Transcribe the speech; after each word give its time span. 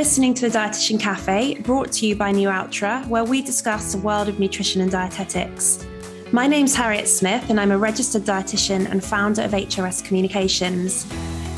listening 0.00 0.32
to 0.32 0.48
the 0.48 0.58
Dietitian 0.58 0.98
Cafe, 0.98 1.56
brought 1.60 1.92
to 1.92 2.06
you 2.06 2.16
by 2.16 2.32
New 2.32 2.48
Ultra, 2.48 3.04
where 3.08 3.22
we 3.22 3.42
discuss 3.42 3.92
the 3.92 3.98
world 3.98 4.30
of 4.30 4.40
nutrition 4.40 4.80
and 4.80 4.90
dietetics. 4.90 5.86
My 6.32 6.46
name's 6.46 6.74
Harriet 6.74 7.06
Smith, 7.06 7.50
and 7.50 7.60
I'm 7.60 7.70
a 7.70 7.76
registered 7.76 8.22
dietitian 8.22 8.90
and 8.90 9.04
founder 9.04 9.42
of 9.42 9.50
HRS 9.50 10.02
Communications. 10.02 11.06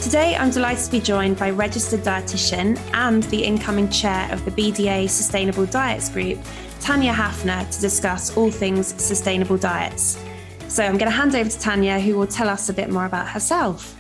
Today, 0.03 0.35
I'm 0.35 0.51
delighted 0.51 0.87
to 0.87 0.91
be 0.91 0.99
joined 0.99 1.39
by 1.39 1.51
registered 1.51 2.01
dietitian 2.01 2.81
and 2.95 3.23
the 3.25 3.45
incoming 3.45 3.89
chair 3.91 4.29
of 4.33 4.45
the 4.45 4.51
BDA 4.51 5.09
Sustainable 5.09 5.67
Diets 5.67 6.09
Group, 6.09 6.41
Tanya 6.81 7.13
Haffner, 7.13 7.71
to 7.71 7.81
discuss 7.81 8.37
all 8.37 8.51
things 8.51 8.89
sustainable 9.01 9.57
diets. 9.57 10.21
So 10.67 10.83
I'm 10.83 10.99
going 10.99 11.13
to 11.13 11.17
hand 11.17 11.37
over 11.37 11.49
to 11.49 11.61
Tanya, 11.61 12.01
who 12.01 12.17
will 12.17 12.27
tell 12.27 12.49
us 12.49 12.69
a 12.69 12.73
bit 12.73 12.91
more 12.91 13.07
about 13.07 13.29
herself. 13.29 13.97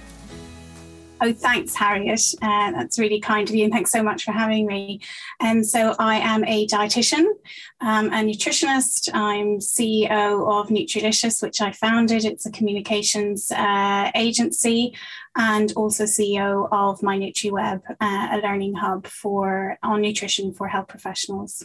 Oh, 1.24 1.32
thanks, 1.32 1.76
Harriet. 1.76 2.20
Uh, 2.42 2.72
that's 2.72 2.98
really 2.98 3.20
kind 3.20 3.48
of 3.48 3.54
you, 3.54 3.62
and 3.62 3.72
thanks 3.72 3.92
so 3.92 4.02
much 4.02 4.24
for 4.24 4.32
having 4.32 4.66
me. 4.66 4.98
And 5.38 5.58
um, 5.58 5.64
so, 5.64 5.94
I 6.00 6.16
am 6.16 6.42
a 6.42 6.66
dietitian, 6.66 7.24
um, 7.80 8.08
a 8.08 8.24
nutritionist. 8.24 9.08
I'm 9.14 9.60
CEO 9.60 10.10
of 10.50 10.66
Nutrilicious, 10.66 11.40
which 11.40 11.60
I 11.60 11.70
founded. 11.70 12.24
It's 12.24 12.44
a 12.44 12.50
communications 12.50 13.52
uh, 13.52 14.10
agency, 14.16 14.96
and 15.36 15.72
also 15.76 16.06
CEO 16.06 16.68
of 16.72 17.04
my 17.04 17.16
NutriWeb, 17.16 17.82
uh, 18.00 18.28
a 18.32 18.38
learning 18.42 18.74
hub 18.74 19.06
for 19.06 19.78
on 19.80 20.02
nutrition 20.02 20.52
for 20.52 20.66
health 20.66 20.88
professionals. 20.88 21.64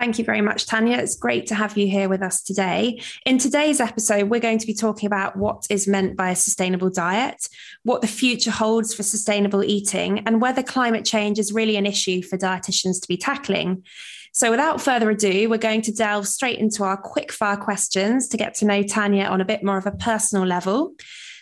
Thank 0.00 0.18
you 0.18 0.24
very 0.24 0.40
much, 0.40 0.64
Tanya. 0.64 0.96
It's 0.96 1.14
great 1.14 1.46
to 1.48 1.54
have 1.54 1.76
you 1.76 1.86
here 1.86 2.08
with 2.08 2.22
us 2.22 2.42
today. 2.42 3.02
In 3.26 3.36
today's 3.36 3.80
episode, 3.80 4.30
we're 4.30 4.40
going 4.40 4.56
to 4.56 4.66
be 4.66 4.72
talking 4.72 5.06
about 5.06 5.36
what 5.36 5.66
is 5.68 5.86
meant 5.86 6.16
by 6.16 6.30
a 6.30 6.36
sustainable 6.36 6.88
diet, 6.88 7.46
what 7.82 8.00
the 8.00 8.06
future 8.06 8.50
holds 8.50 8.94
for 8.94 9.02
sustainable 9.02 9.62
eating, 9.62 10.20
and 10.20 10.40
whether 10.40 10.62
climate 10.62 11.04
change 11.04 11.38
is 11.38 11.52
really 11.52 11.76
an 11.76 11.84
issue 11.84 12.22
for 12.22 12.38
dietitians 12.38 12.98
to 13.02 13.08
be 13.08 13.18
tackling. 13.18 13.84
So, 14.32 14.50
without 14.50 14.80
further 14.80 15.10
ado, 15.10 15.50
we're 15.50 15.58
going 15.58 15.82
to 15.82 15.92
delve 15.92 16.26
straight 16.26 16.58
into 16.58 16.82
our 16.82 16.96
quick 16.96 17.30
fire 17.30 17.58
questions 17.58 18.26
to 18.28 18.38
get 18.38 18.54
to 18.54 18.64
know 18.64 18.82
Tanya 18.82 19.24
on 19.24 19.42
a 19.42 19.44
bit 19.44 19.62
more 19.62 19.76
of 19.76 19.84
a 19.84 19.92
personal 19.92 20.46
level. 20.46 20.94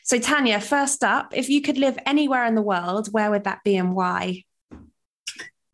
So, 0.03 0.19
Tanya, 0.19 0.61
first 0.61 1.05
up, 1.05 1.33
if 1.33 1.49
you 1.49 1.63
could 1.63 1.79
live 1.79 1.97
anywhere 2.07 2.45
in 2.45 2.57
the 2.57 2.63
world, 2.63 3.13
where 3.13 3.31
would 3.31 3.45
that 3.45 3.63
be 3.63 3.77
and 3.77 3.95
why? 3.95 4.43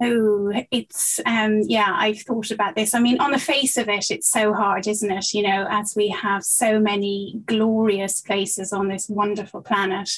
Oh, 0.01 0.53
it's 0.73 1.21
um 1.25 1.63
yeah, 1.69 1.95
I've 1.97 2.21
thought 2.23 2.51
about 2.51 2.75
this. 2.75 2.95
I 2.95 2.99
mean, 2.99 3.21
on 3.21 3.31
the 3.31 3.39
face 3.39 3.77
of 3.77 3.89
it, 3.89 4.11
it's 4.11 4.29
so 4.29 4.53
hard, 4.53 4.89
isn't 4.89 5.11
it? 5.11 5.33
You 5.33 5.43
know, 5.43 5.69
as 5.71 5.95
we 5.95 6.09
have 6.09 6.43
so 6.43 6.81
many 6.81 7.41
glorious 7.47 8.21
places 8.21 8.73
on 8.73 8.89
this 8.89 9.09
wonderful 9.09 9.63
planet. 9.63 10.11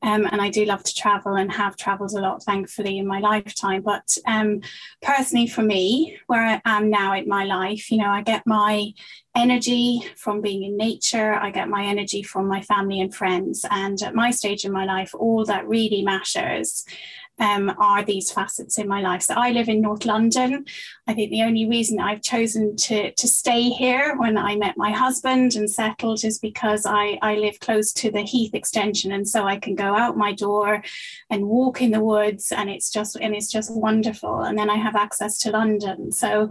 Um, 0.00 0.26
and 0.32 0.40
I 0.40 0.48
do 0.48 0.64
love 0.64 0.82
to 0.84 0.94
travel 0.94 1.34
and 1.34 1.52
have 1.52 1.76
traveled 1.76 2.12
a 2.12 2.20
lot, 2.20 2.42
thankfully, 2.42 2.96
in 2.96 3.06
my 3.06 3.20
lifetime. 3.20 3.82
But 3.82 4.16
um, 4.26 4.62
personally, 5.02 5.46
for 5.46 5.62
me, 5.62 6.18
where 6.26 6.42
I 6.42 6.62
am 6.64 6.88
now 6.88 7.12
in 7.12 7.28
my 7.28 7.44
life, 7.44 7.90
you 7.90 7.98
know, 7.98 8.08
I 8.08 8.22
get 8.22 8.46
my 8.46 8.92
energy 9.36 10.00
from 10.16 10.40
being 10.40 10.64
in 10.64 10.78
nature. 10.78 11.34
I 11.34 11.50
get 11.50 11.68
my 11.68 11.84
energy 11.84 12.22
from 12.22 12.48
my 12.48 12.62
family 12.62 13.02
and 13.02 13.14
friends. 13.14 13.66
And 13.70 14.00
at 14.02 14.14
my 14.14 14.30
stage 14.30 14.64
in 14.64 14.72
my 14.72 14.86
life, 14.86 15.14
all 15.14 15.44
that 15.44 15.68
really 15.68 16.00
matters 16.02 16.86
um, 17.40 17.74
are 17.78 18.04
these 18.04 18.30
facets 18.30 18.78
in 18.78 18.86
my 18.86 19.00
life. 19.00 19.22
So 19.22 19.34
I 19.34 19.50
live 19.50 19.68
in 19.68 19.80
North 19.80 20.04
London. 20.04 20.66
I 21.06 21.14
think 21.14 21.30
the 21.30 21.42
only 21.42 21.66
reason 21.66 21.98
I've 21.98 22.20
chosen 22.20 22.76
to, 22.76 23.12
to 23.12 23.28
stay 23.28 23.70
here 23.70 24.14
when 24.18 24.36
I 24.36 24.56
met 24.56 24.76
my 24.76 24.90
husband 24.90 25.56
and 25.56 25.68
settled 25.68 26.22
is 26.22 26.38
because 26.38 26.84
I, 26.86 27.18
I 27.22 27.36
live 27.36 27.58
close 27.58 27.92
to 27.94 28.10
the 28.10 28.22
Heath 28.22 28.54
extension. 28.54 29.10
And 29.10 29.26
so 29.26 29.46
I 29.46 29.58
can 29.58 29.74
go 29.74 29.96
out 29.96 30.18
my 30.18 30.32
door 30.32 30.84
and 31.30 31.46
walk 31.46 31.80
in 31.80 31.90
the 31.90 32.04
woods 32.04 32.52
and 32.52 32.68
it's 32.68 32.90
just 32.90 33.16
and 33.16 33.34
it's 33.34 33.50
just 33.50 33.74
wonderful. 33.74 34.42
And 34.42 34.58
then 34.58 34.68
I 34.68 34.76
have 34.76 34.94
access 34.94 35.38
to 35.38 35.50
London. 35.50 36.12
So 36.12 36.50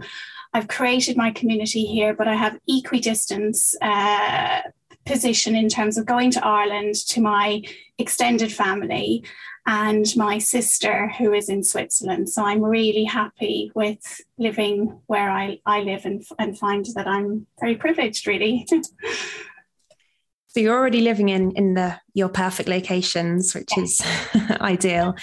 I've 0.52 0.66
created 0.66 1.16
my 1.16 1.30
community 1.30 1.84
here, 1.84 2.14
but 2.14 2.26
I 2.26 2.34
have 2.34 2.58
equidistance 2.66 3.76
uh, 3.80 4.62
position 5.06 5.54
in 5.54 5.68
terms 5.68 5.96
of 5.96 6.06
going 6.06 6.32
to 6.32 6.44
Ireland 6.44 6.94
to 7.08 7.20
my 7.20 7.62
extended 7.98 8.52
family 8.52 9.24
and 9.66 10.06
my 10.16 10.38
sister 10.38 11.08
who 11.18 11.32
is 11.32 11.48
in 11.48 11.62
Switzerland. 11.62 12.28
So 12.30 12.44
I'm 12.44 12.62
really 12.62 13.04
happy 13.04 13.70
with 13.74 14.20
living 14.38 15.00
where 15.06 15.30
I, 15.30 15.60
I 15.66 15.80
live 15.80 16.04
and, 16.04 16.24
and 16.38 16.58
find 16.58 16.86
that 16.94 17.06
I'm 17.06 17.46
very 17.60 17.76
privileged, 17.76 18.26
really. 18.26 18.66
so 20.48 20.60
you're 20.60 20.76
already 20.76 21.00
living 21.00 21.28
in 21.28 21.52
in 21.52 21.74
the 21.74 21.98
your 22.14 22.28
perfect 22.28 22.68
locations, 22.68 23.54
which 23.54 23.76
is 23.76 24.02
ideal. 24.60 25.14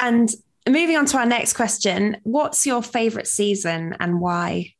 And 0.00 0.30
moving 0.68 0.96
on 0.96 1.06
to 1.06 1.18
our 1.18 1.26
next 1.26 1.54
question, 1.54 2.18
what's 2.22 2.66
your 2.66 2.82
favorite 2.82 3.26
season 3.26 3.96
and 3.98 4.20
why? 4.20 4.73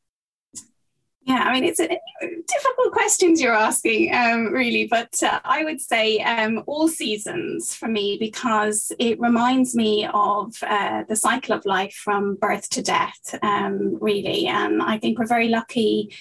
Yeah, 1.27 1.43
I 1.43 1.55
mean, 1.55 1.65
it's 1.65 1.81
a, 1.81 1.89
difficult 2.21 2.93
questions 2.93 3.41
you're 3.41 3.55
asking, 3.55 4.15
um, 4.15 4.53
really, 4.53 4.87
but 4.87 5.23
uh, 5.23 5.41
I 5.43 5.65
would 5.65 5.81
say 5.81 6.19
um, 6.19 6.63
all 6.67 6.87
seasons 6.87 7.75
for 7.75 7.89
me 7.89 8.19
because 8.21 8.93
it 8.99 9.19
reminds 9.19 9.75
me 9.75 10.07
of 10.13 10.55
uh, 10.63 11.05
the 11.09 11.17
cycle 11.17 11.55
of 11.55 11.65
life 11.65 11.95
from 11.95 12.35
birth 12.35 12.69
to 12.71 12.83
death, 12.83 13.39
um, 13.43 13.97
really. 14.03 14.47
And 14.47 14.83
I 14.83 14.99
think 14.99 15.19
we're 15.19 15.27
very 15.27 15.49
lucky 15.49 16.15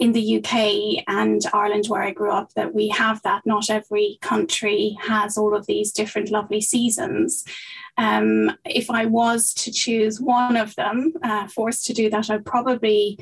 in 0.00 0.12
the 0.12 0.38
UK 0.38 1.04
and 1.06 1.40
Ireland, 1.52 1.86
where 1.86 2.02
I 2.02 2.10
grew 2.10 2.32
up, 2.32 2.52
that 2.54 2.74
we 2.74 2.88
have 2.88 3.22
that. 3.22 3.46
Not 3.46 3.70
every 3.70 4.18
country 4.22 4.96
has 5.02 5.38
all 5.38 5.54
of 5.54 5.66
these 5.66 5.92
different 5.92 6.30
lovely 6.30 6.60
seasons. 6.60 7.44
Um, 7.96 8.56
if 8.64 8.90
I 8.90 9.06
was 9.06 9.52
to 9.54 9.72
choose 9.72 10.20
one 10.20 10.56
of 10.56 10.74
them, 10.74 11.14
uh, 11.22 11.46
forced 11.48 11.86
to 11.86 11.92
do 11.92 12.10
that, 12.10 12.30
I'd 12.30 12.46
probably 12.46 13.18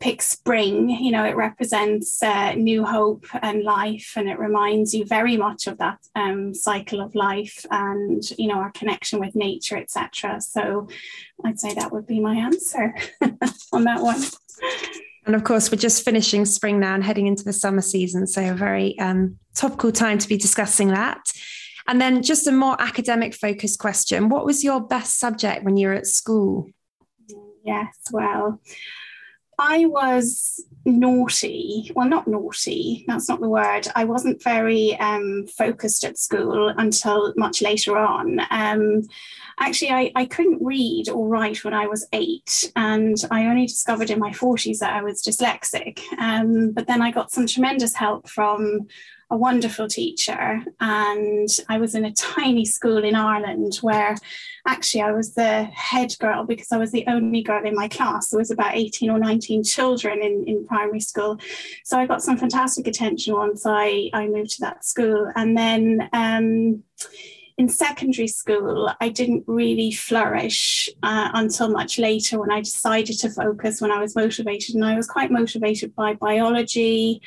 pick 0.00 0.22
spring, 0.22 0.88
you 0.90 1.10
know, 1.10 1.24
it 1.24 1.36
represents 1.36 2.22
uh, 2.22 2.52
new 2.52 2.84
hope 2.84 3.26
and 3.42 3.64
life, 3.64 4.12
and 4.16 4.28
it 4.28 4.38
reminds 4.38 4.94
you 4.94 5.04
very 5.04 5.36
much 5.36 5.66
of 5.66 5.78
that 5.78 5.98
um, 6.14 6.54
cycle 6.54 7.00
of 7.00 7.14
life 7.14 7.64
and 7.70 8.22
you 8.38 8.48
know 8.48 8.56
our 8.56 8.70
connection 8.72 9.18
with 9.20 9.34
nature, 9.34 9.76
etc. 9.76 10.40
So, 10.40 10.88
I'd 11.44 11.60
say 11.60 11.74
that 11.74 11.92
would 11.92 12.06
be 12.06 12.20
my 12.20 12.36
answer 12.36 12.94
on 13.72 13.84
that 13.84 14.02
one. 14.02 14.22
And 15.26 15.34
of 15.34 15.44
course, 15.44 15.70
we're 15.70 15.78
just 15.78 16.04
finishing 16.04 16.44
spring 16.44 16.80
now 16.80 16.94
and 16.94 17.04
heading 17.04 17.26
into 17.26 17.44
the 17.44 17.52
summer 17.52 17.82
season, 17.82 18.26
so 18.26 18.50
a 18.50 18.54
very 18.54 18.98
um, 18.98 19.38
topical 19.54 19.92
time 19.92 20.18
to 20.18 20.28
be 20.28 20.36
discussing 20.36 20.88
that. 20.88 21.32
And 21.86 22.00
then, 22.00 22.22
just 22.22 22.46
a 22.46 22.52
more 22.52 22.80
academic 22.80 23.34
focused 23.34 23.78
question: 23.78 24.28
What 24.28 24.46
was 24.46 24.62
your 24.62 24.80
best 24.80 25.18
subject 25.18 25.64
when 25.64 25.76
you 25.76 25.88
were 25.88 25.94
at 25.94 26.06
school? 26.06 26.70
Yes, 27.64 27.94
well. 28.12 28.60
I 29.58 29.86
was 29.86 30.64
naughty. 30.84 31.90
Well, 31.94 32.08
not 32.08 32.28
naughty, 32.28 33.04
that's 33.08 33.28
not 33.28 33.40
the 33.40 33.48
word. 33.48 33.88
I 33.94 34.04
wasn't 34.04 34.42
very 34.42 34.96
um, 34.98 35.46
focused 35.46 36.04
at 36.04 36.18
school 36.18 36.68
until 36.68 37.34
much 37.36 37.60
later 37.60 37.98
on. 37.98 38.40
Um, 38.50 39.02
actually, 39.58 39.90
I, 39.90 40.12
I 40.14 40.26
couldn't 40.26 40.64
read 40.64 41.08
or 41.08 41.28
write 41.28 41.64
when 41.64 41.74
I 41.74 41.86
was 41.86 42.06
eight, 42.12 42.72
and 42.76 43.16
I 43.30 43.46
only 43.46 43.66
discovered 43.66 44.10
in 44.10 44.20
my 44.20 44.30
40s 44.30 44.78
that 44.78 44.94
I 44.94 45.02
was 45.02 45.22
dyslexic. 45.22 46.00
Um, 46.18 46.70
but 46.70 46.86
then 46.86 47.02
I 47.02 47.10
got 47.10 47.32
some 47.32 47.46
tremendous 47.46 47.94
help 47.94 48.28
from 48.28 48.86
a 49.30 49.36
wonderful 49.36 49.88
teacher. 49.88 50.62
And 50.80 51.48
I 51.68 51.78
was 51.78 51.94
in 51.94 52.04
a 52.04 52.12
tiny 52.12 52.64
school 52.64 53.04
in 53.04 53.14
Ireland 53.14 53.76
where 53.82 54.16
actually 54.66 55.02
I 55.02 55.12
was 55.12 55.34
the 55.34 55.64
head 55.64 56.14
girl 56.18 56.44
because 56.44 56.72
I 56.72 56.78
was 56.78 56.92
the 56.92 57.04
only 57.06 57.42
girl 57.42 57.64
in 57.64 57.74
my 57.74 57.88
class. 57.88 58.28
There 58.28 58.38
was 58.38 58.50
about 58.50 58.76
18 58.76 59.10
or 59.10 59.18
19 59.18 59.64
children 59.64 60.22
in, 60.22 60.44
in 60.46 60.66
primary 60.66 61.00
school. 61.00 61.38
So 61.84 61.98
I 61.98 62.06
got 62.06 62.22
some 62.22 62.38
fantastic 62.38 62.86
attention 62.86 63.34
once 63.34 63.64
I, 63.66 64.10
I 64.14 64.28
moved 64.28 64.50
to 64.52 64.60
that 64.62 64.84
school. 64.84 65.30
And 65.36 65.56
then 65.56 66.08
um, 66.12 66.82
in 67.58 67.68
secondary 67.68 68.28
school, 68.28 68.90
I 69.00 69.08
didn't 69.08 69.44
really 69.46 69.90
flourish 69.92 70.88
uh, 71.02 71.30
until 71.34 71.68
much 71.68 71.98
later 71.98 72.38
when 72.38 72.52
I 72.52 72.60
decided 72.60 73.18
to 73.18 73.30
focus 73.30 73.80
when 73.80 73.90
I 73.90 73.98
was 73.98 74.14
motivated. 74.14 74.76
And 74.76 74.84
I 74.84 74.96
was 74.96 75.08
quite 75.08 75.30
motivated 75.30 75.94
by 75.94 76.14
biology, 76.14 77.20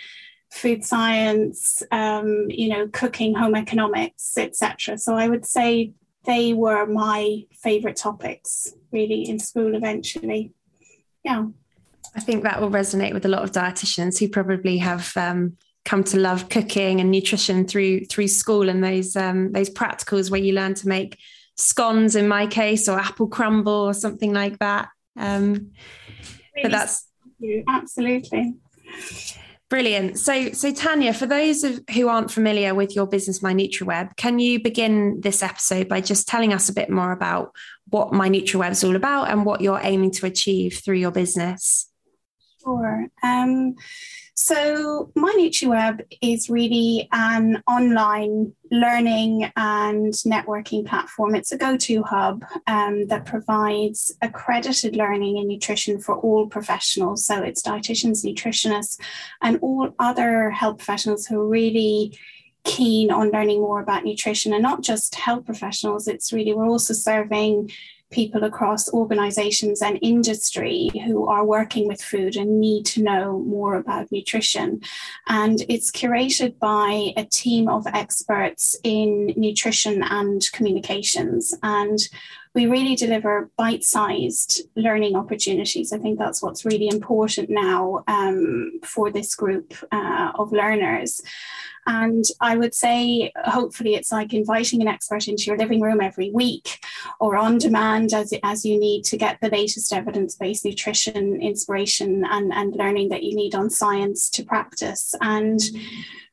food 0.51 0.83
science, 0.83 1.81
um, 1.92 2.45
you 2.50 2.68
know, 2.68 2.88
cooking, 2.89 3.33
home 3.33 3.56
economics, 3.56 4.38
etc. 4.38 4.98
So 4.98 5.15
I 5.15 5.27
would 5.27 5.45
say 5.45 5.94
they 6.25 6.53
were 6.53 6.86
my 6.86 7.45
favorite 7.53 7.95
topics 7.95 8.74
really 8.92 9.27
in 9.27 9.39
school 9.39 9.75
eventually. 9.75 10.53
Yeah. 11.24 11.48
I 12.15 12.19
think 12.19 12.44
that 12.44 12.59
will 12.59 12.69
resonate 12.69 13.13
with 13.13 13.25
a 13.25 13.30
lot 13.30 13.44
of 13.44 13.51
dietitians 13.51 14.19
who 14.19 14.27
probably 14.27 14.77
have 14.80 15.15
um, 15.15 15.57
come 15.86 16.03
to 16.03 16.19
love 16.19 16.50
cooking 16.50 17.00
and 17.00 17.09
nutrition 17.09 17.65
through 17.65 18.06
through 18.06 18.27
school 18.27 18.68
and 18.68 18.83
those 18.83 19.15
um, 19.15 19.53
those 19.53 19.69
practicals 19.69 20.30
where 20.30 20.42
you 20.42 20.53
learn 20.53 20.74
to 20.75 20.88
make 20.88 21.18
scones 21.56 22.15
in 22.15 22.27
my 22.27 22.48
case 22.48 22.89
or 22.89 23.00
apple 23.00 23.27
crumble 23.27 23.71
or 23.71 23.94
something 23.94 24.33
like 24.33 24.59
that. 24.59 24.89
Um, 25.18 25.71
really 26.56 26.63
but 26.63 26.71
that's 26.71 27.07
absolutely. 27.69 28.56
Brilliant. 29.71 30.19
So, 30.19 30.51
so 30.51 30.73
Tanya, 30.73 31.13
for 31.13 31.25
those 31.25 31.63
of, 31.63 31.79
who 31.94 32.09
aren't 32.09 32.29
familiar 32.29 32.75
with 32.75 32.94
your 32.94 33.07
business, 33.07 33.41
My 33.41 33.53
NutriWeb, 33.53 34.18
can 34.18 34.38
you 34.38 34.62
begin 34.62 35.21
this 35.21 35.41
episode 35.41 35.88
by 35.88 36.01
just 36.01 36.27
telling 36.27 36.51
us 36.51 36.68
a 36.68 36.73
bit 36.73 36.89
more 36.89 37.13
about 37.13 37.56
what 37.88 38.12
My 38.12 38.29
NutriWeb 38.29 38.71
is 38.71 38.83
all 38.83 38.97
about 38.97 39.29
and 39.29 39.45
what 39.45 39.62
you're 39.62 39.79
aiming 39.81 40.12
to 40.12 40.25
achieve 40.25 40.81
through 40.83 40.97
your 40.97 41.12
business? 41.12 41.90
Sure. 42.63 43.07
Um, 43.23 43.75
so, 44.33 45.11
My 45.15 45.33
NutriWeb 45.37 46.01
is 46.21 46.49
really 46.49 47.07
an 47.11 47.61
online 47.67 48.53
learning 48.71 49.51
and 49.55 50.13
networking 50.13 50.85
platform. 50.85 51.35
It's 51.35 51.51
a 51.51 51.57
go 51.57 51.77
to 51.77 52.03
hub 52.03 52.43
um, 52.67 53.07
that 53.07 53.25
provides 53.25 54.11
accredited 54.21 54.95
learning 54.95 55.37
in 55.37 55.47
nutrition 55.47 55.99
for 55.99 56.15
all 56.15 56.47
professionals. 56.47 57.25
So, 57.25 57.41
it's 57.41 57.61
dietitians, 57.61 58.25
nutritionists, 58.25 58.99
and 59.41 59.59
all 59.61 59.93
other 59.99 60.49
health 60.49 60.77
professionals 60.77 61.25
who 61.25 61.39
are 61.39 61.47
really 61.47 62.17
keen 62.63 63.11
on 63.11 63.31
learning 63.31 63.59
more 63.59 63.81
about 63.81 64.03
nutrition 64.03 64.53
and 64.53 64.61
not 64.61 64.81
just 64.81 65.15
health 65.15 65.45
professionals. 65.45 66.07
It's 66.07 66.31
really, 66.31 66.53
we're 66.53 66.67
also 66.67 66.93
serving 66.93 67.71
people 68.11 68.43
across 68.43 68.91
organizations 68.93 69.81
and 69.81 69.97
industry 70.01 70.89
who 71.05 71.27
are 71.27 71.45
working 71.45 71.87
with 71.87 72.01
food 72.01 72.35
and 72.35 72.59
need 72.59 72.85
to 72.85 73.01
know 73.01 73.39
more 73.39 73.75
about 73.75 74.11
nutrition. 74.11 74.81
And 75.27 75.61
it's 75.69 75.91
curated 75.91 76.59
by 76.59 77.13
a 77.17 77.25
team 77.25 77.67
of 77.67 77.87
experts 77.87 78.75
in 78.83 79.33
nutrition 79.35 80.03
and 80.03 80.41
communications. 80.51 81.53
And 81.63 81.99
we 82.53 82.65
really 82.65 82.95
deliver 82.95 83.49
bite 83.57 83.83
sized 83.83 84.61
learning 84.75 85.15
opportunities. 85.15 85.93
I 85.93 85.97
think 85.97 86.19
that's 86.19 86.41
what's 86.43 86.65
really 86.65 86.89
important 86.89 87.49
now 87.49 88.03
um, 88.07 88.79
for 88.83 89.09
this 89.09 89.35
group 89.35 89.73
uh, 89.91 90.31
of 90.35 90.51
learners. 90.51 91.21
And 91.87 92.23
I 92.39 92.57
would 92.57 92.75
say, 92.75 93.31
hopefully, 93.45 93.95
it's 93.95 94.11
like 94.11 94.33
inviting 94.33 94.81
an 94.81 94.87
expert 94.87 95.27
into 95.27 95.43
your 95.45 95.57
living 95.57 95.81
room 95.81 96.01
every 96.01 96.31
week 96.31 96.79
or 97.19 97.37
on 97.37 97.57
demand 97.57 98.13
as, 98.13 98.33
as 98.43 98.65
you 98.65 98.79
need 98.79 99.03
to 99.05 99.17
get 99.17 99.39
the 99.41 99.49
latest 99.49 99.91
evidence 99.91 100.35
based 100.35 100.65
nutrition 100.65 101.41
inspiration 101.41 102.23
and, 102.25 102.53
and 102.53 102.75
learning 102.75 103.09
that 103.09 103.23
you 103.23 103.35
need 103.35 103.55
on 103.55 103.69
science 103.69 104.29
to 104.29 104.43
practice. 104.43 105.15
And 105.21 105.59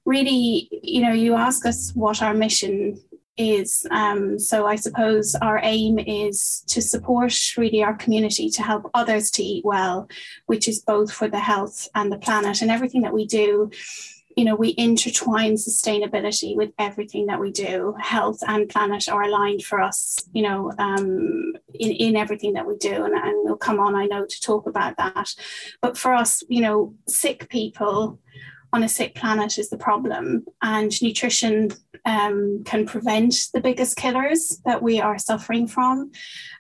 really, 0.05 0.69
you 0.83 1.03
know, 1.03 1.13
you 1.13 1.35
ask 1.35 1.65
us 1.67 1.93
what 1.95 2.23
our 2.23 2.35
mission 2.35 3.01
is. 3.39 3.87
Um, 3.91 4.39
so 4.39 4.67
I 4.67 4.77
suppose 4.77 5.35
our 5.37 5.61
aim 5.63 5.99
is 5.99 6.63
to 6.67 6.83
support 6.83 7.35
really 7.57 7.83
our 7.83 7.95
community 7.95 8.51
to 8.51 8.63
help 8.63 8.91
others 8.95 9.31
to 9.33 9.43
eat 9.43 9.65
well, 9.65 10.09
which 10.47 10.69
is 10.69 10.83
both 10.83 11.13
for 11.13 11.29
the 11.29 11.39
health 11.39 11.89
and 11.95 12.13
the 12.13 12.19
planet. 12.19 12.61
And 12.61 12.71
everything 12.71 13.03
that 13.03 13.15
we 13.15 13.27
do 13.27 13.71
you 14.39 14.45
know, 14.45 14.55
we 14.55 14.73
intertwine 14.79 15.55
sustainability 15.55 16.55
with 16.55 16.71
everything 16.79 17.27
that 17.27 17.41
we 17.41 17.51
do. 17.51 17.93
Health 18.01 18.39
and 18.47 18.69
planet 18.69 19.09
are 19.09 19.23
aligned 19.23 19.65
for 19.65 19.81
us, 19.81 20.17
you 20.33 20.43
know, 20.43 20.73
um, 20.79 21.55
in, 21.75 21.91
in 21.91 22.15
everything 22.15 22.53
that 22.53 22.65
we 22.65 22.77
do. 22.77 23.03
And, 23.03 23.15
and 23.15 23.35
we'll 23.43 23.57
come 23.57 23.81
on, 23.81 23.97
I 23.97 24.07
know, 24.07 24.25
to 24.25 24.41
talk 24.41 24.69
about 24.69 24.97
that. 24.97 25.35
But 25.83 25.99
for 25.99 26.15
us, 26.15 26.45
you 26.49 26.61
know, 26.61 26.95
sick 27.09 27.49
people 27.49 28.21
on 28.73 28.85
a 28.85 28.89
sick 28.89 29.17
planet 29.17 29.59
is 29.59 29.71
the 29.71 29.77
problem. 29.77 30.45
And 30.63 30.93
nutrition 31.03 31.73
um, 32.05 32.63
can 32.65 32.87
prevent 32.87 33.35
the 33.53 33.61
biggest 33.61 33.97
killers 33.97 34.61
that 34.65 34.81
we 34.81 35.01
are 35.01 35.19
suffering 35.19 35.67
from. 35.67 36.13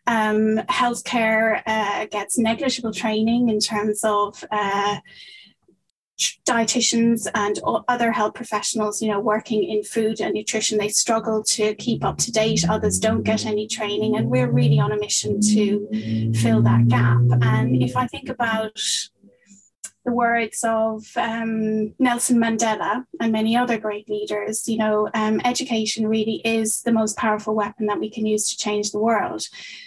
Um, 0.08 0.56
healthcare 0.68 1.62
uh, 1.64 2.06
gets 2.06 2.38
negligible 2.38 2.92
training 2.92 3.50
in 3.50 3.60
terms 3.60 4.02
of. 4.02 4.42
Uh, 4.50 4.96
dietitians 6.46 7.28
and 7.34 7.60
other 7.88 8.10
health 8.10 8.34
professionals 8.34 9.00
you 9.00 9.08
know 9.10 9.20
working 9.20 9.62
in 9.64 9.82
food 9.82 10.20
and 10.20 10.34
nutrition 10.34 10.78
they 10.78 10.88
struggle 10.88 11.42
to 11.42 11.74
keep 11.76 12.04
up 12.04 12.18
to 12.18 12.32
date. 12.32 12.68
Others 12.68 12.98
don't 12.98 13.22
get 13.22 13.46
any 13.46 13.66
training 13.66 14.16
and 14.16 14.28
we're 14.28 14.50
really 14.50 14.80
on 14.80 14.92
a 14.92 14.98
mission 14.98 15.40
to 15.40 16.32
fill 16.34 16.62
that 16.62 16.88
gap. 16.88 17.20
And 17.42 17.82
if 17.82 17.96
i 17.96 18.06
think 18.06 18.28
about 18.28 18.78
the 20.08 20.14
words 20.14 20.64
of 20.64 21.06
um, 21.16 21.92
Nelson 21.98 22.38
Mandela 22.38 23.04
and 23.20 23.30
many 23.30 23.54
other 23.54 23.76
great 23.78 24.08
leaders, 24.08 24.66
you 24.66 24.78
know, 24.78 25.10
um, 25.12 25.38
education 25.44 26.08
really 26.08 26.40
is 26.46 26.80
the 26.80 26.92
most 26.92 27.18
powerful 27.18 27.54
weapon 27.54 27.84
that 27.86 28.00
we 28.00 28.08
can 28.08 28.24
use 28.24 28.48
to 28.48 28.56
change 28.56 28.90
the 28.90 28.98
world. 28.98 29.42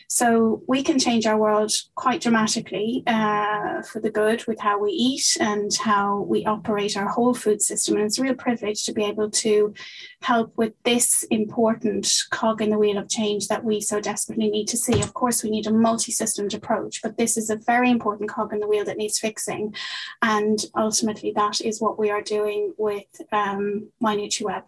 So 0.07 0.61
we 0.67 0.83
can 0.83 0.99
change 0.99 1.25
our 1.25 1.37
world 1.37 1.71
quite 1.95 2.21
dramatically 2.21 3.01
uh, 3.07 3.81
for 3.81 3.99
the 3.99 4.11
good 4.11 4.45
with 4.45 4.59
how 4.59 4.77
we 4.77 4.91
eat 4.91 5.37
and 5.39 5.73
how 5.73 6.21
we 6.21 6.45
operate 6.45 6.97
our 6.97 7.07
whole 7.07 7.33
food 7.33 7.61
system. 7.61 7.95
And 7.95 8.05
it's 8.05 8.19
a 8.19 8.21
real 8.21 8.35
privilege 8.35 8.83
to 8.85 8.93
be 8.93 9.05
able 9.05 9.31
to 9.31 9.73
help 10.21 10.55
with 10.57 10.73
this 10.83 11.23
important 11.31 12.11
cog 12.29 12.61
in 12.61 12.69
the 12.69 12.77
wheel 12.77 12.97
of 12.97 13.09
change 13.09 13.47
that 13.47 13.63
we 13.63 13.79
so 13.79 13.99
desperately 14.01 14.49
need 14.49 14.67
to 14.67 14.77
see. 14.77 15.01
Of 15.01 15.13
course, 15.13 15.43
we 15.43 15.49
need 15.49 15.65
a 15.65 15.71
multi 15.71 16.11
systemed 16.11 16.53
approach, 16.53 17.01
but 17.01 17.17
this 17.17 17.37
is 17.37 17.49
a 17.49 17.55
very 17.55 17.89
important 17.89 18.29
cog 18.29 18.53
in 18.53 18.59
the 18.59 18.67
wheel 18.67 18.85
that 18.85 18.97
needs 18.97 19.17
fixing. 19.17 19.73
And 20.21 20.63
ultimately, 20.75 21.31
that 21.35 21.61
is 21.61 21.81
what 21.81 21.97
we 21.97 22.09
are 22.09 22.21
doing 22.21 22.73
with 22.77 23.05
um, 23.31 23.89
My 23.99 24.15
NutriWeb. 24.15 24.63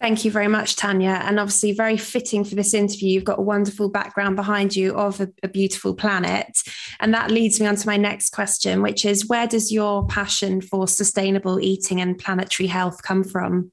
Thank 0.00 0.24
you 0.24 0.30
very 0.30 0.48
much, 0.48 0.76
Tanya. 0.76 1.22
And 1.24 1.40
obviously, 1.40 1.72
very 1.72 1.96
fitting 1.96 2.44
for 2.44 2.56
this 2.56 2.74
interview. 2.74 3.08
You've 3.08 3.24
got 3.24 3.38
a 3.38 3.42
wonderful 3.42 3.88
background 3.88 4.36
behind 4.36 4.76
you 4.76 4.94
of 4.94 5.20
a, 5.20 5.30
a, 5.42 5.48
beautiful 5.48 5.94
planet. 5.94 6.58
And 7.00 7.14
that 7.14 7.30
leads 7.30 7.58
me 7.58 7.66
on 7.66 7.76
to 7.76 7.86
my 7.86 7.96
next 7.96 8.30
question, 8.30 8.82
which 8.82 9.06
is 9.06 9.28
where 9.28 9.46
does 9.46 9.72
your 9.72 10.06
passion 10.06 10.60
for 10.60 10.86
sustainable 10.86 11.58
eating 11.58 12.02
and 12.02 12.18
planetary 12.18 12.66
health 12.66 13.02
come 13.02 13.24
from? 13.24 13.72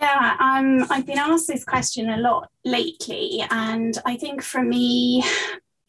Yeah, 0.00 0.36
um, 0.38 0.86
I've 0.90 1.06
been 1.06 1.18
asked 1.18 1.48
this 1.48 1.64
question 1.64 2.08
a 2.08 2.16
lot 2.16 2.50
lately. 2.64 3.44
And 3.50 3.98
I 4.06 4.16
think 4.16 4.42
for 4.42 4.62
me, 4.62 5.24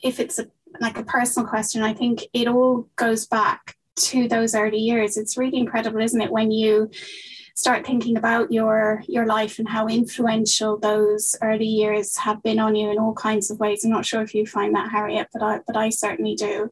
if 0.04 0.20
it's 0.20 0.40
a, 0.40 0.48
like 0.80 0.98
a 0.98 1.04
personal 1.04 1.48
question, 1.48 1.84
I 1.84 1.94
think 1.94 2.22
it 2.34 2.48
all 2.48 2.88
goes 2.96 3.26
back 3.26 3.76
to 3.98 4.28
those 4.28 4.56
early 4.56 4.78
years. 4.78 5.18
It's 5.18 5.38
really 5.38 5.58
incredible, 5.58 6.02
isn't 6.02 6.22
it, 6.22 6.32
when 6.32 6.52
you 6.52 6.90
start 7.56 7.86
thinking 7.86 8.18
about 8.18 8.52
your 8.52 9.02
your 9.08 9.26
life 9.26 9.60
and 9.60 9.70
how 9.70 9.88
influential 9.88 10.78
those 10.78 11.36
early 11.42 11.66
years 11.66 12.18
have 12.18 12.44
been 12.44 12.60
on 12.60 12.76
you 12.76 12.92
in 12.92 13.00
all 13.00 13.14
kinds 13.14 13.50
of 13.50 13.60
ways. 13.60 13.84
I'm 13.84 13.92
not 13.92 14.06
sure 14.06 14.22
if 14.22 14.36
you 14.36 14.46
find 14.46 14.76
that, 14.76 14.92
Harriet, 14.92 15.28
but 15.34 15.42
I 15.42 15.60
but 15.66 15.78
I 15.78 15.90
certainly 15.90 16.36
do. 16.36 16.70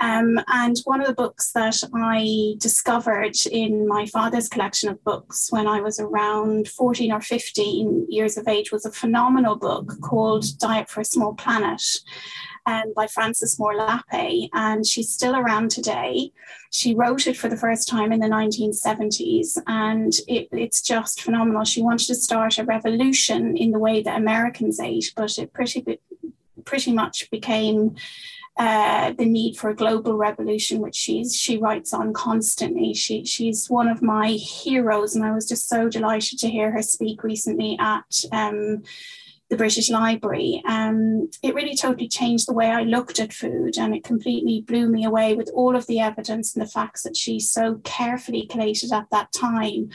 Um, 0.00 0.40
and 0.46 0.78
one 0.84 1.00
of 1.00 1.08
the 1.08 1.14
books 1.14 1.50
that 1.52 1.82
I 1.92 2.54
discovered 2.58 3.34
in 3.50 3.88
my 3.88 4.06
father's 4.06 4.48
collection 4.48 4.88
of 4.88 5.02
books 5.02 5.50
when 5.50 5.66
I 5.66 5.80
was 5.80 5.98
around 5.98 6.68
14 6.68 7.10
or 7.10 7.20
15 7.20 8.06
years 8.08 8.36
of 8.36 8.46
age 8.46 8.70
was 8.70 8.86
a 8.86 8.92
phenomenal 8.92 9.56
book 9.56 9.92
called 10.00 10.44
Diet 10.58 10.88
for 10.88 11.00
a 11.00 11.04
Small 11.04 11.34
Planet 11.34 11.82
um, 12.68 12.92
by 12.94 13.06
Frances 13.06 13.58
Moore 13.58 13.74
Lappé, 13.74 14.50
and 14.52 14.86
she's 14.86 15.10
still 15.10 15.34
around 15.34 15.70
today. 15.70 16.30
She 16.70 16.94
wrote 16.94 17.26
it 17.26 17.36
for 17.36 17.48
the 17.48 17.56
first 17.56 17.88
time 17.88 18.12
in 18.12 18.20
the 18.20 18.26
1970s, 18.26 19.58
and 19.66 20.12
it, 20.28 20.48
it's 20.52 20.82
just 20.82 21.22
phenomenal. 21.22 21.64
She 21.64 21.80
wanted 21.80 22.08
to 22.08 22.14
start 22.14 22.58
a 22.58 22.64
revolution 22.64 23.56
in 23.56 23.70
the 23.70 23.78
way 23.78 24.02
that 24.02 24.18
Americans 24.18 24.78
ate, 24.80 25.14
but 25.16 25.38
it 25.38 25.54
pretty 25.54 25.98
pretty 26.66 26.92
much 26.92 27.30
became 27.30 27.96
uh, 28.58 29.12
the 29.12 29.24
need 29.24 29.56
for 29.56 29.70
a 29.70 29.74
global 29.74 30.18
revolution, 30.18 30.80
which 30.80 30.96
she's 30.96 31.34
she 31.34 31.56
writes 31.56 31.94
on 31.94 32.12
constantly. 32.12 32.92
She 32.92 33.24
she's 33.24 33.70
one 33.70 33.88
of 33.88 34.02
my 34.02 34.32
heroes, 34.32 35.16
and 35.16 35.24
I 35.24 35.32
was 35.32 35.48
just 35.48 35.70
so 35.70 35.88
delighted 35.88 36.38
to 36.40 36.50
hear 36.50 36.70
her 36.72 36.82
speak 36.82 37.24
recently 37.24 37.78
at 37.80 38.24
um, 38.30 38.82
the 39.50 39.56
British 39.56 39.88
Library. 39.90 40.62
Um, 40.66 41.30
it 41.42 41.54
really 41.54 41.74
totally 41.74 42.08
changed 42.08 42.46
the 42.46 42.52
way 42.52 42.66
I 42.66 42.82
looked 42.82 43.18
at 43.18 43.32
food 43.32 43.78
and 43.78 43.94
it 43.94 44.04
completely 44.04 44.62
blew 44.66 44.88
me 44.88 45.04
away 45.04 45.34
with 45.34 45.50
all 45.54 45.74
of 45.74 45.86
the 45.86 46.00
evidence 46.00 46.54
and 46.54 46.64
the 46.64 46.70
facts 46.70 47.02
that 47.02 47.16
she 47.16 47.40
so 47.40 47.80
carefully 47.84 48.46
collated 48.46 48.92
at 48.92 49.08
that 49.10 49.32
time. 49.32 49.90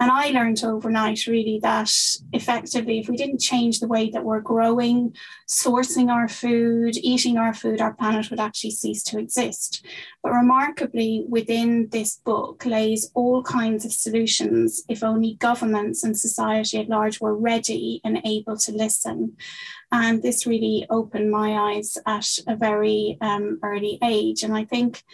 And 0.00 0.10
I 0.10 0.30
learned 0.30 0.62
overnight 0.64 1.26
really 1.26 1.60
that 1.62 1.90
effectively, 2.32 2.98
if 2.98 3.08
we 3.08 3.16
didn't 3.16 3.40
change 3.40 3.80
the 3.80 3.88
way 3.88 4.10
that 4.10 4.24
we're 4.24 4.40
growing, 4.40 5.14
sourcing 5.48 6.10
our 6.10 6.28
food, 6.28 6.96
eating 6.96 7.38
our 7.38 7.54
food, 7.54 7.80
our 7.80 7.94
planet 7.94 8.30
would 8.30 8.40
actually 8.40 8.72
cease 8.72 9.02
to 9.04 9.18
exist. 9.18 9.84
But 10.22 10.32
remarkably, 10.32 11.24
within 11.28 11.88
this 11.90 12.16
book 12.24 12.64
lays 12.64 13.10
all 13.14 13.42
kinds 13.42 13.84
of 13.84 13.92
solutions 13.92 14.82
if 14.88 15.02
only 15.02 15.34
governments 15.34 16.02
and 16.02 16.18
society 16.18 16.78
at 16.78 16.88
large 16.88 17.20
were 17.20 17.36
ready 17.36 18.00
and 18.04 18.20
able 18.24 18.56
to 18.58 18.72
listen. 18.72 19.36
And 19.92 20.22
this 20.22 20.46
really 20.46 20.86
opened 20.90 21.30
my 21.30 21.72
eyes 21.72 21.96
at 22.06 22.28
a 22.48 22.56
very 22.56 23.16
um, 23.20 23.60
early 23.62 23.98
age. 24.02 24.42
And 24.42 24.56
I 24.56 24.64
think 24.64 25.04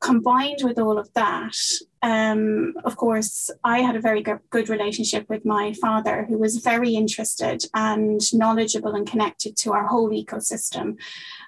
combined 0.00 0.60
with 0.62 0.78
all 0.78 0.98
of 0.98 1.12
that, 1.14 1.54
um, 2.02 2.74
of 2.84 2.96
course, 2.96 3.50
I 3.62 3.80
had 3.80 3.94
a 3.94 4.00
very 4.00 4.22
good 4.22 4.68
relationship 4.70 5.28
with 5.28 5.44
my 5.44 5.74
father, 5.74 6.24
who 6.28 6.38
was 6.38 6.56
very 6.56 6.94
interested 6.94 7.62
and 7.74 8.20
knowledgeable 8.32 8.94
and 8.94 9.06
connected 9.06 9.56
to 9.58 9.72
our 9.72 9.86
whole 9.86 10.10
ecosystem 10.10 10.96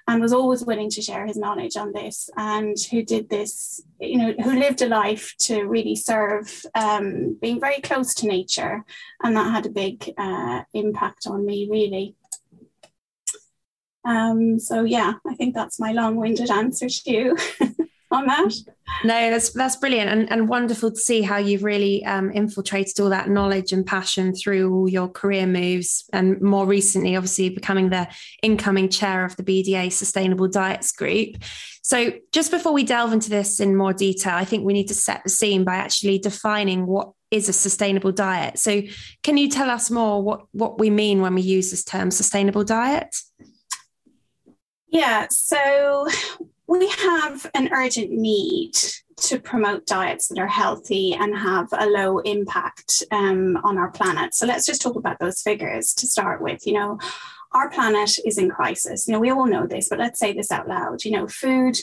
and 0.07 0.21
was 0.21 0.33
always 0.33 0.63
willing 0.63 0.91
to 0.91 1.01
share 1.01 1.25
his 1.25 1.37
knowledge 1.37 1.75
on 1.75 1.91
this 1.91 2.29
and 2.37 2.77
who 2.91 3.03
did 3.03 3.29
this, 3.29 3.81
you 3.99 4.17
know, 4.17 4.33
who 4.43 4.59
lived 4.59 4.83
a 4.83 4.87
life 4.87 5.33
to 5.39 5.63
really 5.63 5.95
serve 5.95 6.63
um, 6.75 7.37
being 7.41 7.59
very 7.59 7.81
close 7.81 8.13
to 8.15 8.27
nature. 8.27 8.85
And 9.23 9.35
that 9.35 9.51
had 9.51 9.65
a 9.65 9.69
big 9.69 10.13
uh, 10.17 10.61
impact 10.73 11.25
on 11.25 11.45
me, 11.45 11.67
really. 11.69 12.15
Um, 14.05 14.59
so, 14.59 14.83
yeah, 14.83 15.13
I 15.25 15.33
think 15.33 15.55
that's 15.55 15.79
my 15.79 15.93
long 15.93 16.17
winded 16.17 16.51
answer 16.51 16.89
to 16.89 17.11
you. 17.11 17.37
on 18.13 18.27
that. 18.27 18.53
No, 19.03 19.31
that's 19.31 19.49
that's 19.49 19.75
brilliant 19.75 20.09
and, 20.09 20.31
and 20.31 20.47
wonderful 20.47 20.91
to 20.91 20.97
see 20.97 21.21
how 21.21 21.37
you've 21.37 21.63
really 21.63 22.05
um, 22.05 22.31
infiltrated 22.31 22.99
all 22.99 23.09
that 23.09 23.29
knowledge 23.29 23.73
and 23.73 23.85
passion 23.85 24.33
through 24.33 24.73
all 24.73 24.87
your 24.87 25.09
career 25.09 25.47
moves 25.47 26.05
and 26.13 26.39
more 26.41 26.65
recently, 26.65 27.15
obviously 27.15 27.49
becoming 27.49 27.89
the 27.89 28.07
incoming 28.41 28.89
chair 28.89 29.25
of 29.25 29.35
the 29.35 29.43
BDA 29.43 29.91
Sustainable 29.91 30.47
Diets 30.47 30.91
Group. 30.91 31.37
So, 31.81 32.13
just 32.31 32.51
before 32.51 32.71
we 32.71 32.83
delve 32.83 33.13
into 33.13 33.29
this 33.29 33.59
in 33.59 33.75
more 33.75 33.93
detail, 33.93 34.35
I 34.35 34.45
think 34.45 34.63
we 34.63 34.73
need 34.73 34.87
to 34.87 34.95
set 34.95 35.23
the 35.23 35.29
scene 35.29 35.63
by 35.63 35.75
actually 35.75 36.19
defining 36.19 36.85
what 36.85 37.11
is 37.31 37.49
a 37.49 37.53
sustainable 37.53 38.11
diet. 38.11 38.59
So, 38.59 38.83
can 39.23 39.37
you 39.37 39.49
tell 39.49 39.69
us 39.69 39.89
more 39.89 40.21
what 40.21 40.45
what 40.51 40.79
we 40.79 40.89
mean 40.89 41.21
when 41.21 41.35
we 41.35 41.41
use 41.41 41.71
this 41.71 41.83
term 41.83 42.11
sustainable 42.11 42.63
diet? 42.63 43.15
Yeah, 44.87 45.27
so 45.31 46.07
we 46.67 46.87
have 46.89 47.49
an 47.53 47.69
urgent 47.73 48.11
need 48.11 48.73
to 49.17 49.39
promote 49.39 49.85
diets 49.85 50.27
that 50.27 50.39
are 50.39 50.47
healthy 50.47 51.13
and 51.13 51.37
have 51.37 51.67
a 51.73 51.85
low 51.85 52.19
impact 52.19 53.03
um, 53.11 53.57
on 53.63 53.77
our 53.77 53.91
planet. 53.91 54.33
So 54.33 54.45
let's 54.45 54.65
just 54.65 54.81
talk 54.81 54.95
about 54.95 55.19
those 55.19 55.41
figures 55.41 55.93
to 55.95 56.07
start 56.07 56.41
with. 56.41 56.65
You 56.65 56.73
know, 56.73 56.99
our 57.51 57.69
planet 57.69 58.17
is 58.25 58.37
in 58.37 58.49
crisis. 58.49 59.07
You 59.07 59.13
know, 59.13 59.19
we 59.19 59.29
all 59.29 59.45
know 59.45 59.67
this, 59.67 59.89
but 59.89 59.99
let's 59.99 60.19
say 60.19 60.33
this 60.33 60.51
out 60.51 60.67
loud. 60.67 61.03
You 61.03 61.11
know, 61.11 61.27
food 61.27 61.77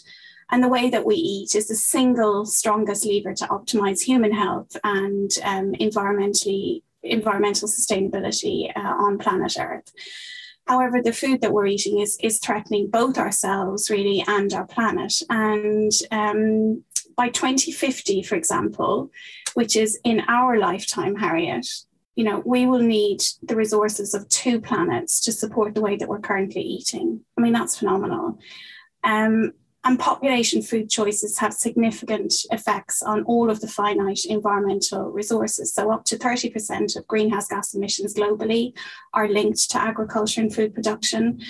and 0.50 0.62
the 0.62 0.68
way 0.68 0.90
that 0.90 1.06
we 1.06 1.14
eat 1.14 1.54
is 1.54 1.68
the 1.68 1.76
single 1.76 2.44
strongest 2.44 3.06
lever 3.06 3.34
to 3.34 3.46
optimize 3.46 4.02
human 4.02 4.32
health 4.32 4.76
and 4.82 5.30
um, 5.44 5.72
environmentally 5.74 6.82
environmental 7.02 7.68
sustainability 7.68 8.70
uh, 8.76 8.80
on 8.80 9.18
planet 9.18 9.56
Earth. 9.58 9.92
However, 10.70 11.02
the 11.02 11.12
food 11.12 11.40
that 11.40 11.52
we're 11.52 11.66
eating 11.66 11.98
is, 11.98 12.16
is 12.22 12.38
threatening 12.38 12.86
both 12.86 13.18
ourselves, 13.18 13.90
really, 13.90 14.22
and 14.28 14.52
our 14.52 14.68
planet. 14.68 15.20
And 15.28 15.90
um, 16.12 16.84
by 17.16 17.28
2050, 17.30 18.22
for 18.22 18.36
example, 18.36 19.10
which 19.54 19.74
is 19.74 19.98
in 20.04 20.20
our 20.28 20.60
lifetime, 20.60 21.16
Harriet, 21.16 21.66
you 22.14 22.22
know, 22.22 22.40
we 22.46 22.66
will 22.66 22.78
need 22.78 23.20
the 23.42 23.56
resources 23.56 24.14
of 24.14 24.28
two 24.28 24.60
planets 24.60 25.18
to 25.22 25.32
support 25.32 25.74
the 25.74 25.80
way 25.80 25.96
that 25.96 26.08
we're 26.08 26.20
currently 26.20 26.62
eating. 26.62 27.24
I 27.36 27.40
mean, 27.40 27.52
that's 27.52 27.80
phenomenal. 27.80 28.38
Um, 29.02 29.54
and 29.84 29.98
population 29.98 30.60
food 30.60 30.90
choices 30.90 31.38
have 31.38 31.54
significant 31.54 32.34
effects 32.50 33.02
on 33.02 33.22
all 33.24 33.48
of 33.48 33.60
the 33.60 33.68
finite 33.68 34.26
environmental 34.26 35.10
resources. 35.10 35.72
So, 35.72 35.90
up 35.90 36.04
to 36.06 36.18
30% 36.18 36.96
of 36.96 37.06
greenhouse 37.06 37.48
gas 37.48 37.72
emissions 37.74 38.14
globally 38.14 38.76
are 39.14 39.28
linked 39.28 39.70
to 39.70 39.80
agriculture 39.80 40.42
and 40.42 40.54
food 40.54 40.74
production. 40.74 41.40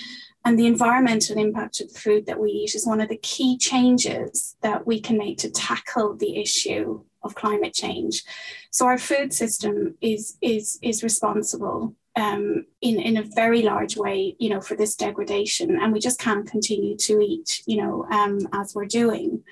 And 0.45 0.59
the 0.59 0.67
environmental 0.67 1.39
impact 1.39 1.81
of 1.81 1.93
the 1.93 1.99
food 1.99 2.27
that 2.27 2.41
we 2.41 2.51
eat 2.51 2.75
is 2.75 2.87
one 2.87 3.01
of 3.01 3.09
the 3.09 3.19
key 3.19 3.59
changes 3.59 4.57
that 4.63 4.87
we 4.87 5.01
can 5.01 5.19
make 5.19 5.39
to 5.39 5.51
tackle 5.51 6.17
the 6.17 6.41
issue 6.41 7.03
of 7.23 7.35
climate 7.35 7.75
change. 7.75 8.23
So 8.71 8.87
our 8.87 8.97
food 8.97 9.35
system 9.35 9.97
is, 10.01 10.39
is, 10.41 10.79
is 10.81 11.03
responsible 11.03 11.95
um, 12.17 12.67
in, 12.81 12.99
in 12.99 13.17
a 13.17 13.23
very 13.23 13.63
large 13.63 13.97
way, 13.97 14.37
you 14.39 14.51
know, 14.51 14.61
for 14.61 14.75
this 14.75 14.95
degradation. 14.97 15.79
And 15.81 15.93
we 15.93 16.01
just 16.01 16.19
can't 16.19 16.51
continue 16.51 16.97
to 16.97 17.21
eat, 17.21 17.63
you 17.67 17.77
know, 17.77 18.05
um, 18.11 18.49
as 18.53 18.75
we're 18.75 18.87
doing. 18.87 19.43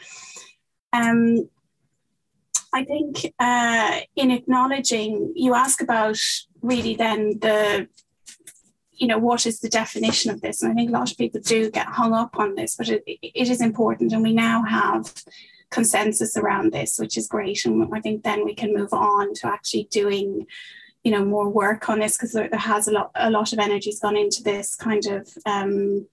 Um, 0.92 1.48
I 2.72 2.84
think 2.84 3.32
uh, 3.38 4.00
in 4.16 4.30
acknowledging, 4.30 5.32
you 5.34 5.54
ask 5.54 5.80
about 5.80 6.18
really 6.60 6.94
then 6.94 7.38
the, 7.40 7.88
you 8.92 9.06
know, 9.06 9.18
what 9.18 9.46
is 9.46 9.60
the 9.60 9.68
definition 9.68 10.30
of 10.30 10.40
this? 10.40 10.60
And 10.60 10.72
I 10.72 10.74
think 10.74 10.90
a 10.90 10.92
lot 10.92 11.10
of 11.10 11.16
people 11.16 11.40
do 11.40 11.70
get 11.70 11.86
hung 11.86 12.12
up 12.12 12.38
on 12.38 12.56
this, 12.56 12.76
but 12.76 12.88
it, 12.88 13.02
it 13.06 13.48
is 13.48 13.60
important. 13.60 14.12
And 14.12 14.22
we 14.22 14.34
now 14.34 14.64
have 14.64 15.14
consensus 15.70 16.36
around 16.36 16.72
this, 16.72 16.98
which 16.98 17.16
is 17.16 17.28
great. 17.28 17.64
And 17.64 17.88
I 17.94 18.00
think 18.00 18.24
then 18.24 18.44
we 18.44 18.54
can 18.54 18.74
move 18.74 18.92
on 18.92 19.34
to 19.34 19.46
actually 19.46 19.88
doing 19.90 20.46
you 21.08 21.14
know 21.14 21.24
more 21.24 21.48
work 21.48 21.88
on 21.88 22.00
this 22.00 22.18
because 22.18 22.32
there, 22.32 22.50
has 22.52 22.86
a 22.86 22.92
lot 22.92 23.10
a 23.14 23.30
lot 23.30 23.54
of 23.54 23.58
energy's 23.58 23.98
gone 23.98 24.14
into 24.14 24.42
this 24.42 24.76
kind 24.76 25.06
of 25.06 25.26
um, 25.46 26.06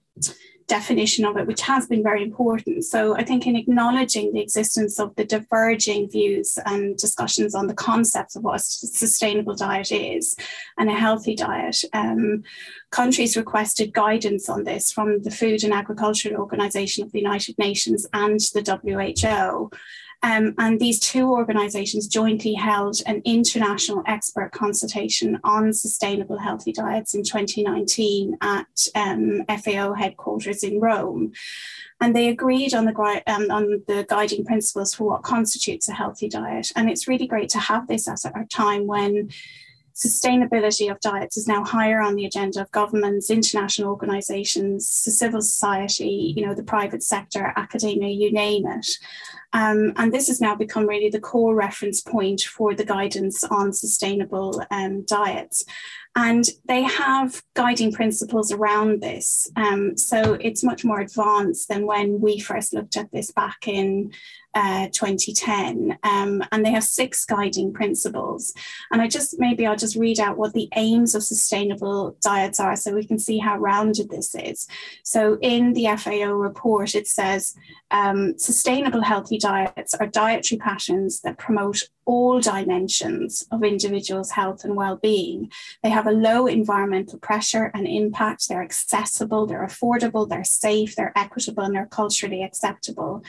definition 0.68 1.26
of 1.26 1.36
it, 1.36 1.46
which 1.46 1.62
has 1.64 1.86
been 1.86 2.02
very 2.02 2.24
important. 2.24 2.86
So 2.86 3.14
I 3.18 3.24
think 3.26 3.46
in 3.46 3.58
acknowledging 3.58 4.32
the 4.32 4.40
existence 4.40 4.98
of 4.98 5.14
the 5.18 5.26
diverging 5.26 6.10
views 6.10 6.58
and 6.66 6.98
discussions 6.98 7.54
on 7.54 7.68
the 7.68 7.74
concepts 7.74 8.38
of 8.38 8.44
what 8.44 8.56
a 8.56 8.60
sustainable 8.60 9.54
diet 9.54 9.92
is 9.92 10.38
and 10.78 10.90
a 10.90 10.94
healthy 10.94 11.36
diet, 11.36 11.76
um, 11.92 12.44
countries 12.90 13.36
requested 13.36 13.94
guidance 13.94 14.48
on 14.48 14.64
this 14.64 14.94
from 14.94 15.24
the 15.24 15.30
Food 15.30 15.66
and 15.66 15.74
Agriculture 15.74 16.38
Organization 16.38 17.04
of 17.04 17.12
the 17.12 17.20
United 17.20 17.58
Nations 17.58 18.08
and 18.14 18.40
the 18.40 18.64
WHO. 18.64 19.70
Um, 20.26 20.56
and 20.58 20.80
these 20.80 21.00
two 21.00 21.32
organisations 21.32 22.08
jointly 22.08 22.56
held 22.56 23.00
an 23.06 23.22
international 23.26 24.02
expert 24.08 24.52
consultation 24.52 25.40
on 25.44 25.72
sustainable 25.72 26.40
healthy 26.40 26.72
diets 26.72 27.14
in 27.14 27.22
2019 27.22 28.36
at 28.42 28.88
um, 28.96 29.46
FAO 29.48 29.94
headquarters 29.94 30.64
in 30.64 30.80
Rome. 30.80 31.32
And 32.02 32.16
they 32.16 32.30
agreed 32.30 32.74
on 32.74 32.86
the, 32.86 33.24
um, 33.28 33.52
on 33.52 33.84
the 33.88 34.04
guiding 34.10 34.46
principles 34.46 34.96
for 34.96 35.04
what 35.04 35.22
constitutes 35.22 35.88
a 35.90 35.94
healthy 35.94 36.28
diet. 36.28 36.72
And 36.76 36.90
it's 36.90 37.08
really 37.08 37.28
great 37.28 37.50
to 37.50 37.60
have 37.60 37.88
this 37.88 38.08
at 38.08 38.26
a 38.26 38.46
time 38.46 38.88
when 38.88 39.30
sustainability 39.94 40.92
of 40.92 41.00
diets 41.02 41.38
is 41.38 41.48
now 41.48 41.64
higher 41.64 42.02
on 42.02 42.16
the 42.16 42.26
agenda 42.26 42.62
of 42.62 42.72
governments, 42.72 43.30
international 43.30 43.90
organizations, 43.90 44.90
civil 44.90 45.42
society, 45.42 46.34
you 46.36 46.46
know, 46.46 46.56
the 46.56 46.64
private 46.64 47.04
sector, 47.04 47.54
academia, 47.56 48.10
you 48.10 48.32
name 48.32 48.66
it. 48.66 48.88
Um, 49.54 49.94
and 49.96 50.14
this 50.14 50.28
has 50.28 50.42
now 50.42 50.56
become 50.56 50.88
really 50.88 51.10
the 51.10 51.20
core 51.20 51.56
reference 51.56 52.02
point 52.02 52.42
for 52.42 52.74
the 52.74 52.86
guidance 52.86 53.44
on 53.44 53.74
sustainable 53.74 54.64
um, 54.72 55.04
diets. 55.04 55.66
And 56.16 56.46
they 56.66 56.84
have 56.84 57.42
guiding 57.56 57.92
principles 57.92 58.52
around 58.52 59.02
this. 59.02 59.50
Um, 59.58 59.98
so 59.98 60.34
it's 60.36 60.64
much 60.64 60.86
more 60.86 61.02
advanced 61.02 61.68
than 61.68 61.86
when 61.86 62.22
we 62.22 62.40
first 62.40 62.74
looked 62.74 62.96
at 62.96 63.12
this 63.12 63.32
back 63.32 63.68
in 63.68 64.14
uh, 64.56 64.88
2010. 64.88 65.98
Um, 66.04 66.44
and 66.52 66.66
they 66.66 66.72
have 66.72 66.84
six 66.84 67.26
guiding 67.26 67.74
principles. 67.74 68.54
And 68.92 69.02
I 69.02 69.08
just 69.08 69.38
maybe 69.38 69.68
I'll 69.68 69.76
just 69.76 69.98
read 69.98 70.20
out 70.20 70.38
what 70.38 70.54
the 70.54 70.70
aims 70.76 71.14
of 71.14 71.24
sustainable 71.24 72.18
diets 72.22 72.60
are 72.60 72.76
so 72.76 72.94
we 72.94 73.06
can 73.06 73.20
see 73.20 73.38
how 73.38 73.58
rounded 73.58 74.10
this 74.10 74.34
is. 74.34 74.68
So 75.04 75.38
in 75.42 75.74
the 75.74 75.88
FAO 75.98 76.32
report, 76.32 76.96
it 76.96 77.08
says 77.08 77.56
um, 77.92 78.40
sustainable 78.40 79.02
healthy 79.02 79.38
diets 79.38 79.94
are 79.94 80.08
dietary 80.08 80.58
patterns 80.58 81.22
that 81.22 81.38
promote 81.38 81.84
all 82.06 82.40
dimensions 82.40 83.46
of 83.52 83.64
individuals' 83.64 84.32
health 84.32 84.64
and 84.64 84.76
well-being. 84.76 85.52
They 85.82 85.90
have 85.90 86.06
a 86.06 86.12
low 86.12 86.46
environmental 86.46 87.20
pressure 87.20 87.72
and 87.74 87.88
impact. 87.88 88.48
They're 88.48 88.62
accessible, 88.62 89.48
they're 89.48 89.66
affordable, 89.66 90.30
they're 90.30 90.44
safe, 90.44 90.96
they're 90.96 91.18
equitable, 91.18 91.64
and 91.64 91.76
they're 91.76 91.88
culturally 91.88 92.44
acceptable. 92.44 93.24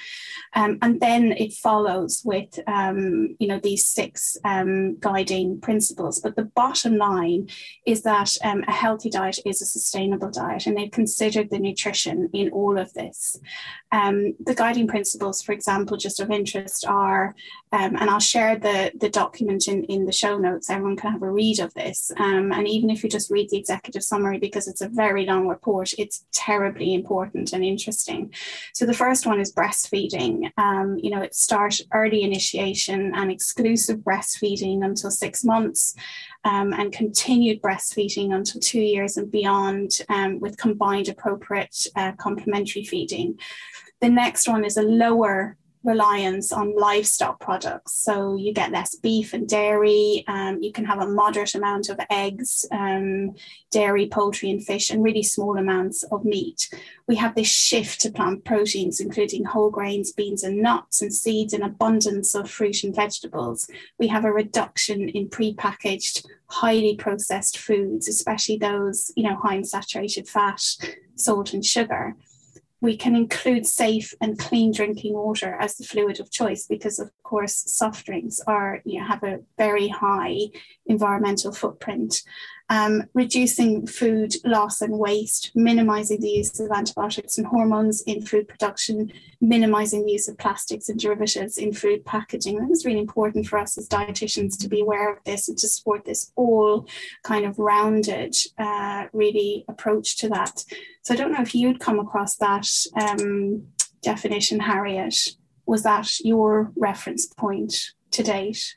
Um, 0.53 0.79
and 0.83 1.01
then 1.17 1.33
it 1.33 1.53
follows 1.53 2.23
with 2.25 2.59
um, 2.67 3.37
you 3.39 3.49
know 3.49 3.61
these 3.63 3.85
six 3.85 4.37
um, 4.45 4.99
guiding 4.99 5.61
principles. 5.61 6.21
But 6.21 6.37
the 6.37 6.45
bottom 6.45 6.97
line 6.97 7.49
is 7.87 8.03
that 8.03 8.37
um, 8.45 8.65
a 8.69 8.73
healthy 8.73 9.11
diet 9.11 9.39
is 9.45 9.63
a 9.63 9.67
sustainable 9.67 10.31
diet, 10.31 10.67
and 10.67 10.77
they've 10.77 10.91
considered 10.91 11.51
the 11.51 11.59
nutrition 11.59 12.29
in 12.33 12.51
all 12.51 12.79
of 12.79 12.93
this. 12.95 13.39
Um, 13.93 14.35
the 14.41 14.55
guiding 14.55 14.89
principles, 14.89 15.43
for 15.43 15.53
example, 15.53 15.97
just 15.97 16.21
of 16.21 16.31
interest 16.31 16.85
are, 16.87 17.35
um, 17.73 17.97
and 17.97 18.11
I'll 18.11 18.21
share 18.21 18.59
the, 18.59 18.93
the 18.99 19.09
document 19.09 19.69
in, 19.69 19.85
in 19.85 20.07
the 20.07 20.13
show 20.13 20.37
notes, 20.39 20.69
everyone 20.69 20.97
can 20.97 21.13
have 21.13 21.23
a 21.23 21.31
read 21.31 21.61
of 21.61 21.73
this. 21.75 22.11
Um, 22.19 22.53
and 22.53 22.67
even 22.69 22.91
if 22.91 23.03
you 23.03 23.09
just 23.09 23.31
read 23.31 23.49
the 23.51 23.57
executive 23.57 24.03
summary, 24.03 24.39
because 24.39 24.67
it's 24.69 24.81
a 24.81 24.89
very 24.89 25.25
long 25.25 25.47
report, 25.47 25.93
it's 25.99 26.27
terribly 26.33 26.95
important 26.95 27.53
and 27.53 27.65
interesting. 27.65 28.33
So 28.75 28.87
the 28.87 28.93
first 28.93 29.25
one 29.25 29.41
is 29.41 29.53
breastfeeding. 29.53 30.51
Um, 30.59 30.99
you 31.07 31.13
know, 31.13 31.23
it 31.23 31.37
starts 31.37 31.81
early 31.95 32.23
initiation 32.25 33.13
and 33.15 33.31
exclusive 33.31 33.99
breastfeeding 33.99 34.85
until 34.85 35.13
six 35.13 35.45
months. 35.45 35.95
Um, 36.45 36.73
and 36.73 36.93
continued 36.93 37.61
breastfeeding 37.61 38.33
until 38.33 38.61
two 38.61 38.81
years 38.81 39.17
and 39.17 39.31
beyond 39.31 40.01
um, 40.09 40.41
with 40.41 40.57
combined 40.57 41.09
appropriate 41.09 41.87
uh, 41.95 42.13
complementary 42.19 42.85
feeding. 42.85 43.39
The 44.01 44.09
next 44.09 44.49
one 44.49 44.65
is 44.65 44.77
a 44.77 44.83
lower 44.83 45.57
reliance 45.87 46.53
on 46.53 46.77
livestock 46.77 47.41
products. 47.41 47.93
So 47.93 48.37
you 48.37 48.53
get 48.53 48.73
less 48.73 48.97
beef 48.97 49.33
and 49.33 49.49
dairy. 49.49 50.25
Um, 50.27 50.61
you 50.61 50.73
can 50.73 50.85
have 50.85 51.01
a 51.01 51.07
moderate 51.07 51.55
amount 51.55 51.89
of 51.89 52.01
eggs, 52.11 52.67
um, 52.73 53.35
dairy, 53.71 54.09
poultry, 54.09 54.51
and 54.51 54.65
fish, 54.65 54.91
and 54.91 55.03
really 55.03 55.23
small 55.23 55.57
amounts 55.57 56.03
of 56.05 56.25
meat. 56.25 56.69
We 57.07 57.17
have 57.17 57.35
this 57.35 57.49
shift 57.49 58.01
to 58.03 58.11
plant 58.11 58.45
proteins, 58.45 59.01
including 59.01 59.45
whole 59.45 59.71
grains, 59.71 60.13
beans, 60.13 60.43
and 60.43 60.61
nuts, 60.61 61.01
and 61.01 61.15
seeds, 61.15 61.53
and 61.53 61.63
abundance 61.63 62.35
of 62.35 62.51
fruit 62.51 62.83
and 62.83 62.95
vegetables. 62.95 63.71
We 63.99 64.09
have 64.09 64.25
a 64.25 64.33
reduction 64.33 65.09
in 65.09 65.29
prepackaged, 65.29 66.27
highly 66.49 66.97
processed 66.97 67.59
foods, 67.59 68.09
especially 68.09 68.59
those, 68.59 69.13
you 69.17 69.23
know, 69.23 69.37
high 69.37 69.55
in 69.55 69.65
saturated 69.65 70.29
fat, 70.29 70.61
salt, 71.15 71.53
and 71.53 71.65
sugar 71.65 72.17
we 72.87 72.97
can 72.97 73.17
include 73.17 73.67
safe 73.67 74.15
and 74.21 74.39
clean 74.39 74.73
drinking 74.73 75.13
water 75.13 75.57
as 75.61 75.77
the 75.77 75.85
fluid 75.85 76.21
of 76.21 76.31
choice 76.31 76.67
because 76.69 77.01
of 77.01 77.11
course 77.25 77.65
soft 77.67 78.07
drinks 78.07 78.41
are 78.47 78.81
you 78.85 79.01
know 79.01 79.07
have 79.07 79.25
a 79.25 79.41
very 79.59 79.89
high 79.89 80.39
environmental 80.87 81.53
footprint 81.53 82.23
um, 82.69 83.05
reducing 83.15 83.87
food 83.87 84.35
loss 84.45 84.81
and 84.81 84.99
waste, 84.99 85.53
minimizing 85.55 86.21
the 86.21 86.29
use 86.29 86.59
of 86.59 86.71
antibiotics 86.71 87.39
and 87.39 87.47
hormones 87.47 88.03
in 88.03 88.23
food 88.23 88.49
production, 88.49 89.13
minimizing 89.41 90.05
the 90.05 90.13
use 90.13 90.29
of 90.29 90.39
plastics 90.39 90.89
and 90.89 90.99
derivatives 90.99 91.59
in 91.59 91.73
food 91.73 92.05
packaging. 92.05 92.59
That 92.59 92.71
is 92.71 92.85
really 92.85 92.99
important 92.99 93.47
for 93.47 93.59
us 93.59 93.79
as 93.79 93.89
dietitians 93.89 94.59
to 94.61 94.69
be 94.69 94.81
aware 94.81 95.13
of 95.13 95.23
this 95.25 95.49
and 95.49 95.57
to 95.59 95.69
support 95.69 96.05
this 96.05 96.33
all 96.35 96.89
kind 97.23 97.45
of 97.45 97.59
rounded, 97.59 98.37
uh, 98.59 99.07
really 99.13 99.65
approach 99.69 100.17
to 100.19 100.29
that. 100.31 100.65
So 101.03 101.15
I 101.15 101.17
don't 101.17 101.33
know 101.33 101.43
if 101.43 101.55
you'd 101.55 101.81
come 101.81 102.01
across 102.01 102.37
that 102.37 102.69
um, 103.01 103.69
definition, 104.03 104.59
Harriet. 104.59 105.17
Was 105.67 105.83
that 105.85 106.21
your 106.21 106.73
reference 106.77 107.27
point 107.27 107.93
to 108.13 108.23
date? 108.23 108.75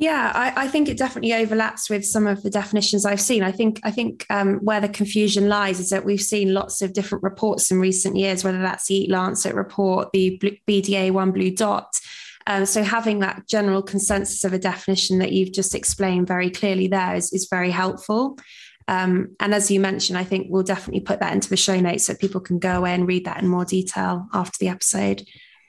Yeah, 0.00 0.32
I, 0.34 0.64
I, 0.64 0.68
think 0.68 0.88
it 0.88 0.96
definitely 0.96 1.34
overlaps 1.34 1.90
with 1.90 2.06
some 2.06 2.26
of 2.26 2.42
the 2.42 2.48
definitions 2.48 3.04
I've 3.04 3.20
seen. 3.20 3.42
I 3.42 3.52
think 3.52 3.80
I 3.84 3.90
think 3.90 4.24
um, 4.30 4.54
where 4.60 4.80
the 4.80 4.88
confusion 4.88 5.46
lies 5.46 5.78
is 5.78 5.90
that 5.90 6.06
we've 6.06 6.22
seen 6.22 6.54
lots 6.54 6.80
of 6.80 6.94
different 6.94 7.22
reports 7.22 7.70
in 7.70 7.78
recent 7.78 8.16
years, 8.16 8.42
whether 8.42 8.62
that's 8.62 8.86
the 8.86 8.94
Eat 8.94 9.10
Lancet 9.10 9.54
report, 9.54 10.10
the 10.12 10.40
BDA 10.66 11.10
One 11.10 11.32
Blue 11.32 11.54
Dot. 11.54 12.00
Um, 12.46 12.64
so 12.64 12.82
having 12.82 13.18
that 13.18 13.46
general 13.46 13.82
consensus 13.82 14.42
of 14.42 14.54
a 14.54 14.58
definition 14.58 15.18
that 15.18 15.32
you've 15.32 15.52
just 15.52 15.74
explained 15.74 16.26
very 16.26 16.48
clearly 16.48 16.88
there 16.88 17.14
is, 17.14 17.30
is 17.34 17.48
very 17.50 17.70
helpful. 17.70 18.38
Um, 18.88 19.36
and 19.38 19.52
as 19.52 19.70
you 19.70 19.80
mentioned, 19.80 20.18
I 20.18 20.24
think 20.24 20.46
we'll 20.48 20.62
definitely 20.62 21.00
put 21.00 21.20
that 21.20 21.34
into 21.34 21.50
the 21.50 21.58
show 21.58 21.78
notes 21.78 22.06
so 22.06 22.14
people 22.14 22.40
can 22.40 22.58
go 22.58 22.78
away 22.78 22.94
and 22.94 23.06
read 23.06 23.26
that 23.26 23.42
in 23.42 23.48
more 23.48 23.66
detail 23.66 24.28
after 24.32 24.56
the 24.58 24.68
episode 24.68 25.28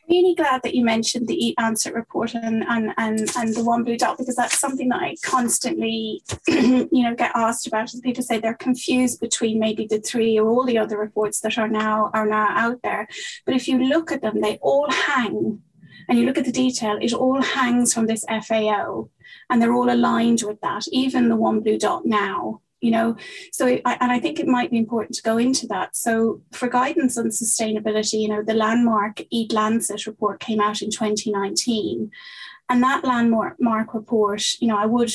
really 0.09 0.35
glad 0.35 0.61
that 0.63 0.75
you 0.75 0.83
mentioned 0.83 1.27
the 1.27 1.45
Eat 1.45 1.55
Lancet 1.59 1.93
report 1.93 2.33
and 2.35 2.63
and 2.67 2.93
and, 2.97 3.29
and 3.35 3.55
the 3.55 3.63
one 3.63 3.83
blue 3.83 3.97
dot 3.97 4.17
because 4.17 4.35
that's 4.35 4.59
something 4.59 4.89
that 4.89 5.01
I 5.01 5.15
constantly 5.23 6.21
you 6.47 7.03
know 7.03 7.15
get 7.15 7.31
asked 7.35 7.67
about. 7.67 7.93
As 7.93 8.01
people 8.01 8.23
say 8.23 8.39
they're 8.39 8.53
confused 8.53 9.19
between 9.19 9.59
maybe 9.59 9.85
the 9.85 9.99
three 9.99 10.39
or 10.39 10.49
all 10.49 10.65
the 10.65 10.77
other 10.77 10.97
reports 10.97 11.39
that 11.41 11.57
are 11.57 11.69
now 11.69 12.11
are 12.13 12.25
now 12.25 12.47
out 12.49 12.81
there. 12.83 13.07
But 13.45 13.55
if 13.55 13.67
you 13.67 13.79
look 13.79 14.11
at 14.11 14.21
them 14.21 14.41
they 14.41 14.57
all 14.61 14.89
hang 14.89 15.61
and 16.07 16.17
you 16.19 16.25
look 16.25 16.37
at 16.37 16.45
the 16.45 16.51
detail 16.51 16.97
it 17.01 17.13
all 17.13 17.41
hangs 17.41 17.93
from 17.93 18.07
this 18.07 18.25
FAO 18.47 19.09
and 19.49 19.61
they're 19.61 19.73
all 19.73 19.91
aligned 19.91 20.41
with 20.43 20.59
that 20.61 20.83
even 20.91 21.29
the 21.29 21.35
one 21.35 21.61
blue 21.61 21.77
dot 21.77 22.05
now 22.05 22.61
you 22.81 22.91
know? 22.91 23.15
So 23.51 23.67
I, 23.67 23.97
and 24.01 24.11
i 24.11 24.19
think 24.19 24.39
it 24.39 24.47
might 24.47 24.71
be 24.71 24.77
important 24.77 25.15
to 25.15 25.23
go 25.23 25.37
into 25.37 25.67
that. 25.67 25.95
So 25.95 26.41
for 26.51 26.67
guidance 26.67 27.17
on 27.17 27.27
sustainability 27.27 28.21
you 28.21 28.27
know 28.27 28.43
the 28.43 28.53
landmark 28.53 29.21
eat 29.29 29.51
lancet 29.53 30.05
report 30.07 30.39
came 30.39 30.59
out 30.59 30.81
in 30.81 30.89
2019 30.89 32.11
and 32.69 32.83
that 32.83 33.03
landmark 33.03 33.93
report 33.93 34.43
you 34.59 34.67
know 34.67 34.77
i 34.77 34.85
would 34.85 35.13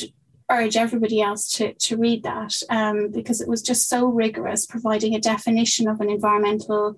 urge 0.51 0.77
everybody 0.77 1.21
else 1.21 1.51
to, 1.51 1.75
to 1.75 1.97
read 1.97 2.23
that 2.23 2.55
um, 2.71 3.11
because 3.11 3.41
it 3.41 3.49
was 3.49 3.63
just 3.63 3.89
so 3.89 4.07
rigorous 4.07 4.65
providing 4.65 5.15
a 5.15 5.21
definition 5.21 5.89
of 5.89 6.01
an 6.01 6.09
environmental 6.09 6.97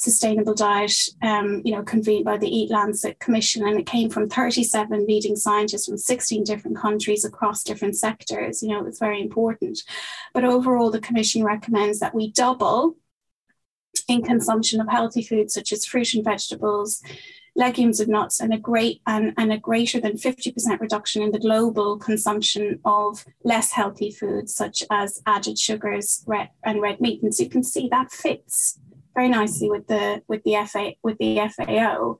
sustainable 0.00 0.54
diet, 0.54 0.96
um, 1.20 1.60
you 1.62 1.72
know, 1.72 1.82
convened 1.82 2.24
by 2.24 2.38
the 2.38 2.48
Eat 2.48 2.70
Lancet 2.70 3.18
Commission, 3.18 3.66
and 3.66 3.78
it 3.78 3.86
came 3.86 4.08
from 4.08 4.30
37 4.30 5.06
leading 5.06 5.36
scientists 5.36 5.86
from 5.86 5.98
16 5.98 6.42
different 6.42 6.78
countries 6.78 7.22
across 7.24 7.62
different 7.62 7.96
sectors. 7.96 8.62
You 8.62 8.70
know, 8.70 8.86
it's 8.86 8.98
very 8.98 9.20
important. 9.20 9.82
But 10.32 10.44
overall, 10.44 10.90
the 10.90 11.00
Commission 11.00 11.44
recommends 11.44 12.00
that 12.00 12.14
we 12.14 12.32
double 12.32 12.96
in 14.08 14.22
consumption 14.22 14.80
of 14.80 14.88
healthy 14.88 15.22
foods 15.22 15.52
such 15.52 15.70
as 15.70 15.84
fruit 15.84 16.14
and 16.14 16.24
vegetables, 16.24 17.02
legumes 17.54 18.00
and 18.00 18.08
nuts, 18.08 18.40
and 18.40 18.54
a 18.54 18.58
great 18.58 19.02
and, 19.06 19.34
and 19.36 19.52
a 19.52 19.58
greater 19.58 20.00
than 20.00 20.12
50% 20.12 20.80
reduction 20.80 21.20
in 21.20 21.30
the 21.30 21.38
global 21.38 21.98
consumption 21.98 22.80
of 22.86 23.26
less 23.44 23.72
healthy 23.72 24.10
foods 24.10 24.54
such 24.54 24.82
as 24.90 25.20
added 25.26 25.58
sugars 25.58 26.24
red, 26.26 26.48
and 26.64 26.80
red 26.80 27.02
meat. 27.02 27.22
And 27.22 27.34
so 27.34 27.42
you 27.42 27.50
can 27.50 27.62
see 27.62 27.86
that 27.88 28.10
fits 28.10 28.78
very 29.14 29.28
nicely 29.28 29.70
with 29.70 29.86
the 29.86 30.22
with 30.28 30.42
the 30.44 30.56
FA 30.66 30.92
with 31.02 31.18
the 31.18 31.40
FAO 31.56 32.18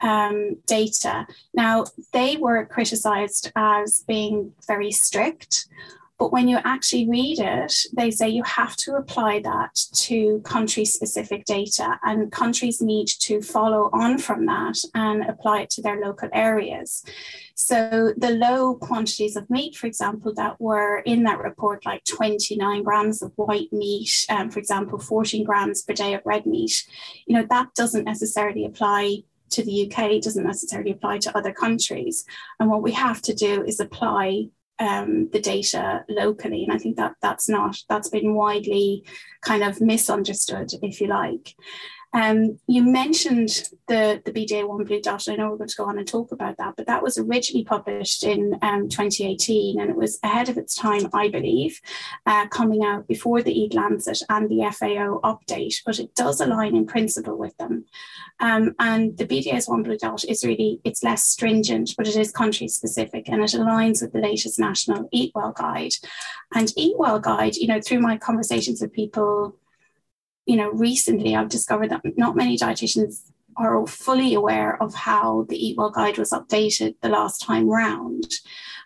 um, 0.00 0.56
data. 0.66 1.26
Now 1.54 1.84
they 2.12 2.36
were 2.36 2.66
criticised 2.66 3.52
as 3.56 4.04
being 4.06 4.52
very 4.66 4.90
strict. 4.90 5.66
But 6.22 6.30
when 6.30 6.46
you 6.46 6.60
actually 6.62 7.08
read 7.08 7.40
it, 7.40 7.74
they 7.94 8.12
say 8.12 8.28
you 8.28 8.44
have 8.44 8.76
to 8.76 8.94
apply 8.94 9.40
that 9.40 9.74
to 9.94 10.38
country 10.44 10.84
specific 10.84 11.44
data, 11.46 11.98
and 12.04 12.30
countries 12.30 12.80
need 12.80 13.08
to 13.22 13.42
follow 13.42 13.90
on 13.92 14.18
from 14.18 14.46
that 14.46 14.78
and 14.94 15.24
apply 15.24 15.62
it 15.62 15.70
to 15.70 15.82
their 15.82 16.00
local 16.00 16.28
areas. 16.32 17.04
So, 17.56 18.14
the 18.16 18.30
low 18.30 18.76
quantities 18.76 19.34
of 19.34 19.50
meat, 19.50 19.74
for 19.74 19.88
example, 19.88 20.32
that 20.34 20.60
were 20.60 20.98
in 21.00 21.24
that 21.24 21.40
report, 21.40 21.84
like 21.84 22.04
29 22.04 22.84
grams 22.84 23.20
of 23.20 23.32
white 23.34 23.72
meat, 23.72 24.24
um, 24.28 24.48
for 24.48 24.60
example, 24.60 25.00
14 25.00 25.42
grams 25.42 25.82
per 25.82 25.92
day 25.92 26.14
of 26.14 26.22
red 26.24 26.46
meat, 26.46 26.86
you 27.26 27.34
know, 27.34 27.46
that 27.50 27.74
doesn't 27.74 28.04
necessarily 28.04 28.64
apply 28.64 29.24
to 29.50 29.64
the 29.64 29.90
UK, 29.90 30.22
doesn't 30.22 30.46
necessarily 30.46 30.92
apply 30.92 31.18
to 31.18 31.36
other 31.36 31.52
countries. 31.52 32.24
And 32.60 32.70
what 32.70 32.80
we 32.80 32.92
have 32.92 33.20
to 33.22 33.34
do 33.34 33.64
is 33.64 33.80
apply 33.80 34.50
um, 34.82 35.28
the 35.32 35.40
data 35.40 36.04
locally. 36.08 36.64
And 36.64 36.72
I 36.72 36.78
think 36.78 36.96
that 36.96 37.14
that's 37.22 37.48
not, 37.48 37.76
that's 37.88 38.08
been 38.08 38.34
widely 38.34 39.04
kind 39.40 39.62
of 39.62 39.80
misunderstood, 39.80 40.72
if 40.82 41.00
you 41.00 41.06
like. 41.06 41.54
Um, 42.14 42.58
you 42.66 42.82
mentioned 42.82 43.70
the, 43.88 44.20
the 44.24 44.32
BDA 44.32 44.68
One 44.68 44.84
Blue 44.84 45.00
Dot. 45.00 45.28
I 45.28 45.36
know 45.36 45.50
we're 45.50 45.56
going 45.56 45.68
to 45.68 45.76
go 45.76 45.84
on 45.84 45.98
and 45.98 46.06
talk 46.06 46.30
about 46.30 46.58
that, 46.58 46.74
but 46.76 46.86
that 46.86 47.02
was 47.02 47.16
originally 47.16 47.64
published 47.64 48.22
in 48.22 48.58
um, 48.60 48.88
2018 48.88 49.80
and 49.80 49.90
it 49.90 49.96
was 49.96 50.18
ahead 50.22 50.48
of 50.48 50.58
its 50.58 50.74
time, 50.74 51.08
I 51.14 51.28
believe, 51.28 51.80
uh, 52.26 52.48
coming 52.48 52.84
out 52.84 53.08
before 53.08 53.42
the 53.42 53.58
Eat 53.58 53.74
Lancet 53.74 54.22
and 54.28 54.48
the 54.48 54.70
FAO 54.72 55.20
update, 55.24 55.76
but 55.86 55.98
it 55.98 56.14
does 56.14 56.40
align 56.40 56.76
in 56.76 56.86
principle 56.86 57.38
with 57.38 57.56
them. 57.56 57.86
Um, 58.40 58.74
and 58.78 59.16
the 59.16 59.26
BDA's 59.26 59.68
One 59.68 59.82
Blue 59.82 59.96
Dot 59.96 60.24
is 60.24 60.44
really, 60.44 60.80
it's 60.84 61.02
less 61.02 61.24
stringent, 61.24 61.94
but 61.96 62.08
it 62.08 62.16
is 62.16 62.30
country 62.30 62.68
specific 62.68 63.28
and 63.28 63.42
it 63.42 63.50
aligns 63.50 64.02
with 64.02 64.12
the 64.12 64.20
latest 64.20 64.58
national 64.58 65.08
Eat 65.12 65.32
Well 65.34 65.52
Guide. 65.52 65.94
And 66.54 66.72
Eat 66.76 66.98
Well 66.98 67.20
Guide, 67.20 67.56
you 67.56 67.68
know, 67.68 67.80
through 67.80 68.00
my 68.00 68.18
conversations 68.18 68.82
with 68.82 68.92
people 68.92 69.56
you 70.46 70.56
know, 70.56 70.70
recently 70.70 71.36
I've 71.36 71.48
discovered 71.48 71.90
that 71.90 72.02
not 72.16 72.36
many 72.36 72.56
dietitians 72.56 73.22
are 73.56 73.86
fully 73.86 74.34
aware 74.34 74.82
of 74.82 74.94
how 74.94 75.46
the 75.48 75.66
Eat 75.66 75.76
Well 75.76 75.90
Guide 75.90 76.18
was 76.18 76.30
updated 76.30 76.94
the 77.00 77.08
last 77.08 77.42
time 77.42 77.68
round. 77.68 78.32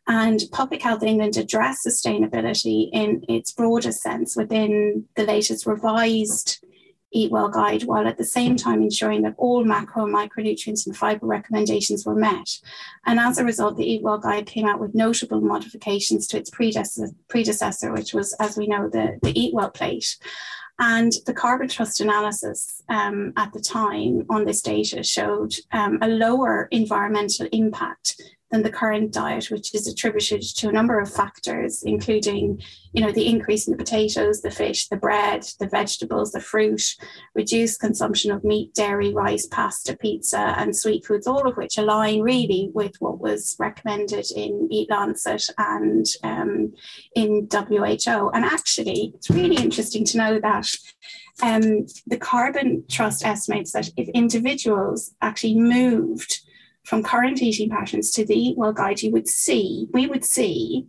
And 0.09 0.43
Public 0.53 0.83
Health 0.83 1.03
England 1.03 1.37
addressed 1.37 1.87
sustainability 1.87 2.91
in 2.93 3.25
its 3.29 3.53
broader 3.53 3.93
sense 3.93 4.37
within 4.37 5.05
the 5.17 5.25
latest 5.25 5.67
revised 5.67 6.65
Eat 7.13 7.31
Well 7.31 7.49
Guide, 7.49 7.85
while 7.85 8.07
at 8.07 8.19
the 8.19 8.25
same 8.25 8.57
time 8.57 8.83
ensuring 8.83 9.23
that 9.23 9.35
all 9.39 9.65
macro 9.65 10.05
and 10.05 10.15
micronutrients 10.15 10.87
and 10.87 10.97
fiber 10.97 11.27
recommendations 11.27 12.05
were 12.05 12.15
met. 12.15 12.59
And 13.07 13.19
as 13.19 13.39
a 13.39 13.45
result, 13.45 13.77
the 13.77 13.91
Eat 13.91 14.03
Well 14.03 14.19
Guide 14.19 14.47
came 14.47 14.67
out 14.67 14.81
with 14.81 14.95
notable 14.95 15.41
modifications 15.41 16.27
to 16.29 16.39
its 16.39 16.51
predecessor, 16.51 17.09
predecessor 17.29 17.93
which 17.93 18.13
was, 18.13 18.35
as 18.35 18.57
we 18.57 18.67
know, 18.67 18.89
the, 18.89 19.19
the 19.23 19.39
Eat 19.39 19.55
Well 19.55 19.71
plate. 19.71 20.19
And 20.79 21.13
the 21.25 21.33
carbon 21.33 21.69
trust 21.69 22.01
analysis 22.01 22.83
um, 22.89 23.33
at 23.37 23.53
the 23.53 23.61
time 23.61 24.27
on 24.29 24.45
this 24.45 24.61
data 24.61 25.03
showed 25.03 25.55
um, 25.73 25.99
a 26.03 26.09
lower 26.09 26.69
environmental 26.71 27.49
impact 27.53 28.21
than 28.51 28.63
the 28.63 28.71
current 28.71 29.13
diet, 29.13 29.51
which 29.51 29.75
is 29.75 29.89
attributed 29.89 30.41
to 30.43 30.69
a 30.69 30.73
number 30.73 31.01
of 31.01 31.13
factors, 31.13 31.83
including, 31.85 32.61
you 32.93 33.03
know, 33.03 33.11
the 33.11 33.27
increase 33.27 33.67
in 33.67 33.73
the 33.73 33.77
potatoes, 33.77 34.41
the 34.41 34.51
fish, 34.51 34.89
the 34.89 34.97
bread, 34.97 35.45
the 35.59 35.69
vegetables, 35.69 36.31
the 36.31 36.41
fruit, 36.41 36.83
reduced 37.35 37.81
consumption 37.81 38.31
of 38.31 38.45
meat, 38.45 38.73
dairy, 38.75 39.13
rice, 39.13 39.47
pasta, 39.47 39.97
pizza, 39.97 40.55
and 40.57 40.77
sweet 40.77 41.05
foods, 41.05 41.27
all 41.27 41.49
of 41.49 41.57
which 41.57 41.77
align 41.77 42.21
really 42.21 42.71
with 42.73 42.95
what 43.01 43.19
was 43.19 43.57
recommended 43.59 44.27
in 44.37 44.69
Eat 44.71 44.91
Lancet 44.91 45.49
and 45.59 46.07
um, 46.23 46.73
in 47.17 47.49
WHO. 47.51 48.31
And 48.31 48.45
actually, 48.45 49.13
it's 49.17 49.31
really 49.31 49.57
interesting 49.57 50.05
to 50.05 50.19
know 50.19 50.41
that 50.41 50.69
um, 51.43 51.87
the 52.07 52.17
Carbon 52.19 52.85
Trust 52.89 53.25
estimates 53.25 53.73
that 53.73 53.91
if 53.97 54.09
individuals 54.11 55.15
actually 55.21 55.57
moved 55.57 56.46
from 56.87 57.03
current 57.03 57.43
eating 57.43 57.69
patterns 57.69 58.13
to 58.13 58.25
the 58.25 58.39
Eat 58.39 58.57
Well 58.57 58.73
Guide, 58.73 59.03
you 59.03 59.11
would 59.11 59.27
see, 59.27 59.89
we 59.93 60.07
would 60.07 60.25
see 60.25 60.87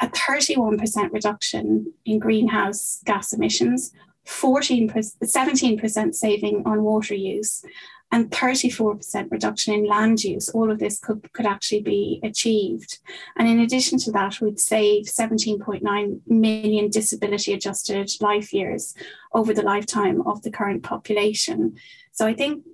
a 0.00 0.08
31% 0.08 1.12
reduction 1.12 1.92
in 2.06 2.18
greenhouse 2.18 3.02
gas 3.04 3.34
emissions, 3.34 3.92
14 4.24 4.88
17% 4.88 6.14
saving 6.14 6.62
on 6.64 6.82
water 6.82 7.14
use, 7.14 7.62
and 8.10 8.30
34% 8.30 9.30
reduction 9.30 9.74
in 9.74 9.84
land 9.84 10.24
use. 10.24 10.48
All 10.48 10.70
of 10.70 10.78
this 10.78 10.98
could, 10.98 11.30
could 11.34 11.44
actually 11.44 11.82
be 11.82 12.18
achieved. 12.22 12.98
And 13.36 13.46
in 13.46 13.60
addition 13.60 13.98
to 14.00 14.12
that, 14.12 14.40
we'd 14.40 14.58
save 14.58 15.04
17.9 15.04 16.20
million 16.26 16.88
disability 16.88 17.52
adjusted 17.52 18.10
life 18.22 18.54
years 18.54 18.94
over 19.34 19.52
the 19.52 19.62
lifetime 19.62 20.22
of 20.22 20.40
the 20.40 20.50
current 20.50 20.82
population. 20.82 21.76
So 22.12 22.26
I 22.26 22.32
think 22.32 22.64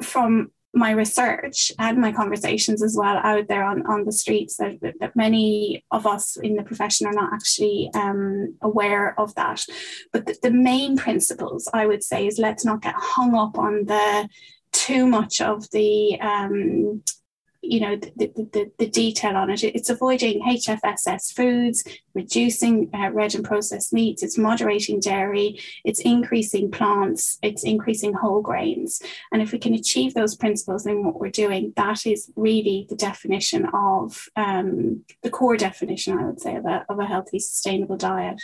from 0.00 0.52
my 0.74 0.90
research 0.90 1.70
and 1.78 1.98
my 1.98 2.12
conversations 2.12 2.82
as 2.82 2.96
well 2.96 3.18
out 3.22 3.46
there 3.48 3.64
on, 3.64 3.86
on 3.86 4.04
the 4.04 4.12
streets 4.12 4.56
that, 4.56 4.78
that 5.00 5.14
many 5.14 5.84
of 5.90 6.06
us 6.06 6.36
in 6.36 6.56
the 6.56 6.62
profession 6.62 7.06
are 7.06 7.12
not 7.12 7.32
actually 7.32 7.90
um, 7.94 8.54
aware 8.62 9.18
of 9.20 9.34
that. 9.34 9.64
But 10.12 10.26
the, 10.26 10.36
the 10.42 10.50
main 10.50 10.96
principles 10.96 11.68
I 11.72 11.86
would 11.86 12.02
say 12.02 12.26
is 12.26 12.38
let's 12.38 12.64
not 12.64 12.82
get 12.82 12.94
hung 12.96 13.34
up 13.34 13.58
on 13.58 13.84
the 13.84 14.28
too 14.72 15.06
much 15.06 15.40
of 15.40 15.70
the 15.70 16.18
um, 16.20 17.02
you 17.62 17.80
know 17.80 17.96
the, 17.96 18.10
the, 18.16 18.70
the, 18.78 18.88
detail 18.88 19.36
on 19.36 19.48
it. 19.48 19.62
It's 19.62 19.88
avoiding 19.88 20.42
HFSS 20.42 21.32
foods, 21.32 21.84
reducing 22.12 22.90
uh, 22.92 23.10
red 23.10 23.34
and 23.34 23.44
processed 23.44 23.92
meats, 23.92 24.22
it's 24.22 24.36
moderating 24.36 25.00
dairy, 25.00 25.60
it's 25.84 26.00
increasing 26.00 26.70
plants, 26.70 27.38
it's 27.42 27.62
increasing 27.62 28.14
whole 28.14 28.42
grains. 28.42 29.00
And 29.32 29.40
if 29.40 29.52
we 29.52 29.58
can 29.58 29.74
achieve 29.74 30.14
those 30.14 30.36
principles 30.36 30.86
in 30.86 31.04
what 31.04 31.20
we're 31.20 31.30
doing, 31.30 31.72
that 31.76 32.04
is 32.04 32.30
really 32.36 32.86
the 32.88 32.96
definition 32.96 33.66
of 33.72 34.28
um, 34.36 35.04
the 35.22 35.30
core 35.30 35.56
definition, 35.56 36.18
I 36.18 36.26
would 36.26 36.40
say, 36.40 36.56
of 36.56 36.66
a, 36.66 36.84
of 36.88 36.98
a 36.98 37.06
healthy, 37.06 37.38
sustainable 37.38 37.96
diet. 37.96 38.42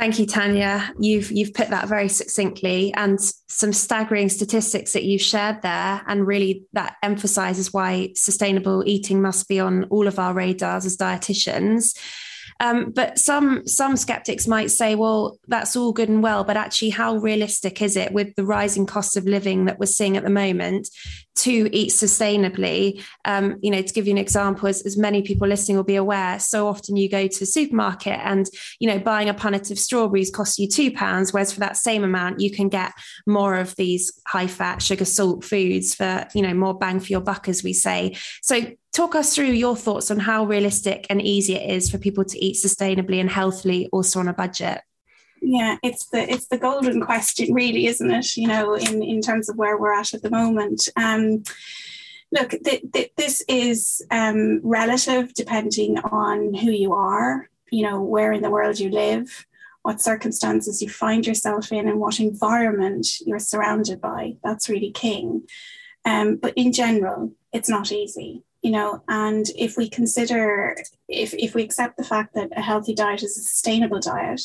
Thank 0.00 0.18
you, 0.18 0.24
Tanya. 0.24 0.94
You've 0.98 1.30
you've 1.30 1.52
put 1.52 1.68
that 1.68 1.86
very 1.86 2.08
succinctly, 2.08 2.90
and 2.94 3.20
some 3.48 3.74
staggering 3.74 4.30
statistics 4.30 4.94
that 4.94 5.04
you've 5.04 5.20
shared 5.20 5.60
there, 5.60 6.00
and 6.06 6.26
really 6.26 6.64
that 6.72 6.96
emphasises 7.02 7.70
why 7.70 8.14
sustainable 8.14 8.82
eating 8.86 9.20
must 9.20 9.46
be 9.46 9.60
on 9.60 9.84
all 9.90 10.06
of 10.06 10.18
our 10.18 10.32
radars 10.32 10.86
as 10.86 10.96
dietitians. 10.96 11.98
Um, 12.60 12.92
but 12.92 13.18
some 13.18 13.66
some 13.66 13.94
skeptics 13.98 14.46
might 14.46 14.70
say, 14.70 14.94
well, 14.94 15.38
that's 15.48 15.76
all 15.76 15.92
good 15.92 16.08
and 16.08 16.22
well, 16.22 16.44
but 16.44 16.56
actually, 16.56 16.90
how 16.90 17.16
realistic 17.16 17.82
is 17.82 17.94
it 17.94 18.10
with 18.10 18.34
the 18.36 18.44
rising 18.46 18.86
cost 18.86 19.18
of 19.18 19.26
living 19.26 19.66
that 19.66 19.78
we're 19.78 19.84
seeing 19.84 20.16
at 20.16 20.24
the 20.24 20.30
moment 20.30 20.88
to 21.36 21.68
eat 21.74 21.90
sustainably? 21.90 23.02
Um, 23.24 23.58
you 23.62 23.70
know, 23.70 23.82
to 23.82 23.92
give 23.92 24.06
you 24.06 24.12
an 24.12 24.18
example, 24.18 24.68
as, 24.68 24.82
as 24.82 24.96
many 24.96 25.22
people 25.22 25.48
listening 25.48 25.76
will 25.76 25.84
be 25.84 25.96
aware, 25.96 26.38
so 26.38 26.68
often 26.68 26.96
you 26.96 27.08
go 27.08 27.26
to 27.26 27.38
the 27.38 27.46
supermarket 27.46 28.18
and 28.22 28.46
you 28.78 28.88
know 28.88 28.98
buying 28.98 29.28
a 29.28 29.34
punnet 29.34 29.70
of 29.70 29.78
strawberries 29.78 30.30
costs 30.30 30.58
you 30.58 30.68
two 30.68 30.90
pounds, 30.90 31.32
whereas 31.32 31.52
for 31.52 31.60
that 31.60 31.76
same 31.76 32.04
amount 32.04 32.40
you 32.40 32.50
can 32.50 32.68
get 32.68 32.92
more 33.26 33.56
of 33.56 33.74
these 33.76 34.12
high 34.26 34.46
fat, 34.46 34.82
sugar, 34.82 35.04
salt 35.04 35.44
foods 35.44 35.94
for 35.94 36.26
you 36.34 36.42
know 36.42 36.54
more 36.54 36.76
bang 36.76 37.00
for 37.00 37.06
your 37.06 37.20
buck, 37.20 37.48
as 37.48 37.62
we 37.62 37.72
say. 37.72 38.16
So 38.42 38.60
talk 38.92 39.14
us 39.14 39.34
through 39.34 39.52
your 39.52 39.76
thoughts 39.76 40.10
on 40.10 40.18
how 40.18 40.44
realistic 40.44 41.06
and 41.10 41.22
easy 41.22 41.54
it 41.54 41.70
is 41.70 41.90
for 41.90 41.98
people 41.98 42.24
to 42.24 42.44
eat 42.44 42.56
sustainably 42.56 43.20
and 43.20 43.30
healthily 43.30 43.88
also 43.92 44.20
on 44.20 44.28
a 44.28 44.32
budget 44.32 44.80
yeah 45.40 45.76
it's 45.82 46.06
the 46.06 46.30
it's 46.30 46.46
the 46.48 46.58
golden 46.58 47.00
question 47.00 47.52
really 47.52 47.86
isn't 47.86 48.10
it? 48.10 48.36
You 48.36 48.48
know 48.48 48.74
in 48.74 49.02
in 49.02 49.20
terms 49.20 49.48
of 49.48 49.56
where 49.56 49.78
we're 49.78 49.98
at 49.98 50.14
at 50.14 50.22
the 50.22 50.30
moment. 50.30 50.88
Um 50.96 51.42
look 52.32 52.50
th- 52.50 52.84
th- 52.92 53.12
this 53.16 53.42
is 53.48 54.02
um 54.10 54.60
relative 54.62 55.34
depending 55.34 55.98
on 55.98 56.54
who 56.54 56.70
you 56.70 56.92
are 56.92 57.48
you 57.70 57.82
know 57.82 58.00
where 58.00 58.32
in 58.32 58.42
the 58.42 58.50
world 58.50 58.78
you 58.78 58.90
live 58.90 59.46
what 59.82 60.00
circumstances 60.00 60.82
you 60.82 60.88
find 60.88 61.26
yourself 61.26 61.72
in 61.72 61.88
and 61.88 61.98
what 61.98 62.20
environment 62.20 63.06
you're 63.24 63.38
surrounded 63.38 63.98
by. 63.98 64.36
That's 64.44 64.68
really 64.68 64.90
king. 64.90 65.48
Um, 66.04 66.36
but 66.36 66.52
in 66.56 66.72
general 66.72 67.32
it's 67.52 67.68
not 67.68 67.92
easy 67.92 68.42
you 68.62 68.70
know 68.70 69.02
and 69.08 69.46
if 69.56 69.76
we 69.76 69.88
consider 69.88 70.76
if, 71.08 71.34
if 71.34 71.54
we 71.54 71.62
accept 71.62 71.96
the 71.96 72.04
fact 72.04 72.34
that 72.34 72.50
a 72.56 72.62
healthy 72.62 72.94
diet 72.94 73.22
is 73.22 73.36
a 73.36 73.42
sustainable 73.42 74.00
diet 74.00 74.40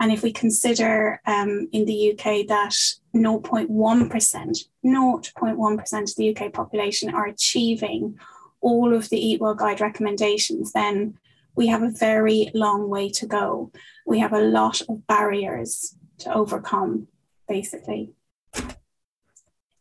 and 0.00 0.10
if 0.10 0.22
we 0.22 0.32
consider 0.32 1.20
um, 1.26 1.68
in 1.72 1.84
the 1.84 2.12
uk 2.12 2.24
that 2.48 2.74
0.1% 3.14 3.68
0.1% 4.84 6.02
of 6.02 6.16
the 6.16 6.36
uk 6.36 6.52
population 6.52 7.14
are 7.14 7.26
achieving 7.26 8.18
all 8.60 8.92
of 8.92 9.08
the 9.10 9.18
eat 9.18 9.40
well 9.40 9.54
guide 9.54 9.80
recommendations 9.80 10.72
then 10.72 11.14
we 11.54 11.66
have 11.66 11.82
a 11.82 11.90
very 11.90 12.50
long 12.54 12.88
way 12.88 13.08
to 13.08 13.26
go 13.26 13.70
we 14.06 14.18
have 14.18 14.32
a 14.32 14.40
lot 14.40 14.80
of 14.88 15.06
barriers 15.06 15.96
to 16.18 16.32
overcome 16.32 17.06
basically 17.48 18.10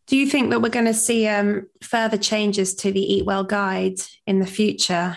do 0.10 0.18
you 0.18 0.26
think 0.26 0.50
that 0.50 0.60
we're 0.60 0.70
going 0.70 0.86
to 0.86 0.94
see 0.94 1.28
um, 1.28 1.68
further 1.84 2.18
changes 2.18 2.74
to 2.76 2.92
the 2.92 3.14
Eat 3.14 3.26
Well 3.28 3.44
guide 3.44 4.00
in 4.26 4.40
the 4.40 4.48
future? 4.48 5.16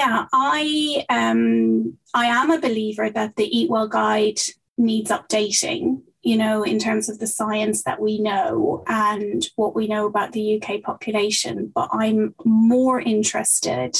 Yeah, 0.00 0.24
I 0.32 1.04
um, 1.10 1.98
I 2.14 2.24
am 2.24 2.50
a 2.50 2.58
believer 2.58 3.10
that 3.10 3.36
the 3.36 3.44
Eat 3.44 3.68
Well 3.68 3.86
guide 3.86 4.40
needs 4.78 5.10
updating. 5.10 6.00
You 6.22 6.38
know, 6.38 6.62
in 6.62 6.78
terms 6.78 7.10
of 7.10 7.18
the 7.18 7.26
science 7.26 7.82
that 7.84 8.00
we 8.00 8.18
know 8.18 8.82
and 8.86 9.46
what 9.56 9.74
we 9.74 9.88
know 9.88 10.06
about 10.06 10.32
the 10.32 10.56
UK 10.56 10.82
population, 10.82 11.70
but 11.74 11.90
I'm 11.92 12.34
more 12.46 12.98
interested 12.98 13.98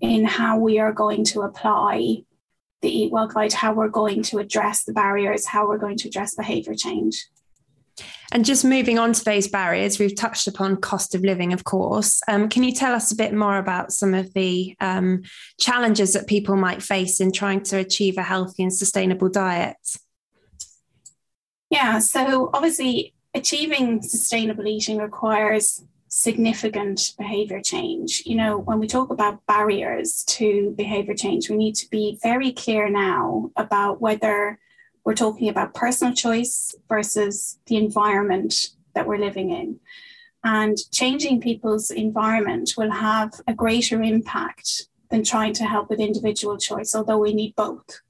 in 0.00 0.24
how 0.24 0.58
we 0.58 0.80
are 0.80 0.92
going 0.92 1.22
to 1.26 1.42
apply 1.42 2.24
the 2.82 3.02
Eat 3.02 3.12
Well 3.12 3.28
guide, 3.28 3.52
how 3.52 3.72
we're 3.72 3.88
going 3.88 4.24
to 4.24 4.38
address 4.38 4.82
the 4.82 4.92
barriers, 4.92 5.46
how 5.46 5.68
we're 5.68 5.78
going 5.78 5.98
to 5.98 6.08
address 6.08 6.34
behavior 6.34 6.74
change. 6.74 7.24
And 8.32 8.44
just 8.44 8.64
moving 8.64 8.98
on 8.98 9.12
to 9.12 9.24
those 9.24 9.48
barriers, 9.48 9.98
we've 9.98 10.16
touched 10.16 10.46
upon 10.46 10.76
cost 10.76 11.14
of 11.14 11.22
living, 11.22 11.52
of 11.52 11.64
course. 11.64 12.20
Um, 12.28 12.48
can 12.48 12.62
you 12.62 12.72
tell 12.72 12.92
us 12.92 13.12
a 13.12 13.16
bit 13.16 13.32
more 13.32 13.58
about 13.58 13.92
some 13.92 14.14
of 14.14 14.32
the 14.34 14.76
um, 14.80 15.22
challenges 15.60 16.12
that 16.14 16.26
people 16.26 16.56
might 16.56 16.82
face 16.82 17.20
in 17.20 17.32
trying 17.32 17.62
to 17.64 17.78
achieve 17.78 18.18
a 18.18 18.22
healthy 18.22 18.62
and 18.62 18.74
sustainable 18.74 19.28
diet? 19.28 19.76
Yeah, 21.70 21.98
so 21.98 22.50
obviously, 22.52 23.14
achieving 23.34 24.02
sustainable 24.02 24.66
eating 24.66 24.98
requires 24.98 25.84
significant 26.08 27.12
behavior 27.18 27.60
change. 27.60 28.22
You 28.24 28.36
know, 28.36 28.58
when 28.58 28.78
we 28.78 28.86
talk 28.86 29.10
about 29.10 29.44
barriers 29.46 30.24
to 30.28 30.74
behavior 30.76 31.14
change, 31.14 31.50
we 31.50 31.56
need 31.56 31.74
to 31.74 31.90
be 31.90 32.18
very 32.22 32.52
clear 32.52 32.88
now 32.88 33.50
about 33.56 34.00
whether 34.00 34.58
we're 35.06 35.14
talking 35.14 35.48
about 35.48 35.72
personal 35.72 36.12
choice 36.12 36.74
versus 36.88 37.60
the 37.66 37.76
environment 37.76 38.70
that 38.94 39.06
we're 39.06 39.18
living 39.18 39.50
in. 39.50 39.78
And 40.42 40.76
changing 40.90 41.40
people's 41.40 41.92
environment 41.92 42.74
will 42.76 42.90
have 42.90 43.32
a 43.46 43.54
greater 43.54 44.02
impact 44.02 44.88
than 45.10 45.22
trying 45.22 45.52
to 45.54 45.64
help 45.64 45.88
with 45.88 46.00
individual 46.00 46.58
choice, 46.58 46.92
although 46.92 47.18
we 47.18 47.32
need 47.32 47.54
both. 47.54 48.00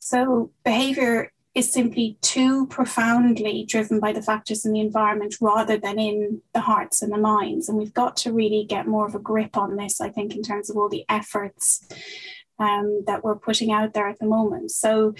So, 0.00 0.50
behavior 0.64 1.32
is 1.54 1.72
simply 1.72 2.18
too 2.20 2.66
profoundly 2.66 3.64
driven 3.64 4.00
by 4.00 4.12
the 4.12 4.22
factors 4.22 4.66
in 4.66 4.72
the 4.72 4.80
environment 4.80 5.36
rather 5.40 5.78
than 5.78 6.00
in 6.00 6.42
the 6.52 6.60
hearts 6.60 7.00
and 7.00 7.12
the 7.12 7.18
minds. 7.18 7.68
And 7.68 7.78
we've 7.78 7.94
got 7.94 8.16
to 8.18 8.32
really 8.32 8.64
get 8.64 8.88
more 8.88 9.06
of 9.06 9.14
a 9.14 9.20
grip 9.20 9.56
on 9.56 9.76
this, 9.76 10.00
I 10.00 10.08
think, 10.08 10.34
in 10.34 10.42
terms 10.42 10.68
of 10.68 10.76
all 10.76 10.88
the 10.88 11.04
efforts 11.08 11.86
um, 12.58 13.04
that 13.06 13.22
we're 13.22 13.36
putting 13.36 13.70
out 13.70 13.94
there 13.94 14.08
at 14.08 14.18
the 14.18 14.26
moment. 14.26 14.72
So, 14.72 15.14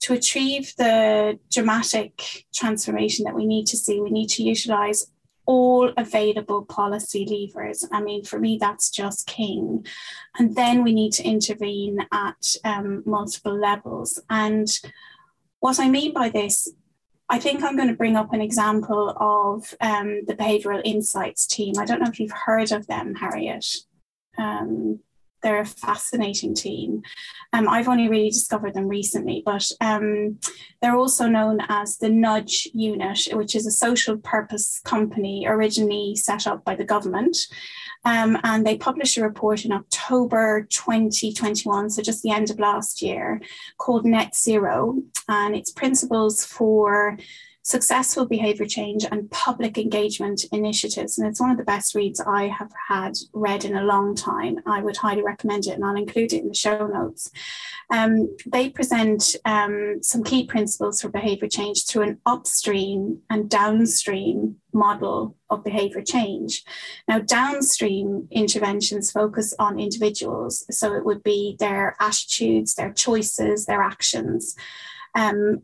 to 0.00 0.14
achieve 0.14 0.74
the 0.76 1.38
dramatic 1.50 2.44
transformation 2.54 3.24
that 3.24 3.34
we 3.34 3.46
need 3.46 3.66
to 3.66 3.76
see, 3.76 4.00
we 4.00 4.10
need 4.10 4.28
to 4.28 4.42
utilize 4.42 5.06
all 5.46 5.90
available 5.96 6.64
policy 6.64 7.24
levers. 7.24 7.86
I 7.90 8.02
mean, 8.02 8.22
for 8.22 8.38
me, 8.38 8.58
that's 8.60 8.90
just 8.90 9.26
king. 9.26 9.86
And 10.38 10.54
then 10.54 10.84
we 10.84 10.92
need 10.92 11.12
to 11.14 11.24
intervene 11.24 12.06
at 12.12 12.54
um, 12.64 13.02
multiple 13.06 13.58
levels. 13.58 14.20
And 14.28 14.68
what 15.60 15.80
I 15.80 15.88
mean 15.88 16.12
by 16.12 16.28
this 16.28 16.68
I 17.30 17.38
think 17.38 17.62
I'm 17.62 17.76
going 17.76 17.88
to 17.88 17.94
bring 17.94 18.16
up 18.16 18.32
an 18.32 18.40
example 18.40 19.10
of 19.20 19.74
um, 19.80 20.22
the 20.26 20.34
Behavioral 20.34 20.80
Insights 20.84 21.46
team. 21.46 21.74
I 21.78 21.84
don't 21.84 22.00
know 22.00 22.08
if 22.08 22.18
you've 22.18 22.32
heard 22.32 22.72
of 22.72 22.86
them, 22.86 23.14
Harriet. 23.14 23.66
Um, 24.38 25.00
they're 25.42 25.60
a 25.60 25.66
fascinating 25.66 26.54
team. 26.54 27.02
Um, 27.52 27.68
I've 27.68 27.88
only 27.88 28.08
really 28.08 28.30
discovered 28.30 28.74
them 28.74 28.88
recently, 28.88 29.42
but 29.44 29.66
um, 29.80 30.38
they're 30.80 30.96
also 30.96 31.26
known 31.26 31.60
as 31.68 31.98
the 31.98 32.08
Nudge 32.08 32.68
Unit, 32.74 33.28
which 33.32 33.54
is 33.54 33.66
a 33.66 33.70
social 33.70 34.16
purpose 34.18 34.80
company 34.84 35.46
originally 35.46 36.16
set 36.16 36.46
up 36.46 36.64
by 36.64 36.74
the 36.74 36.84
government. 36.84 37.36
Um, 38.04 38.38
and 38.44 38.66
they 38.66 38.76
published 38.76 39.18
a 39.18 39.22
report 39.22 39.64
in 39.64 39.72
October 39.72 40.66
2021, 40.70 41.90
so 41.90 42.02
just 42.02 42.22
the 42.22 42.30
end 42.30 42.50
of 42.50 42.58
last 42.58 43.02
year, 43.02 43.40
called 43.76 44.06
Net 44.06 44.34
Zero, 44.36 45.02
and 45.28 45.54
its 45.54 45.70
principles 45.72 46.44
for 46.44 47.18
successful 47.68 48.24
behavior 48.24 48.64
change 48.64 49.04
and 49.04 49.30
public 49.30 49.76
engagement 49.76 50.42
initiatives. 50.52 51.18
And 51.18 51.28
it's 51.28 51.38
one 51.38 51.50
of 51.50 51.58
the 51.58 51.64
best 51.64 51.94
reads 51.94 52.18
I 52.18 52.44
have 52.44 52.72
had 52.88 53.18
read 53.34 53.62
in 53.62 53.76
a 53.76 53.82
long 53.82 54.14
time. 54.14 54.60
I 54.64 54.80
would 54.80 54.96
highly 54.96 55.22
recommend 55.22 55.66
it, 55.66 55.72
and 55.72 55.84
I'll 55.84 55.94
include 55.94 56.32
it 56.32 56.40
in 56.40 56.48
the 56.48 56.54
show 56.54 56.86
notes. 56.86 57.30
Um, 57.90 58.34
they 58.46 58.70
present 58.70 59.36
um, 59.44 59.98
some 60.00 60.24
key 60.24 60.46
principles 60.46 61.02
for 61.02 61.10
behavior 61.10 61.46
change 61.46 61.84
through 61.84 62.04
an 62.04 62.20
upstream 62.24 63.18
and 63.28 63.50
downstream 63.50 64.56
model 64.72 65.36
of 65.50 65.62
behavior 65.62 66.02
change. 66.02 66.64
Now, 67.06 67.18
downstream 67.18 68.28
interventions 68.30 69.12
focus 69.12 69.54
on 69.58 69.78
individuals, 69.78 70.64
so 70.70 70.94
it 70.94 71.04
would 71.04 71.22
be 71.22 71.54
their 71.58 71.96
attitudes, 72.00 72.76
their 72.76 72.94
choices, 72.94 73.66
their 73.66 73.82
actions. 73.82 74.56
Um, 75.14 75.60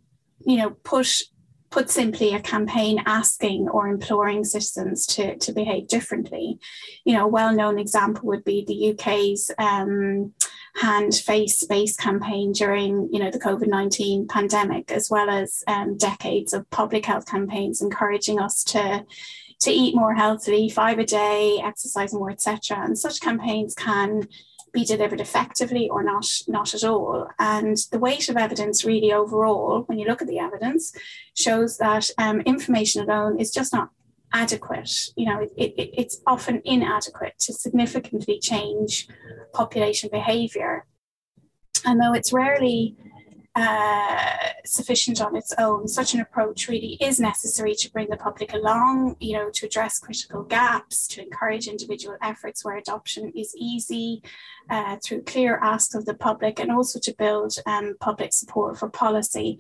you 0.47 0.59
know, 0.59 0.71
push 0.83 1.23
put 1.75 1.91
simply, 1.91 2.33
a 2.33 2.41
campaign 2.41 3.03
asking 3.05 3.69
or 3.69 3.89
imploring 3.89 4.45
citizens 4.45 5.07
to, 5.07 5.37
to 5.39 5.53
behave 5.53 5.89
differently. 5.89 6.57
You 7.05 7.15
know, 7.15 7.25
a 7.25 7.29
well 7.29 7.53
known 7.53 7.81
example 7.81 8.29
would 8.29 8.45
be 8.45 8.65
the 8.65 8.93
UK's 8.93 9.51
um, 9.59 10.33
hand 10.77 11.17
face 11.17 11.59
space 11.59 11.97
campaign 11.97 12.53
during 12.53 13.09
you 13.13 13.21
know 13.21 13.31
the 13.31 13.39
covid-19 13.39 14.29
pandemic 14.29 14.91
as 14.91 15.09
well 15.09 15.31
as 15.31 15.63
um, 15.69 15.97
decades 15.97 16.53
of 16.53 16.69
public 16.71 17.07
health 17.07 17.27
campaigns 17.27 17.81
encouraging 17.81 18.41
us 18.41 18.65
to 18.65 19.05
to 19.61 19.71
eat 19.71 19.95
more 19.95 20.17
healthily 20.17 20.69
five 20.69 20.99
a 20.99 21.05
day 21.05 21.61
exercise 21.63 22.13
more 22.13 22.29
etc 22.29 22.77
and 22.83 22.99
such 22.99 23.21
campaigns 23.21 23.73
can 23.77 24.27
be 24.75 24.85
delivered 24.85 25.21
effectively 25.21 25.89
or 25.89 26.03
not, 26.03 26.27
not 26.49 26.75
at 26.75 26.85
all. 26.85 27.29
And 27.39 27.79
the 27.93 27.99
weight 27.99 28.29
of 28.29 28.37
evidence, 28.37 28.85
really, 28.85 29.13
overall, 29.13 29.85
when 29.87 29.99
you 29.99 30.07
look 30.07 30.21
at 30.21 30.29
the 30.29 30.41
evidence, 30.41 30.93
shows 31.35 31.79
that 31.79 32.11
um, 32.19 32.41
information 32.41 33.03
alone 33.03 33.41
is 33.41 33.51
just 33.51 33.73
not 33.73 33.91
adequate. 34.33 34.91
You 35.17 35.27
know, 35.27 35.41
it, 35.41 35.73
it, 35.79 35.91
it's 35.97 36.21
often 36.27 36.61
inadequate 36.65 37.39
to 37.39 37.53
significantly 37.53 38.39
change 38.41 39.09
population 39.53 40.11
behavior. 40.13 40.87
And 41.87 42.01
though 42.01 42.13
it's 42.13 42.33
rarely 42.33 42.97
uh, 43.55 44.37
sufficient 44.65 45.21
on 45.21 45.37
its 45.37 45.53
own. 45.59 45.87
Such 45.87 46.15
an 46.15 46.21
approach 46.21 46.69
really 46.69 46.97
is 47.01 47.21
necessary 47.21 47.75
to 47.77 47.91
bring 47.93 48.09
the 48.11 48.17
public 48.17 48.53
along, 48.53 49.17
you 49.21 49.35
know, 49.35 49.51
to 49.51 49.67
address 49.67 49.99
critical 49.99 50.43
gaps, 50.43 51.07
to 51.09 51.23
encourage 51.23 51.69
individual 51.69 52.17
efforts 52.21 52.65
where 52.65 52.77
adoption 52.77 53.33
is 53.35 53.55
easy, 53.57 54.23
uh, 54.71 54.97
through 55.05 55.23
clear 55.23 55.59
asks 55.63 55.95
of 55.95 56.05
the 56.05 56.15
public, 56.15 56.59
and 56.59 56.73
also 56.73 56.99
to 56.99 57.15
build 57.17 57.55
um, 57.67 57.95
public 58.01 58.33
support 58.33 58.79
for 58.79 58.89
policy. 58.89 59.59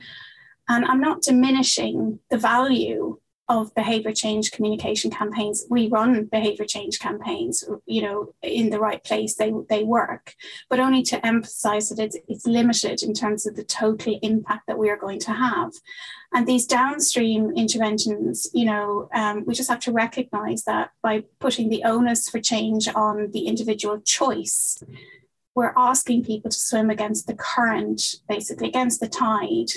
And 0.68 0.84
I'm 0.84 1.00
not 1.00 1.22
diminishing 1.22 2.20
the 2.30 2.38
value 2.38 3.18
of 3.48 3.74
behavior 3.74 4.12
change 4.12 4.52
communication 4.52 5.10
campaigns. 5.10 5.64
We 5.68 5.88
run 5.88 6.24
behavior 6.24 6.64
change 6.64 6.98
campaigns 6.98 7.64
you 7.86 8.02
know 8.02 8.34
in 8.42 8.70
the 8.70 8.80
right 8.80 9.02
place. 9.02 9.34
They 9.34 9.52
they 9.68 9.82
work. 9.82 10.34
But 10.70 10.80
only 10.80 11.02
to 11.04 11.24
emphasize 11.26 11.88
that 11.88 11.98
it's, 11.98 12.16
it's 12.28 12.46
limited 12.46 13.02
in 13.02 13.14
terms 13.14 13.46
of 13.46 13.56
the 13.56 13.64
total 13.64 14.18
impact 14.22 14.66
that 14.66 14.78
we 14.78 14.90
are 14.90 14.96
going 14.96 15.20
to 15.20 15.32
have. 15.32 15.72
And 16.32 16.48
these 16.48 16.66
downstream 16.66 17.52
interventions 17.56 18.48
you 18.52 18.64
know 18.64 19.08
um, 19.14 19.44
we 19.46 19.54
just 19.54 19.70
have 19.70 19.80
to 19.80 19.92
recognize 19.92 20.64
that 20.64 20.90
by 21.02 21.24
putting 21.38 21.68
the 21.68 21.84
onus 21.84 22.28
for 22.28 22.40
change 22.40 22.88
on 22.94 23.30
the 23.32 23.46
individual 23.46 24.00
choice 24.00 24.82
we're 25.54 25.72
asking 25.76 26.24
people 26.24 26.50
to 26.50 26.58
swim 26.58 26.90
against 26.90 27.26
the 27.26 27.34
current 27.34 28.16
basically 28.28 28.68
against 28.68 29.00
the 29.00 29.08
tide 29.08 29.70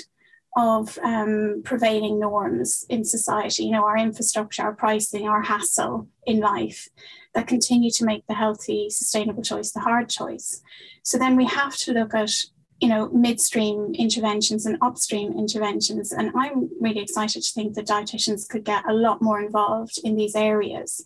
of 0.58 0.98
um, 1.04 1.62
prevailing 1.64 2.18
norms 2.18 2.84
in 2.88 3.04
society, 3.04 3.62
you 3.64 3.70
know, 3.70 3.84
our 3.84 3.96
infrastructure, 3.96 4.62
our 4.64 4.74
pricing, 4.74 5.28
our 5.28 5.40
hassle 5.40 6.08
in 6.26 6.40
life 6.40 6.88
that 7.34 7.46
continue 7.46 7.92
to 7.92 8.04
make 8.04 8.26
the 8.26 8.34
healthy, 8.34 8.90
sustainable 8.90 9.42
choice 9.42 9.70
the 9.70 9.78
hard 9.78 10.08
choice. 10.08 10.60
So 11.04 11.16
then 11.16 11.36
we 11.36 11.46
have 11.46 11.76
to 11.76 11.92
look 11.92 12.12
at, 12.12 12.32
you 12.80 12.88
know, 12.88 13.08
midstream 13.10 13.94
interventions 13.94 14.66
and 14.66 14.76
upstream 14.82 15.32
interventions. 15.38 16.10
And 16.12 16.32
I'm 16.34 16.68
really 16.80 17.02
excited 17.02 17.42
to 17.44 17.52
think 17.52 17.74
that 17.74 17.86
dietitians 17.86 18.48
could 18.48 18.64
get 18.64 18.82
a 18.88 18.92
lot 18.92 19.22
more 19.22 19.40
involved 19.40 20.00
in 20.02 20.16
these 20.16 20.34
areas. 20.34 21.04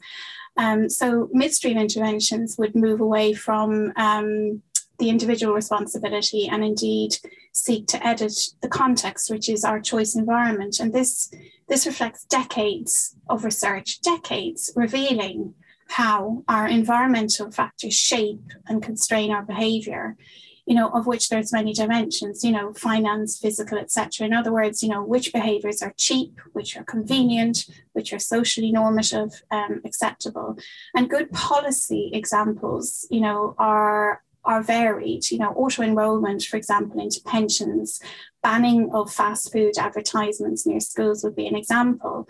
Um, 0.56 0.88
so 0.88 1.28
midstream 1.32 1.76
interventions 1.76 2.56
would 2.56 2.74
move 2.74 3.00
away 3.00 3.34
from 3.34 3.92
um, 3.96 4.62
the 5.02 5.10
individual 5.10 5.52
responsibility 5.52 6.46
and 6.46 6.62
indeed 6.62 7.16
seek 7.50 7.88
to 7.88 8.06
edit 8.06 8.32
the 8.60 8.68
context, 8.68 9.30
which 9.30 9.48
is 9.48 9.64
our 9.64 9.80
choice 9.80 10.14
environment. 10.14 10.78
And 10.78 10.92
this, 10.92 11.28
this 11.68 11.86
reflects 11.86 12.24
decades 12.24 13.16
of 13.28 13.44
research, 13.44 14.00
decades 14.00 14.70
revealing 14.76 15.54
how 15.88 16.44
our 16.48 16.68
environmental 16.68 17.50
factors 17.50 17.94
shape 17.94 18.52
and 18.68 18.80
constrain 18.80 19.32
our 19.32 19.42
behavior 19.42 20.16
you 20.64 20.76
know 20.76 20.88
of 20.90 21.08
which 21.08 21.28
there's 21.28 21.52
many 21.52 21.72
dimensions 21.72 22.44
you 22.44 22.52
know 22.52 22.72
finance 22.72 23.36
physical 23.36 23.76
etc 23.76 24.24
in 24.24 24.32
other 24.32 24.52
words 24.52 24.80
you 24.80 24.88
know 24.88 25.02
which 25.02 25.32
behaviors 25.32 25.82
are 25.82 25.92
cheap 25.96 26.40
which 26.52 26.76
are 26.76 26.84
convenient 26.84 27.66
which 27.94 28.12
are 28.12 28.18
socially 28.20 28.70
normative 28.70 29.42
um, 29.50 29.80
acceptable 29.84 30.56
and 30.94 31.10
good 31.10 31.30
policy 31.32 32.10
examples 32.14 33.06
you 33.10 33.20
know 33.20 33.56
are 33.58 34.22
are 34.44 34.62
varied. 34.62 35.30
You 35.30 35.38
know, 35.38 35.50
auto 35.50 35.82
enrollment, 35.82 36.42
for 36.42 36.56
example, 36.56 37.00
into 37.00 37.20
pensions, 37.24 38.00
banning 38.42 38.90
of 38.92 39.12
fast 39.12 39.52
food 39.52 39.78
advertisements 39.78 40.66
near 40.66 40.80
schools 40.80 41.22
would 41.22 41.36
be 41.36 41.46
an 41.46 41.56
example. 41.56 42.28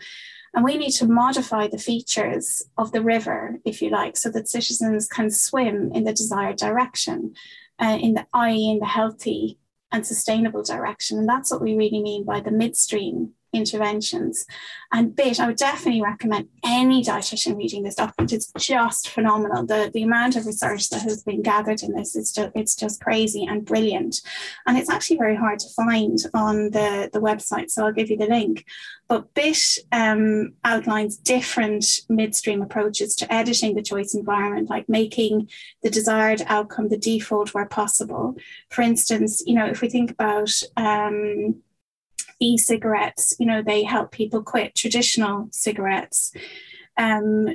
And 0.55 0.64
we 0.64 0.77
need 0.77 0.92
to 0.92 1.07
modify 1.07 1.68
the 1.68 1.79
features 1.79 2.62
of 2.77 2.92
the 2.92 3.03
river, 3.03 3.59
if 3.64 3.81
you 3.81 3.88
like, 3.88 4.16
so 4.16 4.31
that 4.31 4.48
citizens 4.48 5.09
can 5.09 5.31
swim 5.31 5.90
in 5.94 6.05
the 6.05 6.12
desired 6.12 6.57
direction, 6.57 7.35
uh, 7.81 7.98
in 8.01 8.14
the 8.14 8.27
i.e., 8.35 8.70
in 8.70 8.79
the 8.79 8.87
healthy 8.87 9.59
and 9.90 10.07
sustainable 10.07 10.62
direction. 10.62 11.18
And 11.18 11.29
that's 11.29 11.51
what 11.51 11.62
we 11.62 11.77
really 11.77 12.03
mean 12.03 12.25
by 12.25 12.40
the 12.40 12.51
midstream 12.51 13.33
interventions. 13.53 14.47
And 14.93 15.15
BIT, 15.15 15.41
I 15.41 15.47
would 15.47 15.57
definitely 15.57 16.03
recommend 16.03 16.49
any 16.65 17.03
dietitian 17.03 17.57
reading 17.57 17.83
this 17.83 17.95
document. 17.95 18.33
It's 18.33 18.53
just 18.59 19.09
phenomenal. 19.09 19.65
The, 19.67 19.91
the 19.93 20.03
amount 20.03 20.37
of 20.37 20.47
research 20.47 20.91
that 20.91 21.03
has 21.03 21.23
been 21.23 21.43
gathered 21.43 21.83
in 21.83 21.93
this 21.93 22.15
is 22.17 22.33
just 22.33 22.51
it's 22.55 22.77
just 22.77 23.03
crazy 23.03 23.45
and 23.45 23.65
brilliant. 23.65 24.21
And 24.67 24.77
it's 24.77 24.91
actually 24.91 25.19
very 25.19 25.37
hard 25.37 25.59
to 25.61 25.69
find 25.71 26.19
on 26.35 26.71
the, 26.71 27.11
the 27.12 27.21
website. 27.21 27.71
So 27.71 27.85
I'll 27.85 27.93
give 27.93 28.11
you 28.11 28.17
the 28.17 28.27
link. 28.27 28.65
But 29.09 29.35
BIT 29.35 29.79
um, 29.93 30.55
outlines 30.65 31.17
different 31.17 31.85
midstream 32.09 32.62
approaches 32.62 33.15
to 33.17 33.33
editing 33.33 33.75
the 33.75 33.83
choice 33.83 34.15
environment, 34.15 34.71
like 34.71 34.88
making 34.88 35.51
the 35.83 35.91
desired 35.91 36.43
outcome 36.47 36.88
the 36.88 36.97
default 36.97 37.53
where 37.53 37.67
possible. 37.67 38.37
For 38.71 38.83
instance, 38.83 39.43
you 39.47 39.55
know, 39.55 39.67
if 39.67 39.81
we 39.83 39.91
think 39.91 40.11
about 40.11 40.51
um, 40.77 41.62
e-cigarettes, 42.43 43.35
you 43.39 43.47
know, 43.47 43.63
they 43.63 43.85
help 43.85 44.13
people 44.13 44.43
quit 44.43 44.75
traditional 44.75 45.49
cigarettes. 45.51 46.33
Um, 46.97 47.55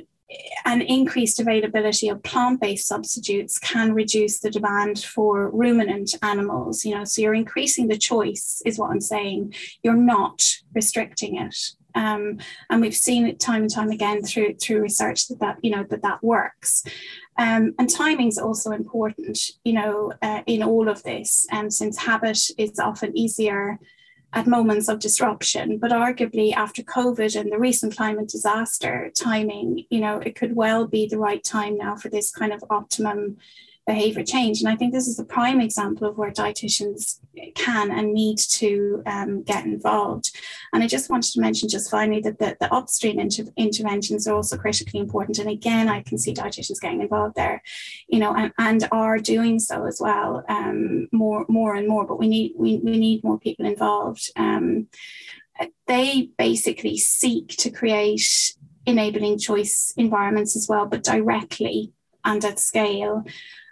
and 0.64 0.82
increased 0.82 1.40
availability 1.40 2.08
of 2.08 2.22
plant-based 2.22 2.86
substitutes 2.86 3.58
can 3.58 3.94
reduce 3.94 4.40
the 4.40 4.50
demand 4.50 4.98
for 4.98 5.48
ruminant 5.50 6.14
animals 6.22 6.84
you 6.84 6.94
know 6.94 7.02
so 7.02 7.22
you're 7.22 7.32
increasing 7.32 7.88
the 7.88 7.96
choice 7.96 8.60
is 8.66 8.78
what 8.78 8.90
i'm 8.90 9.00
saying. 9.00 9.54
You're 9.82 9.94
not 9.94 10.44
restricting 10.74 11.38
it. 11.38 11.56
Um, 11.94 12.38
and 12.70 12.80
we've 12.80 12.94
seen 12.94 13.26
it 13.26 13.40
time 13.40 13.62
and 13.62 13.70
time 13.70 13.90
again 13.90 14.22
through 14.22 14.54
through 14.54 14.80
research 14.80 15.28
that 15.28 15.40
that 15.40 15.58
you 15.62 15.70
know 15.70 15.84
that 15.90 16.02
that 16.02 16.22
works. 16.22 16.84
Um, 17.38 17.74
and 17.78 17.88
timing 17.90 18.28
is 18.28 18.38
also 18.38 18.70
important 18.72 19.38
you 19.64 19.72
know 19.72 20.12
uh, 20.22 20.42
in 20.46 20.62
all 20.62 20.88
of 20.88 21.02
this. 21.02 21.46
And 21.50 21.72
since 21.72 21.96
habit 21.98 22.38
is 22.56 22.78
often 22.78 23.16
easier 23.16 23.78
at 24.32 24.46
moments 24.46 24.88
of 24.88 24.98
disruption. 24.98 25.78
But 25.78 25.90
arguably, 25.90 26.52
after 26.52 26.82
COVID 26.82 27.38
and 27.38 27.50
the 27.50 27.58
recent 27.58 27.96
climate 27.96 28.28
disaster 28.28 29.10
timing, 29.16 29.84
you 29.90 30.00
know, 30.00 30.18
it 30.18 30.34
could 30.34 30.54
well 30.54 30.86
be 30.86 31.06
the 31.06 31.18
right 31.18 31.42
time 31.42 31.76
now 31.76 31.96
for 31.96 32.08
this 32.08 32.30
kind 32.30 32.52
of 32.52 32.62
optimum 32.70 33.38
behavior 33.88 34.22
change. 34.22 34.60
And 34.60 34.68
I 34.68 34.76
think 34.76 34.92
this 34.92 35.08
is 35.08 35.18
a 35.18 35.24
prime 35.24 35.60
example 35.62 36.06
of 36.06 36.18
where 36.18 36.30
dietitians 36.30 37.20
can 37.54 37.90
and 37.90 38.12
need 38.12 38.38
to 38.60 39.02
um, 39.06 39.42
get 39.42 39.64
involved. 39.64 40.26
And 40.72 40.82
I 40.82 40.86
just 40.86 41.08
wanted 41.08 41.32
to 41.32 41.40
mention 41.40 41.70
just 41.70 41.90
finally 41.90 42.20
that 42.20 42.38
the, 42.38 42.54
the 42.60 42.72
upstream 42.72 43.18
inter- 43.18 43.50
interventions 43.56 44.28
are 44.28 44.36
also 44.36 44.58
critically 44.58 45.00
important. 45.00 45.38
And 45.38 45.48
again, 45.48 45.88
I 45.88 46.02
can 46.02 46.18
see 46.18 46.34
dietitians 46.34 46.82
getting 46.82 47.00
involved 47.00 47.34
there, 47.34 47.62
you 48.08 48.18
know, 48.18 48.34
and, 48.34 48.52
and 48.58 48.86
are 48.92 49.18
doing 49.18 49.58
so 49.58 49.86
as 49.86 49.98
well, 50.00 50.44
um, 50.50 51.08
more 51.10 51.46
more 51.48 51.74
and 51.74 51.88
more. 51.88 52.06
But 52.06 52.18
we 52.18 52.28
need 52.28 52.52
we, 52.56 52.76
we 52.76 52.98
need 52.98 53.24
more 53.24 53.38
people 53.38 53.64
involved. 53.64 54.30
Um, 54.36 54.88
they 55.86 56.28
basically 56.36 56.98
seek 56.98 57.48
to 57.62 57.70
create 57.70 58.54
enabling 58.84 59.38
choice 59.38 59.94
environments 59.96 60.54
as 60.56 60.68
well, 60.68 60.84
but 60.86 61.02
directly 61.02 61.92
and 62.24 62.44
at 62.44 62.58
scale. 62.58 63.24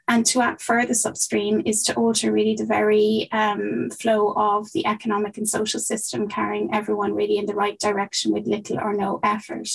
And 0.09 0.25
to 0.27 0.41
act 0.41 0.63
further 0.63 0.95
upstream 1.05 1.63
is 1.67 1.83
to 1.85 1.95
alter 1.95 2.31
really 2.31 2.55
the 2.55 2.65
very 2.65 3.29
um, 3.33 3.91
flow 3.91 4.35
of 4.37 4.71
the 4.73 4.87
economic 4.87 5.37
and 5.37 5.49
social 5.49 5.81
system, 5.81 6.29
carrying 6.29 6.73
everyone 6.73 7.15
really 7.15 7.39
in 7.39 7.47
the 7.47 7.55
right 7.55 7.79
direction 7.79 8.33
with 8.33 8.47
little 8.47 8.79
or 8.79 8.95
no 8.95 9.19
effort. 9.25 9.69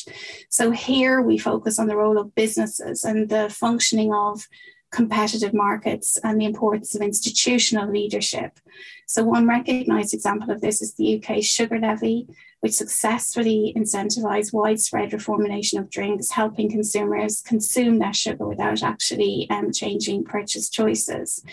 So 0.50 0.72
here 0.72 1.22
we 1.22 1.38
focus 1.38 1.80
on 1.80 1.88
the 1.88 1.98
role 1.98 2.18
of 2.18 2.34
businesses 2.34 3.04
and 3.04 3.28
the 3.28 3.50
functioning 3.50 4.14
of 4.14 4.48
competitive 4.92 5.54
markets 5.54 6.18
and 6.24 6.40
the 6.40 6.46
importance 6.46 6.96
of 6.96 7.02
institutional 7.02 7.92
leadership. 7.92 8.60
So, 9.08 9.24
one 9.24 9.48
recognised 9.48 10.14
example 10.14 10.52
of 10.52 10.62
this 10.62 10.82
is 10.82 10.94
the 10.94 11.22
UK 11.22 11.44
sugar 11.44 11.80
levy, 11.80 12.28
which 12.62 12.74
successfully 12.74 13.74
incentivized 13.76 14.54
widespread 14.54 15.12
reformulation 15.12 15.80
of 15.80 15.90
drinks, 15.90 16.32
helping 16.32 16.70
consumers 16.70 17.42
consume 17.42 18.00
less 18.00 18.16
sugar 18.16 18.48
without 18.48 18.84
actually 18.84 19.48
um, 19.50 19.72
changing 19.72 20.24
purchase 20.24 20.70
choices. 20.70 21.44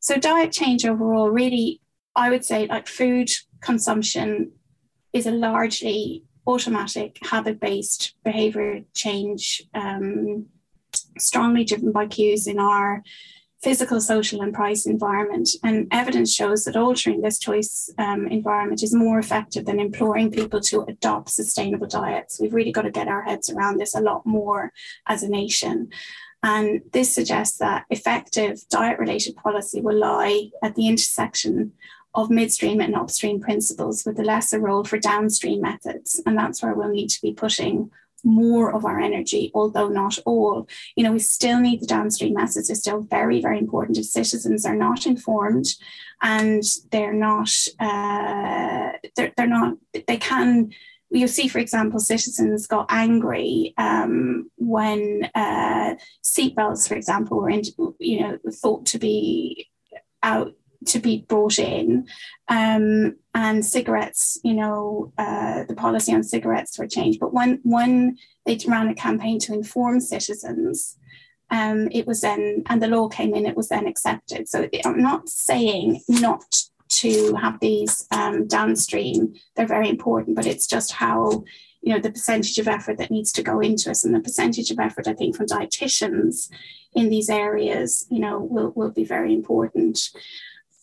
So, 0.00 0.16
diet 0.16 0.52
change 0.52 0.86
overall, 0.86 1.30
really, 1.30 1.80
I 2.14 2.30
would 2.30 2.44
say, 2.44 2.66
like 2.66 2.86
food 2.86 3.28
consumption 3.60 4.52
is 5.12 5.26
a 5.26 5.32
largely 5.32 6.24
automatic, 6.46 7.18
habit 7.22 7.58
based 7.58 8.14
behavior 8.24 8.82
change, 8.94 9.62
um, 9.74 10.46
strongly 11.18 11.64
driven 11.64 11.90
by 11.90 12.06
cues 12.06 12.46
in 12.46 12.60
our 12.60 13.02
physical, 13.62 14.00
social, 14.00 14.42
and 14.42 14.54
price 14.54 14.86
environment. 14.86 15.48
And 15.62 15.88
evidence 15.90 16.34
shows 16.34 16.64
that 16.64 16.76
altering 16.76 17.20
this 17.20 17.38
choice 17.38 17.90
um, 17.98 18.26
environment 18.26 18.82
is 18.82 18.94
more 18.94 19.18
effective 19.18 19.64
than 19.64 19.80
imploring 19.80 20.30
people 20.30 20.60
to 20.60 20.82
adopt 20.82 21.30
sustainable 21.30 21.86
diets. 21.86 22.40
We've 22.40 22.54
really 22.54 22.72
got 22.72 22.82
to 22.82 22.90
get 22.90 23.08
our 23.08 23.22
heads 23.22 23.50
around 23.50 23.78
this 23.78 23.94
a 23.94 24.00
lot 24.00 24.26
more 24.26 24.72
as 25.06 25.22
a 25.22 25.28
nation. 25.28 25.90
And 26.42 26.82
this 26.92 27.14
suggests 27.14 27.58
that 27.58 27.86
effective 27.90 28.60
diet 28.68 28.98
related 28.98 29.36
policy 29.36 29.80
will 29.80 29.98
lie 29.98 30.50
at 30.62 30.74
the 30.74 30.86
intersection 30.86 31.72
of 32.14 32.30
midstream 32.30 32.80
and 32.80 32.94
upstream 32.94 33.40
principles 33.40 34.04
with 34.06 34.18
a 34.18 34.22
lesser 34.22 34.60
role 34.60 34.84
for 34.84 34.98
downstream 34.98 35.60
methods. 35.60 36.20
And 36.24 36.36
that's 36.36 36.62
where 36.62 36.74
we'll 36.74 36.88
need 36.88 37.08
to 37.08 37.20
be 37.20 37.32
putting 37.32 37.90
more 38.24 38.74
of 38.74 38.84
our 38.84 38.98
energy, 38.98 39.50
although 39.54 39.88
not 39.88 40.18
all. 40.26 40.68
You 40.96 41.04
know, 41.04 41.12
we 41.12 41.18
still 41.18 41.60
need 41.60 41.80
the 41.80 41.86
downstream 41.86 42.34
methods. 42.34 42.68
They're 42.68 42.76
still 42.76 43.02
very, 43.02 43.40
very 43.40 43.58
important 43.58 43.98
if 43.98 44.06
citizens 44.06 44.66
are 44.66 44.76
not 44.76 45.06
informed 45.06 45.66
and 46.22 46.62
they're 46.90 47.12
not, 47.12 47.50
uh, 47.78 48.92
they're, 49.14 49.32
they're 49.36 49.46
not, 49.46 49.76
they 50.06 50.16
can 50.16 50.70
you'll 51.10 51.28
see, 51.28 51.48
for 51.48 51.58
example, 51.58 52.00
citizens 52.00 52.66
got 52.66 52.86
angry 52.88 53.74
um, 53.78 54.50
when 54.56 55.28
uh, 55.34 55.94
seatbelts, 56.22 56.88
for 56.88 56.94
example, 56.94 57.38
were 57.38 57.50
in, 57.50 57.62
you 57.98 58.20
know 58.20 58.38
thought 58.50 58.86
to 58.86 58.98
be 58.98 59.70
out 60.22 60.52
to 60.86 60.98
be 60.98 61.24
brought 61.28 61.58
in. 61.58 62.06
Um, 62.48 63.16
and 63.34 63.64
cigarettes, 63.64 64.38
you 64.44 64.54
know, 64.54 65.12
uh, 65.18 65.64
the 65.64 65.74
policy 65.74 66.14
on 66.14 66.22
cigarettes 66.22 66.78
were 66.78 66.86
changed. 66.86 67.20
But 67.20 67.32
when, 67.32 67.60
when 67.62 68.18
they 68.44 68.58
ran 68.66 68.88
a 68.88 68.94
campaign 68.94 69.38
to 69.40 69.54
inform 69.54 70.00
citizens, 70.00 70.96
um, 71.50 71.88
it 71.92 72.06
was 72.06 72.20
then, 72.22 72.62
and 72.66 72.82
the 72.82 72.88
law 72.88 73.08
came 73.08 73.34
in, 73.34 73.46
it 73.46 73.56
was 73.56 73.68
then 73.68 73.86
accepted. 73.86 74.48
So 74.48 74.68
I'm 74.84 75.02
not 75.02 75.28
saying 75.28 76.02
not 76.08 76.44
to 76.88 77.34
have 77.34 77.60
these 77.60 78.06
um, 78.10 78.46
downstream, 78.46 79.34
they're 79.54 79.66
very 79.66 79.88
important, 79.88 80.36
but 80.36 80.46
it's 80.46 80.66
just 80.66 80.92
how 80.92 81.44
you 81.86 81.92
know 81.92 82.00
the 82.00 82.10
percentage 82.10 82.58
of 82.58 82.66
effort 82.66 82.98
that 82.98 83.12
needs 83.12 83.30
to 83.32 83.44
go 83.44 83.60
into 83.60 83.90
us 83.90 84.04
and 84.04 84.12
the 84.12 84.20
percentage 84.20 84.72
of 84.72 84.80
effort 84.80 85.06
i 85.06 85.12
think 85.12 85.36
from 85.36 85.46
dietitians 85.46 86.50
in 86.94 87.08
these 87.08 87.30
areas 87.30 88.06
you 88.10 88.18
know 88.18 88.40
will, 88.40 88.72
will 88.74 88.90
be 88.90 89.04
very 89.04 89.32
important 89.32 90.10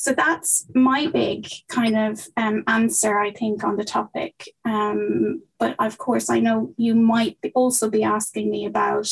so 0.04 0.12
that's 0.12 0.66
my 0.76 1.08
big 1.08 1.48
kind 1.70 1.98
of 1.98 2.28
um, 2.36 2.66
answer, 2.68 3.18
I 3.18 3.32
think, 3.32 3.64
on 3.64 3.78
the 3.78 3.86
topic. 3.86 4.50
Um, 4.66 5.44
but 5.58 5.78
of 5.80 5.98
course, 5.98 6.30
I 6.30 6.42
know 6.42 6.74
you 6.76 6.94
might 6.94 7.38
also 7.56 7.90
be 7.90 8.04
asking 8.04 8.52
me 8.52 8.66
about 8.66 9.10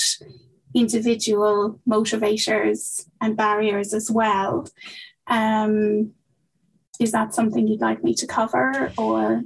individual 0.76 1.80
motivators 1.88 3.06
and 3.22 3.38
barriers 3.38 3.94
as 3.94 4.12
well. 4.12 4.68
Um, 5.28 6.12
is 7.00 7.14
that 7.14 7.34
something 7.34 7.70
you'd 7.70 7.80
like 7.80 8.04
me 8.04 8.14
to 8.16 8.28
cover 8.28 8.92
or? 8.98 9.44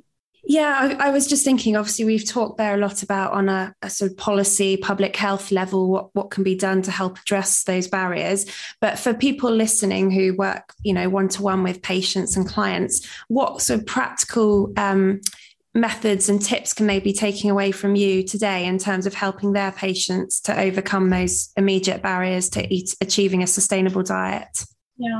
Yeah, 0.47 0.95
I, 0.99 1.07
I, 1.07 1.09
was 1.09 1.25
just 1.25 1.43
thinking. 1.43 1.75
Obviously, 1.75 2.05
we've 2.05 2.27
talked 2.27 2.57
there 2.57 2.75
a 2.75 2.77
lot 2.77 3.01
about 3.01 3.33
on 3.33 3.49
a, 3.49 3.73
a, 3.81 3.89
sort 3.89 4.11
of 4.11 4.17
policy, 4.17 4.77
public 4.77 5.15
health 5.15 5.51
level, 5.51 5.89
what 5.89 6.13
what 6.13 6.29
can 6.29 6.43
be 6.43 6.55
done 6.55 6.83
to 6.83 6.91
help 6.91 7.17
address 7.17 7.63
those 7.63 7.87
barriers. 7.87 8.45
But 8.79 8.99
for 8.99 9.13
people 9.13 9.49
listening 9.49 10.11
who 10.11 10.35
work, 10.35 10.73
you 10.83 10.93
know, 10.93 11.09
one 11.09 11.29
to 11.29 11.41
one 11.41 11.63
with 11.63 11.81
patients 11.81 12.37
and 12.37 12.47
clients, 12.47 13.07
what 13.27 13.61
sort 13.61 13.79
of 13.79 13.85
practical 13.87 14.71
um, 14.77 15.21
methods 15.73 16.29
and 16.29 16.39
tips 16.39 16.73
can 16.73 16.85
they 16.85 16.99
be 16.99 17.13
taking 17.13 17.49
away 17.49 17.71
from 17.71 17.95
you 17.95 18.21
today 18.23 18.65
in 18.65 18.77
terms 18.77 19.07
of 19.07 19.15
helping 19.15 19.53
their 19.53 19.71
patients 19.71 20.39
to 20.41 20.59
overcome 20.59 21.09
those 21.09 21.51
immediate 21.57 22.03
barriers 22.03 22.49
to 22.49 22.73
eat, 22.73 22.95
achieving 23.01 23.41
a 23.41 23.47
sustainable 23.47 24.03
diet? 24.03 24.63
Yeah, 24.97 25.19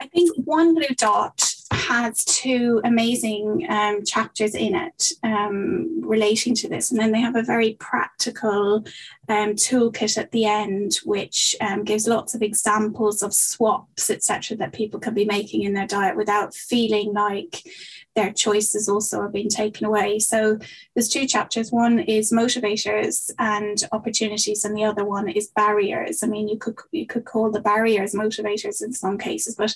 I 0.00 0.06
think 0.06 0.30
one 0.44 0.74
blue 0.74 0.94
dot 0.96 1.42
has 1.70 2.24
two 2.24 2.80
amazing 2.84 3.66
um, 3.68 4.04
chapters 4.04 4.54
in 4.54 4.74
it 4.74 5.12
um, 5.22 6.00
relating 6.02 6.54
to 6.54 6.68
this. 6.68 6.90
And 6.90 6.98
then 6.98 7.12
they 7.12 7.20
have 7.20 7.36
a 7.36 7.42
very 7.42 7.74
practical 7.74 8.84
um, 9.28 9.54
toolkit 9.54 10.16
at 10.16 10.30
the 10.30 10.46
end, 10.46 10.98
which 11.04 11.54
um, 11.60 11.84
gives 11.84 12.06
lots 12.06 12.34
of 12.34 12.42
examples 12.42 13.22
of 13.22 13.34
swaps, 13.34 14.08
etc., 14.08 14.56
that 14.56 14.72
people 14.72 14.98
can 14.98 15.14
be 15.14 15.24
making 15.24 15.62
in 15.62 15.74
their 15.74 15.86
diet 15.86 16.16
without 16.16 16.54
feeling 16.54 17.12
like 17.12 17.62
their 18.14 18.32
choices 18.32 18.88
also 18.88 19.20
are 19.20 19.28
being 19.28 19.48
taken 19.48 19.86
away. 19.86 20.18
So 20.18 20.58
there's 20.94 21.08
two 21.08 21.26
chapters. 21.26 21.70
One 21.70 22.00
is 22.00 22.32
motivators 22.32 23.30
and 23.38 23.76
opportunities, 23.92 24.64
and 24.64 24.76
the 24.76 24.84
other 24.84 25.04
one 25.04 25.28
is 25.28 25.52
barriers. 25.54 26.22
I 26.22 26.26
mean, 26.26 26.48
you 26.48 26.58
could 26.58 26.76
you 26.90 27.06
could 27.06 27.24
call 27.24 27.50
the 27.50 27.60
barriers 27.60 28.14
motivators 28.14 28.82
in 28.82 28.92
some 28.92 29.18
cases, 29.18 29.54
but 29.54 29.74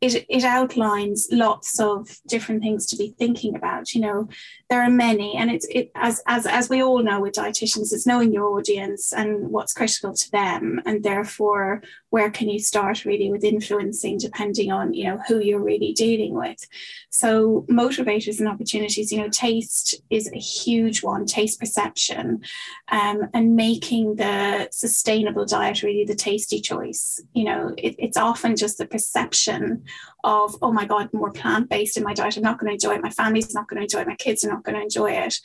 it, 0.00 0.26
it 0.28 0.44
outlines 0.44 1.28
lots 1.30 1.80
of 1.80 2.18
different 2.26 2.62
things 2.62 2.86
to 2.86 2.96
be 2.96 3.14
thinking 3.18 3.56
about 3.56 3.94
you 3.94 4.00
know 4.00 4.28
there 4.68 4.82
are 4.82 4.90
many 4.90 5.36
and 5.36 5.50
it's 5.50 5.66
it 5.70 5.90
as 5.94 6.20
as 6.26 6.46
as 6.46 6.68
we 6.68 6.82
all 6.82 7.02
know 7.02 7.20
with 7.20 7.34
dietitians 7.34 7.92
it's 7.92 8.06
knowing 8.06 8.32
your 8.32 8.58
audience 8.58 9.12
and 9.12 9.48
what's 9.48 9.72
critical 9.72 10.12
to 10.12 10.30
them 10.32 10.80
and 10.84 11.04
therefore 11.04 11.82
where 12.10 12.30
can 12.30 12.48
you 12.48 12.58
start 12.58 13.04
really 13.04 13.30
with 13.30 13.44
influencing 13.44 14.18
depending 14.18 14.72
on 14.72 14.92
you 14.92 15.04
know 15.04 15.20
who 15.28 15.38
you're 15.38 15.62
really 15.62 15.92
dealing 15.92 16.34
with 16.34 16.66
so 17.10 17.64
motivators 17.70 18.40
and 18.40 18.48
opportunities 18.48 19.12
you 19.12 19.18
know 19.18 19.28
taste 19.28 19.94
is 20.10 20.30
a 20.32 20.38
huge 20.38 21.02
one 21.02 21.26
taste 21.26 21.60
perception 21.60 22.40
um, 22.88 23.22
and 23.34 23.54
making 23.54 24.16
the 24.16 24.68
sustainable 24.72 25.44
diet 25.44 25.82
really 25.82 26.04
the 26.04 26.14
tasty 26.14 26.60
choice 26.60 27.20
you 27.34 27.44
know 27.44 27.72
it, 27.78 27.94
it's 27.98 28.16
often 28.16 28.56
just 28.56 28.78
the 28.78 28.86
perception 28.86 29.84
of, 30.26 30.56
oh 30.60 30.72
my 30.72 30.84
God, 30.84 31.08
more 31.12 31.30
plant 31.30 31.70
based 31.70 31.96
in 31.96 32.02
my 32.02 32.12
diet. 32.12 32.36
I'm 32.36 32.42
not 32.42 32.58
going 32.58 32.68
to 32.68 32.74
enjoy 32.74 32.96
it. 32.96 33.02
My 33.02 33.10
family's 33.10 33.54
not 33.54 33.68
going 33.68 33.78
to 33.78 33.84
enjoy 33.84 34.00
it. 34.00 34.08
My 34.08 34.16
kids 34.16 34.44
are 34.44 34.50
not 34.50 34.55
going 34.64 34.76
to 34.76 34.82
enjoy 34.82 35.12
it. 35.12 35.40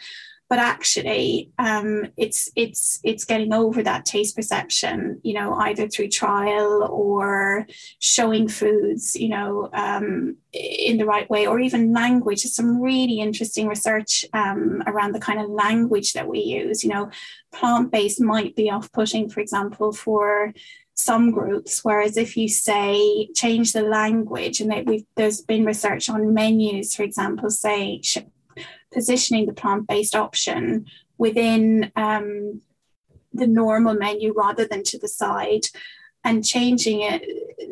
But 0.51 0.59
actually, 0.59 1.49
um, 1.57 2.07
it's 2.17 2.49
it's 2.57 2.99
it's 3.05 3.23
getting 3.23 3.53
over 3.53 3.81
that 3.83 4.03
taste 4.03 4.35
perception, 4.35 5.21
you 5.23 5.33
know, 5.33 5.53
either 5.53 5.87
through 5.87 6.09
trial 6.09 6.89
or 6.91 7.65
showing 7.99 8.49
foods, 8.49 9.15
you 9.15 9.29
know, 9.29 9.69
um, 9.71 10.35
in 10.51 10.97
the 10.97 11.05
right 11.05 11.29
way, 11.29 11.47
or 11.47 11.57
even 11.61 11.93
language. 11.93 12.43
There's 12.43 12.53
some 12.53 12.81
really 12.81 13.21
interesting 13.21 13.69
research 13.69 14.25
um, 14.33 14.83
around 14.87 15.13
the 15.13 15.21
kind 15.21 15.39
of 15.39 15.49
language 15.49 16.11
that 16.11 16.27
we 16.27 16.39
use. 16.39 16.83
You 16.83 16.89
know, 16.89 17.11
plant 17.53 17.89
based 17.89 18.19
might 18.19 18.53
be 18.53 18.69
off 18.69 18.91
putting, 18.91 19.29
for 19.29 19.39
example, 19.39 19.93
for 19.93 20.53
some 20.95 21.31
groups. 21.31 21.83
Whereas 21.85 22.17
if 22.17 22.35
you 22.35 22.49
say 22.49 23.29
change 23.33 23.71
the 23.71 23.83
language, 23.83 24.59
and 24.59 24.69
they, 24.69 25.05
there's 25.15 25.39
been 25.39 25.63
research 25.63 26.09
on 26.09 26.33
menus, 26.33 26.93
for 26.93 27.03
example, 27.03 27.49
say 27.49 28.01
positioning 28.93 29.45
the 29.45 29.53
plant 29.53 29.87
based 29.87 30.15
option 30.15 30.85
within 31.17 31.91
um, 31.95 32.61
the 33.33 33.47
normal 33.47 33.93
menu 33.93 34.33
rather 34.35 34.65
than 34.65 34.83
to 34.83 34.99
the 34.99 35.07
side. 35.07 35.65
and 36.23 36.45
changing 36.45 37.01
it 37.01 37.25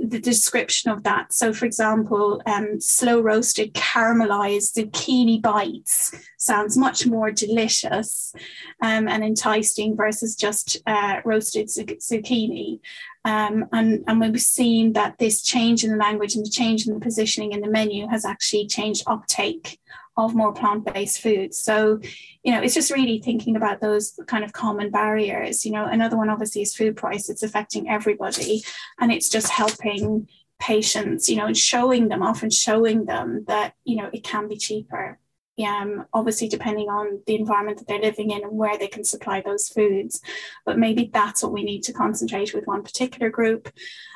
the 0.09 0.19
description 0.19 0.89
of 0.91 1.03
that. 1.03 1.33
So, 1.33 1.53
for 1.53 1.65
example, 1.65 2.41
um, 2.45 2.79
slow 2.81 3.21
roasted 3.21 3.73
caramelized 3.73 4.75
zucchini 4.75 5.41
bites 5.41 6.15
sounds 6.37 6.77
much 6.77 7.05
more 7.05 7.31
delicious 7.31 8.33
um, 8.81 9.07
and 9.07 9.23
enticing 9.23 9.95
versus 9.95 10.35
just 10.35 10.77
uh, 10.87 11.21
roasted 11.25 11.67
zucchini. 11.67 12.79
Um, 13.25 13.65
and, 13.71 14.03
and 14.07 14.19
we've 14.19 14.41
seen 14.41 14.93
that 14.93 15.17
this 15.19 15.43
change 15.43 15.83
in 15.83 15.91
the 15.91 15.97
language 15.97 16.35
and 16.35 16.45
the 16.45 16.49
change 16.49 16.87
in 16.87 16.93
the 16.93 16.99
positioning 16.99 17.51
in 17.51 17.61
the 17.61 17.69
menu 17.69 18.07
has 18.07 18.25
actually 18.25 18.65
changed 18.67 19.03
uptake 19.05 19.79
of 20.25 20.35
more 20.35 20.53
plant-based 20.53 21.21
foods. 21.21 21.57
So, 21.57 21.99
you 22.43 22.51
know, 22.51 22.61
it's 22.61 22.73
just 22.73 22.91
really 22.91 23.19
thinking 23.19 23.55
about 23.55 23.81
those 23.81 24.19
kind 24.27 24.43
of 24.43 24.53
common 24.53 24.91
barriers. 24.91 25.65
You 25.65 25.71
know, 25.71 25.85
another 25.85 26.17
one 26.17 26.29
obviously 26.29 26.61
is 26.61 26.75
food 26.75 26.97
price. 26.97 27.29
It's 27.29 27.43
affecting 27.43 27.89
everybody, 27.89 28.63
and 28.99 29.11
it's 29.11 29.29
just 29.29 29.49
helping 29.49 30.27
patients, 30.59 31.29
you 31.29 31.37
know, 31.37 31.45
and 31.45 31.57
showing 31.57 32.09
them, 32.09 32.21
often 32.21 32.49
showing 32.49 33.05
them 33.05 33.45
that 33.47 33.73
you 33.85 33.95
know 33.97 34.09
it 34.13 34.23
can 34.23 34.47
be 34.47 34.57
cheaper. 34.57 35.19
Um, 35.65 36.05
obviously 36.13 36.47
depending 36.47 36.87
on 36.87 37.21
the 37.27 37.35
environment 37.35 37.79
that 37.79 37.87
they're 37.89 37.99
living 37.99 38.31
in 38.31 38.43
and 38.43 38.57
where 38.57 38.77
they 38.77 38.87
can 38.87 39.03
supply 39.03 39.41
those 39.41 39.67
foods. 39.67 40.21
But 40.65 40.79
maybe 40.79 41.09
that's 41.13 41.43
what 41.43 41.51
we 41.51 41.65
need 41.65 41.81
to 41.83 41.91
concentrate 41.91 42.53
with 42.53 42.65
one 42.65 42.81
particular 42.81 43.29
group. 43.29 43.69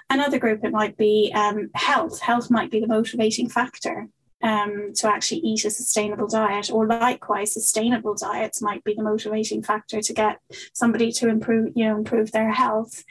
Another 0.09 0.39
group, 0.39 0.63
it 0.63 0.71
might 0.71 0.95
be 0.95 1.33
um, 1.35 1.69
health. 1.75 2.21
Health 2.21 2.49
might 2.49 2.71
be 2.71 2.79
the 2.79 2.87
motivating 2.87 3.49
factor 3.49 4.07
um, 4.43 4.91
to 4.95 5.07
actually 5.07 5.39
eat 5.39 5.63
a 5.65 5.69
sustainable 5.69 6.27
diet, 6.27 6.69
or 6.69 6.85
likewise, 6.85 7.53
sustainable 7.53 8.13
diets 8.13 8.61
might 8.61 8.83
be 8.83 8.93
the 8.93 9.03
motivating 9.03 9.63
factor 9.63 10.01
to 10.01 10.13
get 10.13 10.39
somebody 10.73 11.11
to 11.13 11.29
improve, 11.29 11.71
you 11.75 11.85
know, 11.85 11.95
improve 11.97 12.31
their 12.31 12.51
health. 12.51 13.03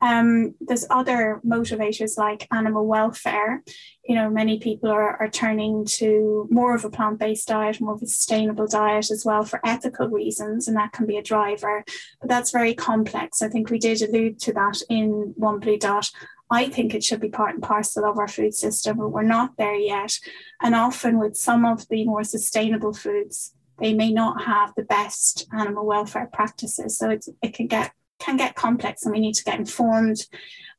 Um, 0.00 0.54
there's 0.60 0.86
other 0.88 1.40
motivators 1.46 2.16
like 2.16 2.48
animal 2.50 2.86
welfare. 2.86 3.62
You 4.08 4.14
know, 4.14 4.30
many 4.30 4.58
people 4.58 4.90
are, 4.90 5.16
are 5.20 5.28
turning 5.28 5.84
to 5.84 6.48
more 6.50 6.74
of 6.74 6.86
a 6.86 6.90
plant-based 6.90 7.48
diet, 7.48 7.80
more 7.80 7.94
of 7.94 8.02
a 8.02 8.06
sustainable 8.06 8.66
diet 8.66 9.10
as 9.10 9.24
well 9.26 9.44
for 9.44 9.60
ethical 9.66 10.08
reasons, 10.08 10.66
and 10.66 10.76
that 10.78 10.92
can 10.92 11.04
be 11.04 11.18
a 11.18 11.22
driver. 11.22 11.84
But 12.20 12.30
that's 12.30 12.50
very 12.50 12.72
complex. 12.72 13.42
I 13.42 13.48
think 13.48 13.68
we 13.68 13.78
did 13.78 14.00
allude 14.00 14.40
to 14.40 14.54
that 14.54 14.80
in 14.88 15.34
One 15.36 15.58
Blue 15.60 15.78
Dot 15.78 16.10
I 16.50 16.68
think 16.68 16.94
it 16.94 17.04
should 17.04 17.20
be 17.20 17.28
part 17.28 17.54
and 17.54 17.62
parcel 17.62 18.04
of 18.04 18.18
our 18.18 18.28
food 18.28 18.54
system, 18.54 18.96
but 18.98 19.10
we're 19.10 19.22
not 19.22 19.56
there 19.58 19.76
yet. 19.76 20.18
And 20.62 20.74
often 20.74 21.18
with 21.18 21.36
some 21.36 21.64
of 21.64 21.86
the 21.88 22.04
more 22.04 22.24
sustainable 22.24 22.94
foods, 22.94 23.54
they 23.78 23.92
may 23.92 24.10
not 24.10 24.44
have 24.44 24.72
the 24.74 24.82
best 24.82 25.46
animal 25.52 25.86
welfare 25.86 26.28
practices. 26.32 26.98
So 26.98 27.10
it 27.10 27.54
can 27.54 27.66
get 27.66 27.92
can 28.18 28.36
get 28.36 28.56
complex 28.56 29.04
and 29.04 29.12
we 29.12 29.20
need 29.20 29.34
to 29.34 29.44
get 29.44 29.60
informed 29.60 30.26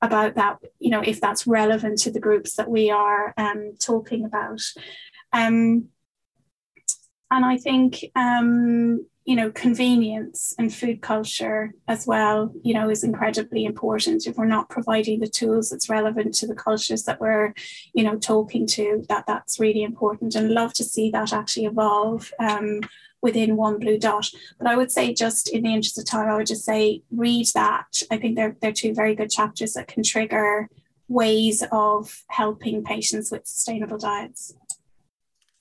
about 0.02 0.36
that, 0.36 0.58
you 0.80 0.90
know, 0.90 1.02
if 1.02 1.22
that's 1.22 1.48
relevant 1.48 1.98
to 2.00 2.12
the 2.12 2.20
groups 2.20 2.56
that 2.56 2.70
we 2.70 2.92
are 2.92 3.34
um, 3.38 3.74
talking 3.80 4.26
about. 4.26 4.60
Um, 5.32 5.90
and 7.32 7.46
I 7.46 7.58
think 7.58 8.06
um, 8.16 9.06
you 9.30 9.36
know, 9.36 9.52
convenience 9.52 10.56
and 10.58 10.74
food 10.74 11.02
culture 11.02 11.72
as 11.88 12.08
well, 12.08 12.52
you 12.64 12.74
know, 12.74 12.90
is 12.90 13.04
incredibly 13.04 13.64
important. 13.64 14.26
If 14.26 14.38
we're 14.38 14.46
not 14.46 14.70
providing 14.70 15.20
the 15.20 15.28
tools 15.28 15.70
that's 15.70 15.88
relevant 15.88 16.34
to 16.36 16.48
the 16.48 16.56
cultures 16.56 17.04
that 17.04 17.22
we're, 17.22 17.54
you 17.94 18.04
know, 18.04 18.18
talking 18.18 18.66
to, 18.66 19.06
that 19.08 19.28
that's 19.28 19.60
really 19.60 19.84
important. 19.84 20.34
And 20.34 20.50
love 20.50 20.74
to 20.74 20.84
see 20.84 21.12
that 21.12 21.32
actually 21.32 21.68
evolve 21.68 22.34
um, 22.40 22.82
within 23.22 23.56
one 23.56 23.78
blue 23.78 24.00
dot. 24.00 24.28
But 24.58 24.66
I 24.66 24.76
would 24.76 24.92
say 24.92 25.14
just 25.14 25.48
in 25.50 25.62
the 25.62 25.76
interest 25.76 26.00
of 26.00 26.06
time, 26.06 26.28
I 26.28 26.36
would 26.36 26.48
just 26.48 26.66
say 26.66 27.04
read 27.12 27.46
that. 27.54 28.02
I 28.10 28.18
think 28.18 28.36
they're 28.36 28.58
they're 28.64 28.72
two 28.74 28.96
very 28.96 29.14
good 29.14 29.30
chapters 29.30 29.74
that 29.74 29.88
can 29.88 30.02
trigger 30.02 30.70
ways 31.08 31.64
of 31.72 32.24
helping 32.30 32.84
patients 32.84 33.30
with 33.30 33.46
sustainable 33.46 34.00
diets. 34.00 34.56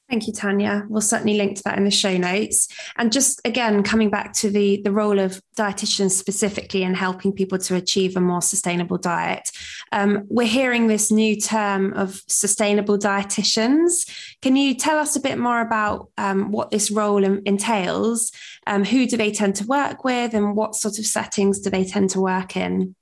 Thank 0.09 0.27
you, 0.27 0.33
Tanya. 0.33 0.87
We'll 0.89 1.03
certainly 1.03 1.37
link 1.37 1.59
to 1.59 1.63
that 1.65 1.77
in 1.77 1.85
the 1.85 1.91
show 1.91 2.17
notes. 2.17 2.69
And 2.97 3.13
just 3.13 3.43
again, 3.45 3.83
coming 3.83 4.09
back 4.09 4.33
to 4.35 4.49
the, 4.49 4.81
the 4.83 4.91
role 4.91 5.19
of 5.19 5.43
dietitians 5.55 6.13
specifically 6.13 6.83
in 6.83 6.95
helping 6.95 7.31
people 7.31 7.59
to 7.59 7.75
achieve 7.75 8.17
a 8.17 8.21
more 8.21 8.41
sustainable 8.41 8.97
diet, 8.97 9.51
um, 9.93 10.25
we're 10.31 10.47
hearing 10.47 10.87
this 10.87 11.11
new 11.11 11.37
term 11.39 11.93
of 11.93 12.23
sustainable 12.27 12.97
dietitians. 12.97 14.37
Can 14.41 14.57
you 14.57 14.75
tell 14.75 14.97
us 14.97 15.15
a 15.15 15.21
bit 15.21 15.37
more 15.37 15.61
about 15.61 16.09
um, 16.17 16.53
what 16.53 16.71
this 16.71 16.91
role 16.91 17.23
entails? 17.23 18.33
Um, 18.67 18.85
who 18.85 19.07
do 19.07 19.19
they 19.19 19.31
tend 19.31 19.57
to 19.57 19.67
work 19.67 20.05
with, 20.05 20.33
and 20.33 20.57
what 20.57 20.75
sort 20.75 20.99
of 20.99 21.05
settings 21.05 21.61
do 21.61 21.69
they 21.69 21.85
tend 21.85 22.11
to 22.11 22.21
work 22.21 22.57
in? 22.57 22.95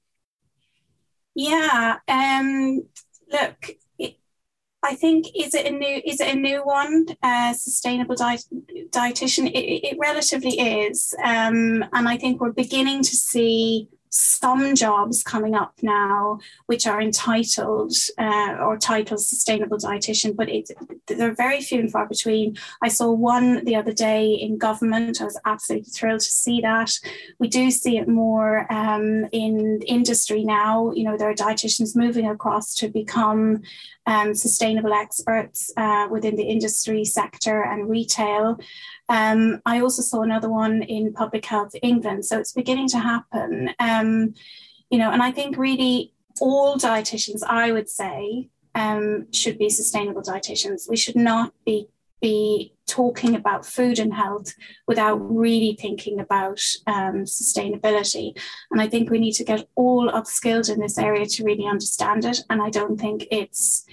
Yeah, 1.37 1.99
um, 2.09 2.83
look, 3.31 3.77
I 4.87 4.95
think 4.95 5.26
is 5.34 5.53
it 5.53 5.66
a 5.66 5.70
new 5.70 6.01
is 6.05 6.20
it 6.20 6.32
a 6.32 6.39
new 6.39 6.64
one? 6.64 7.07
Uh, 7.20 7.53
sustainable 7.53 8.14
diet, 8.14 8.45
dietitian. 8.91 9.51
It, 9.51 9.89
it 9.89 9.97
relatively 9.99 10.55
is, 10.61 11.12
um, 11.24 11.84
and 11.93 12.09
I 12.09 12.16
think 12.16 12.41
we're 12.41 12.53
beginning 12.53 13.03
to 13.03 13.16
see 13.16 13.89
some 14.17 14.75
jobs 14.75 15.23
coming 15.23 15.55
up 15.55 15.75
now 15.83 16.39
which 16.67 16.87
are 16.87 17.01
entitled 17.01 17.95
uh, 18.19 18.57
or 18.61 18.77
titled 18.77 19.21
sustainable 19.21 19.79
dietitian 19.79 20.35
but 20.35 20.49
it, 20.49 20.71
they're 21.07 21.35
very 21.35 21.61
few 21.61 21.81
and 21.81 21.91
far 21.91 22.07
between. 22.07 22.57
I 22.83 22.89
saw 22.89 23.12
one 23.12 23.64
the 23.64 23.77
other 23.77 23.93
day 23.93 24.33
in 24.33 24.59
government. 24.59 25.21
I 25.21 25.25
was 25.25 25.41
absolutely 25.45 25.91
thrilled 25.91 26.21
to 26.21 26.27
see 26.27 26.61
that. 26.62 26.99
We 27.39 27.49
do 27.49 27.71
see 27.71 27.99
it 27.99 28.09
more 28.09 28.71
um, 28.73 29.27
in 29.33 29.83
industry 29.87 30.45
now. 30.45 30.93
You 30.93 31.05
know 31.05 31.17
there 31.17 31.31
are 31.31 31.35
dietitians 31.35 31.97
moving 31.97 32.29
across 32.29 32.75
to 32.77 32.89
become 32.89 33.62
um, 34.07 34.35
sustainable 34.35 34.93
experts 34.93 35.73
uh, 35.77 36.09
within 36.11 36.37
the 36.37 36.45
industry 36.45 37.05
sector 37.05 37.62
and 37.62 37.89
retail 37.91 38.59
um, 39.09 39.61
I 39.65 39.81
also 39.81 40.03
saw 40.03 40.23
another 40.23 40.49
one 40.49 40.83
in 40.83 41.13
Public 41.13 41.45
Health 41.45 41.75
England. 41.83 42.25
So 42.25 42.39
it's 42.39 42.53
beginning 42.53 42.89
to 42.89 42.99
happen. 42.99 43.71
Um, 43.79 44.35
you 44.91 44.99
know, 44.99 45.11
and 45.11 45.23
I 45.23 45.33
think 45.33 45.57
really 45.57 46.13
all 46.41 46.77
dietitians, 46.77 47.43
I 47.43 47.73
would 47.73 47.89
say, 47.89 48.49
um, 48.75 49.27
should 49.33 49.59
be 49.59 49.71
sustainable 49.71 50.23
dietitians. 50.23 50.89
We 50.89 50.97
should 50.97 51.17
not 51.17 51.53
be 51.65 51.89
be 52.21 52.73
talking 52.87 53.35
about 53.35 53.67
food 53.67 53.99
and 53.99 54.15
health 54.15 54.55
without 54.87 55.17
really 55.17 55.77
thinking 55.79 56.19
about 56.19 56.61
um, 56.87 57.25
sustainability. 57.25 58.35
And 58.71 58.81
I 58.81 58.89
think 58.89 59.11
we 59.11 59.19
need 59.19 59.33
to 59.35 59.45
get 59.45 59.69
all 59.75 60.11
upskilled 60.11 60.73
in 60.73 60.81
this 60.81 60.97
area 60.97 61.27
to 61.27 61.45
really 61.45 61.67
understand 61.67 62.25
it. 62.25 62.39
And 62.49 62.63
I 62.63 62.71
don't 62.71 62.99
think 62.99 63.27
it's 63.31 63.85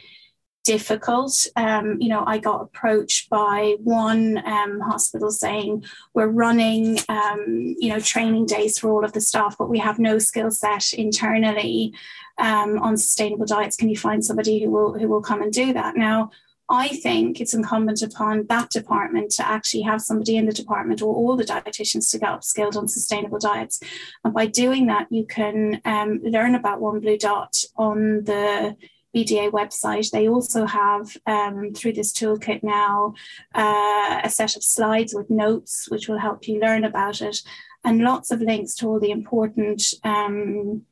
difficult. 0.64 1.46
Um, 1.56 1.98
you 2.00 2.10
know, 2.10 2.24
I 2.26 2.38
got 2.38 2.62
approached 2.62 3.30
by 3.30 3.76
one 3.84 4.38
um, 4.46 4.80
hospital 4.80 5.32
saying, 5.32 5.86
We're 6.14 6.28
running, 6.28 7.00
um, 7.10 7.76
you 7.80 7.90
know, 7.90 8.00
training 8.00 8.46
days 8.46 8.80
for 8.80 8.92
all 8.92 9.06
of 9.06 9.14
the 9.14 9.22
staff, 9.22 9.58
but 9.58 9.70
we 9.70 9.80
have 9.80 10.00
no 10.00 10.20
skill 10.20 10.52
set 10.52 10.94
internally 10.94 11.94
um, 12.38 12.80
on 12.80 12.98
sustainable 12.98 13.46
diets. 13.46 13.76
Can 13.76 13.90
you 13.90 13.98
find 13.98 14.24
somebody 14.24 14.64
who 14.64 14.72
will, 14.72 14.98
who 14.98 15.08
will 15.08 15.22
come 15.22 15.42
and 15.42 15.52
do 15.52 15.74
that? 15.74 15.96
Now, 15.96 16.32
I 16.70 16.88
think 16.88 17.42
it's 17.42 17.54
incumbent 17.54 18.02
upon 18.02 18.48
that 18.48 18.70
department 18.70 19.32
to 19.32 19.48
actually 19.48 19.84
have 19.84 20.02
somebody 20.02 20.38
in 20.38 20.46
the 20.46 20.54
department 20.54 21.02
or 21.02 21.14
all 21.14 21.36
the 21.36 21.44
dietitians 21.44 22.10
to 22.12 22.20
get 22.20 22.30
upskilled 22.30 22.78
on 22.78 22.88
sustainable 22.88 23.38
diets. 23.38 23.82
And 24.24 24.34
by 24.34 24.46
doing 24.46 24.88
that, 24.88 25.08
you 25.12 25.26
can 25.26 25.82
um, 25.84 26.22
learn 26.24 26.56
about 26.56 26.80
One 26.80 27.02
Blue 27.02 27.18
Dot 27.18 27.64
on 27.76 28.24
the 28.24 28.78
BDA 29.16 29.52
website. 29.52 30.12
They 30.12 30.28
also 30.28 30.66
have, 30.66 31.16
um, 31.26 31.74
through 31.74 31.94
this 31.94 32.12
toolkit 32.12 32.64
now, 32.64 33.14
uh, 33.54 34.22
a 34.24 34.30
set 34.30 34.56
of 34.56 34.64
slides 34.64 35.14
with 35.14 35.30
notes 35.30 35.90
which 35.90 36.08
will 36.08 36.20
help 36.20 36.48
you 36.48 36.60
learn 36.60 36.84
about 36.84 37.22
it, 37.22 37.42
and 37.84 38.02
lots 38.02 38.32
of 38.32 38.42
links 38.42 38.76
to 38.76 38.88
all 38.88 39.00
the 39.00 39.12
important. 39.12 39.94
Um, 40.04 40.86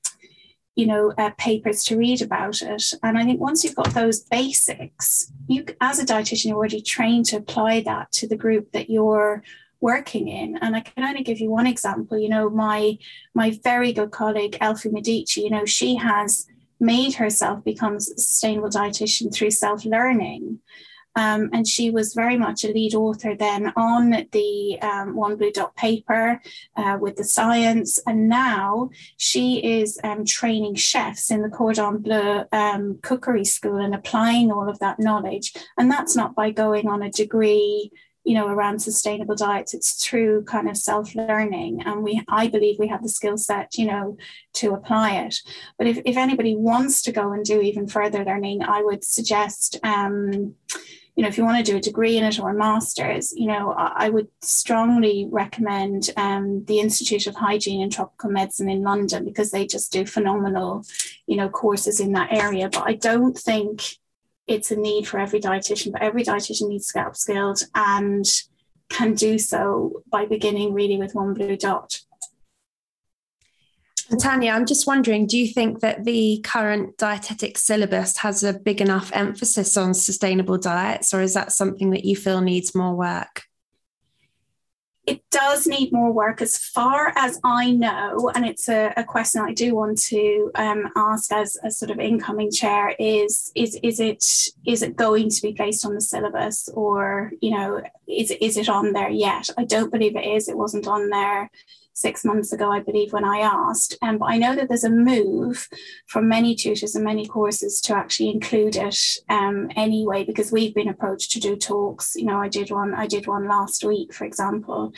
you 0.75 0.85
know, 0.85 1.13
uh, 1.17 1.31
papers 1.37 1.83
to 1.83 1.97
read 1.97 2.21
about 2.21 2.61
it. 2.61 2.93
And 3.03 3.17
I 3.17 3.25
think 3.25 3.41
once 3.41 3.61
you've 3.63 3.75
got 3.75 3.93
those 3.93 4.21
basics, 4.21 5.29
you, 5.47 5.65
as 5.81 5.99
a 5.99 6.05
dietitian, 6.05 6.45
you're 6.45 6.55
already 6.55 6.81
trained 6.81 7.25
to 7.25 7.37
apply 7.37 7.81
that 7.81 8.09
to 8.13 8.27
the 8.27 8.37
group 8.37 8.71
that 8.71 8.89
you're 8.89 9.43
working 9.81 10.29
in. 10.29 10.57
And 10.61 10.75
I 10.75 10.79
can 10.79 11.03
only 11.03 11.23
give 11.23 11.39
you 11.39 11.49
one 11.49 11.67
example. 11.67 12.17
You 12.17 12.29
know, 12.29 12.49
my 12.49 12.97
my 13.33 13.59
very 13.63 13.91
good 13.91 14.11
colleague 14.11 14.57
Elfie 14.61 14.89
Medici, 14.89 15.41
you 15.41 15.49
know, 15.49 15.65
she 15.65 15.95
has 15.95 16.47
made 16.81 17.13
herself 17.15 17.63
become 17.63 17.95
a 17.95 18.01
sustainable 18.01 18.69
dietitian 18.69 19.33
through 19.33 19.51
self 19.51 19.85
learning. 19.85 20.59
Um, 21.15 21.49
and 21.51 21.67
she 21.67 21.91
was 21.91 22.13
very 22.13 22.37
much 22.37 22.63
a 22.63 22.71
lead 22.71 22.95
author 22.95 23.35
then 23.35 23.73
on 23.75 24.27
the 24.31 24.79
um, 24.81 25.15
One 25.15 25.35
Blue 25.35 25.51
Dot 25.51 25.75
paper 25.75 26.41
uh, 26.77 26.97
with 27.01 27.17
the 27.17 27.23
science. 27.23 27.99
And 28.07 28.29
now 28.29 28.91
she 29.17 29.57
is 29.57 29.99
um, 30.03 30.25
training 30.25 30.75
chefs 30.75 31.29
in 31.29 31.41
the 31.41 31.49
Cordon 31.49 31.97
Bleu 31.97 32.45
um, 32.53 32.99
cookery 33.01 33.45
school 33.45 33.77
and 33.77 33.93
applying 33.93 34.51
all 34.51 34.69
of 34.69 34.79
that 34.79 34.99
knowledge. 34.99 35.53
And 35.77 35.91
that's 35.91 36.15
not 36.15 36.33
by 36.33 36.51
going 36.51 36.87
on 36.87 37.01
a 37.01 37.11
degree 37.11 37.91
you 38.23 38.33
know 38.33 38.47
around 38.47 38.79
sustainable 38.79 39.35
diets 39.35 39.73
it's 39.73 40.03
through 40.03 40.43
kind 40.43 40.69
of 40.69 40.77
self-learning 40.77 41.81
and 41.85 42.03
we 42.03 42.21
i 42.29 42.47
believe 42.47 42.77
we 42.79 42.87
have 42.87 43.03
the 43.03 43.09
skill 43.09 43.37
set 43.37 43.77
you 43.77 43.85
know 43.85 44.17
to 44.53 44.73
apply 44.73 45.15
it 45.15 45.35
but 45.77 45.87
if, 45.87 45.99
if 46.05 46.17
anybody 46.17 46.55
wants 46.55 47.01
to 47.01 47.11
go 47.11 47.31
and 47.31 47.45
do 47.45 47.61
even 47.61 47.87
further 47.87 48.23
learning 48.23 48.61
i 48.63 48.81
would 48.81 49.03
suggest 49.03 49.79
um, 49.83 50.55
you 51.15 51.23
know, 51.23 51.27
if 51.27 51.37
you 51.37 51.43
want 51.43 51.63
to 51.63 51.71
do 51.71 51.77
a 51.77 51.81
degree 51.81 52.17
in 52.17 52.23
it 52.23 52.39
or 52.39 52.51
a 52.51 52.53
master's, 52.53 53.33
you 53.33 53.45
know, 53.45 53.73
I, 53.77 54.09
would 54.09 54.29
strongly 54.41 55.27
recommend 55.29 56.09
um, 56.15 56.63
the 56.65 56.79
Institute 56.79 57.27
of 57.27 57.35
Hygiene 57.35 57.81
and 57.81 57.91
Tropical 57.91 58.29
Medicine 58.29 58.69
in 58.69 58.81
London 58.81 59.25
because 59.25 59.51
they 59.51 59.67
just 59.67 59.91
do 59.91 60.05
phenomenal, 60.05 60.85
you 61.27 61.35
know, 61.35 61.49
courses 61.49 61.99
in 61.99 62.13
that 62.13 62.31
area. 62.31 62.69
But 62.69 62.87
I 62.87 62.93
don't 62.93 63.37
think 63.37 63.83
it's 64.51 64.71
a 64.71 64.75
need 64.75 65.07
for 65.07 65.19
every 65.19 65.39
dietitian, 65.39 65.91
but 65.91 66.01
every 66.01 66.23
dietitian 66.23 66.69
needs 66.69 66.87
to 66.87 66.93
get 66.93 67.07
upskilled 67.07 67.63
and 67.73 68.25
can 68.89 69.13
do 69.13 69.39
so 69.39 70.03
by 70.11 70.25
beginning 70.25 70.73
really 70.73 70.97
with 70.97 71.15
one 71.15 71.33
blue 71.33 71.55
dot. 71.55 72.01
Tanya, 74.19 74.51
I'm 74.51 74.65
just 74.65 74.85
wondering 74.85 75.25
do 75.25 75.37
you 75.37 75.47
think 75.47 75.79
that 75.79 76.03
the 76.03 76.41
current 76.43 76.97
dietetic 76.97 77.57
syllabus 77.57 78.17
has 78.17 78.43
a 78.43 78.51
big 78.53 78.81
enough 78.81 79.09
emphasis 79.13 79.77
on 79.77 79.93
sustainable 79.93 80.57
diets, 80.57 81.13
or 81.13 81.21
is 81.21 81.33
that 81.33 81.53
something 81.53 81.91
that 81.91 82.03
you 82.03 82.17
feel 82.17 82.41
needs 82.41 82.75
more 82.75 82.93
work? 82.93 83.43
It 85.07 85.23
does 85.31 85.65
need 85.65 85.91
more 85.91 86.11
work, 86.11 86.41
as 86.41 86.57
far 86.57 87.11
as 87.15 87.39
I 87.43 87.71
know, 87.71 88.31
and 88.35 88.45
it's 88.45 88.69
a, 88.69 88.93
a 88.95 89.03
question 89.03 89.41
I 89.41 89.51
do 89.51 89.73
want 89.73 89.97
to 90.03 90.51
um, 90.53 90.89
ask 90.95 91.31
as 91.31 91.57
a 91.63 91.71
sort 91.71 91.89
of 91.89 91.99
incoming 91.99 92.51
chair: 92.51 92.95
is 92.99 93.51
is 93.55 93.79
is 93.81 93.99
it 93.99 94.23
is 94.65 94.83
it 94.83 94.95
going 94.95 95.29
to 95.29 95.41
be 95.41 95.53
placed 95.53 95.85
on 95.85 95.95
the 95.95 96.01
syllabus, 96.01 96.69
or 96.75 97.31
you 97.41 97.49
know, 97.51 97.81
is 98.07 98.29
is 98.39 98.57
it 98.57 98.69
on 98.69 98.93
there 98.93 99.09
yet? 99.09 99.49
I 99.57 99.65
don't 99.65 99.91
believe 99.91 100.15
it 100.15 100.25
is. 100.25 100.47
It 100.47 100.57
wasn't 100.57 100.87
on 100.87 101.09
there 101.09 101.49
six 102.01 102.25
months 102.25 102.51
ago, 102.51 102.71
I 102.71 102.79
believe, 102.79 103.13
when 103.13 103.23
I 103.23 103.39
asked. 103.39 103.97
Um, 104.01 104.17
but 104.17 104.25
I 104.25 104.37
know 104.37 104.55
that 104.55 104.67
there's 104.67 104.83
a 104.83 104.89
move 104.89 105.69
from 106.07 106.27
many 106.27 106.55
tutors 106.55 106.95
and 106.95 107.05
many 107.05 107.25
courses 107.25 107.79
to 107.81 107.95
actually 107.95 108.29
include 108.29 108.75
it 108.75 108.99
um, 109.29 109.69
anyway, 109.75 110.23
because 110.23 110.51
we've 110.51 110.75
been 110.75 110.89
approached 110.89 111.31
to 111.31 111.39
do 111.39 111.55
talks. 111.55 112.15
You 112.15 112.25
know, 112.25 112.37
I 112.37 112.47
did 112.47 112.71
one, 112.71 112.93
I 112.93 113.07
did 113.07 113.27
one 113.27 113.47
last 113.47 113.83
week, 113.83 114.13
for 114.13 114.25
example. 114.25 114.93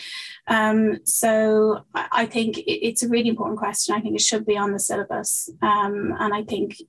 Um, 0.47 0.99
so 1.05 1.85
I 1.93 2.25
think 2.25 2.61
it's 2.65 3.03
a 3.03 3.09
really 3.09 3.29
important 3.29 3.59
question. 3.59 3.95
I 3.95 4.01
think 4.01 4.15
it 4.15 4.21
should 4.21 4.45
be 4.45 4.57
on 4.57 4.71
the 4.71 4.79
syllabus. 4.79 5.49
Um, 5.61 6.15
and 6.19 6.33
I 6.33 6.43
think 6.43 6.81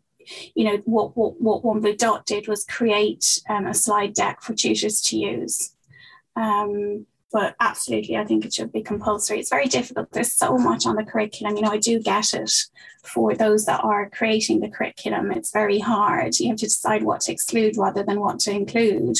you 0.55 0.65
know 0.65 0.79
what 0.87 1.15
what 1.17 1.39
what 1.41 1.63
one 1.63 1.81
blue 1.81 1.95
dot 1.95 2.25
did 2.25 2.49
was 2.49 2.65
create 2.65 3.43
um, 3.49 3.67
a 3.67 3.75
slide 3.75 4.15
deck 4.15 4.41
for 4.41 4.55
tutors 4.55 5.03
to 5.03 5.19
use 5.19 5.75
um, 6.37 7.07
but 7.35 7.57
absolutely, 7.59 8.17
I 8.17 8.25
think 8.25 8.45
it 8.45 8.55
should 8.55 8.73
be 8.73 8.81
compulsory. 8.81 9.41
It's 9.41 9.51
very 9.51 9.67
difficult. 9.67 10.13
There's 10.13 10.33
so 10.33 10.57
much 10.57 10.87
on 10.87 10.95
the 10.95 11.03
curriculum. 11.05 11.57
You 11.57 11.63
know, 11.63 11.73
I 11.73 11.79
do 11.79 11.99
get 11.99 12.33
it 12.33 12.53
for 13.03 13.35
those 13.35 13.65
that 13.65 13.83
are 13.83 14.09
creating 14.09 14.61
the 14.61 14.69
curriculum. 14.69 15.33
It's 15.33 15.51
very 15.53 15.81
hard. 15.81 16.39
You 16.39 16.51
have 16.51 16.59
to 16.59 16.67
decide 16.67 17.03
what 17.03 17.23
to 17.23 17.33
exclude 17.33 17.77
rather 17.77 18.05
than 18.05 18.21
what 18.21 18.39
to 18.41 18.53
include. 18.53 19.17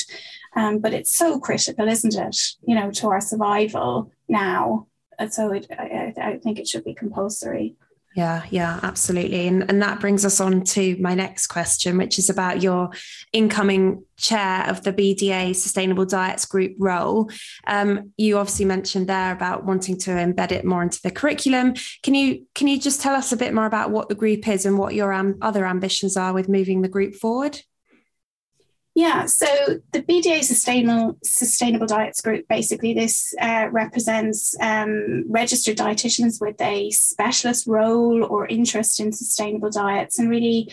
Um, 0.55 0.79
but 0.79 0.93
it's 0.93 1.13
so 1.13 1.41
critical, 1.41 1.89
isn't 1.89 2.15
it? 2.15 2.37
You 2.65 2.75
know, 2.75 2.89
to 2.89 3.09
our 3.09 3.19
survival 3.19 4.09
now. 4.29 4.87
And 5.19 5.33
so 5.33 5.51
it, 5.51 5.67
I, 5.77 6.13
I 6.17 6.37
think 6.37 6.57
it 6.57 6.69
should 6.69 6.85
be 6.85 6.93
compulsory. 6.93 7.75
Yeah, 8.15 8.43
yeah, 8.49 8.79
absolutely. 8.81 9.45
And, 9.45 9.69
and 9.69 9.81
that 9.81 9.99
brings 9.99 10.23
us 10.23 10.39
on 10.39 10.63
to 10.63 10.95
my 11.01 11.15
next 11.15 11.47
question, 11.47 11.97
which 11.97 12.17
is 12.17 12.29
about 12.29 12.61
your 12.61 12.91
incoming 13.33 14.05
chair 14.15 14.63
of 14.69 14.83
the 14.83 14.93
BDA 14.93 15.53
Sustainable 15.53 16.05
Diets 16.05 16.45
Group 16.45 16.77
role. 16.79 17.29
Um, 17.67 18.13
you 18.15 18.37
obviously 18.37 18.63
mentioned 18.63 19.07
there 19.07 19.33
about 19.33 19.65
wanting 19.65 19.97
to 19.99 20.11
embed 20.11 20.53
it 20.53 20.63
more 20.63 20.81
into 20.81 21.01
the 21.01 21.11
curriculum. 21.11 21.73
Can 22.03 22.15
you 22.15 22.45
can 22.55 22.69
you 22.69 22.79
just 22.79 23.01
tell 23.01 23.15
us 23.15 23.33
a 23.33 23.37
bit 23.37 23.53
more 23.53 23.65
about 23.65 23.91
what 23.91 24.07
the 24.07 24.15
group 24.15 24.47
is 24.47 24.65
and 24.65 24.77
what 24.77 24.95
your 24.95 25.11
um, 25.11 25.35
other 25.41 25.65
ambitions 25.65 26.15
are 26.15 26.31
with 26.31 26.47
moving 26.47 26.83
the 26.83 26.87
group 26.87 27.15
forward? 27.15 27.59
Yeah, 28.95 29.25
so 29.25 29.45
the 29.91 30.01
BDA 30.01 30.41
Sustainable 30.45 31.17
Sustainable 31.21 31.85
Diets 31.85 32.21
Group 32.21 32.47
basically 32.47 32.93
this 32.93 33.35
uh, 33.41 33.67
represents 33.69 34.55
um, 34.61 35.25
registered 35.29 35.75
dietitians 35.75 36.39
with 36.39 36.59
a 36.61 36.89
specialist 36.91 37.67
role 37.67 38.23
or 38.23 38.47
interest 38.47 39.01
in 39.01 39.11
sustainable 39.11 39.69
diets, 39.69 40.17
and 40.17 40.29
really 40.29 40.71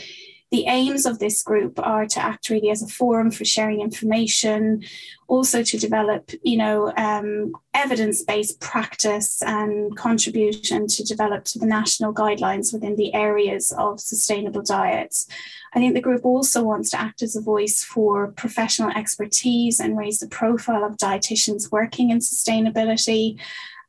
the 0.53 0.67
aims 0.67 1.07
of 1.07 1.19
this 1.19 1.43
group 1.43 1.81
are 1.81 2.05
to 2.05 2.21
act 2.21 2.51
really 2.51 2.69
as 2.69 2.83
a 2.83 2.87
forum 2.87 3.31
for 3.31 3.45
sharing 3.45 3.81
information, 3.81 4.85
also 5.27 5.63
to 5.63 5.79
develop, 5.79 6.31
you 6.43 6.59
know, 6.59 6.93
um, 6.99 7.55
evidence-based 7.73 8.61
practice 8.61 9.41
and 9.43 9.97
contribution 9.97 10.87
to 10.87 11.03
develop 11.05 11.45
to 11.45 11.59
the 11.59 11.65
national 11.65 12.13
guidelines 12.13 12.71
within 12.71 12.97
the 12.97 13.15
areas 13.15 13.73
of 13.79 13.99
sustainable 13.99 14.61
diets. 14.61 15.27
I 15.73 15.79
think 15.79 15.95
the 15.95 16.03
group 16.03 16.23
also 16.23 16.63
wants 16.63 16.91
to 16.91 17.01
act 17.01 17.23
as 17.23 17.35
a 17.35 17.41
voice 17.41 17.83
for 17.83 18.29
professional 18.33 18.91
expertise 18.91 19.81
and 19.81 19.97
raise 19.97 20.19
the 20.19 20.29
profile 20.29 20.85
of 20.85 20.99
dietitians 20.99 21.73
working 21.73 22.11
in 22.11 22.19
sustainability 22.19 23.41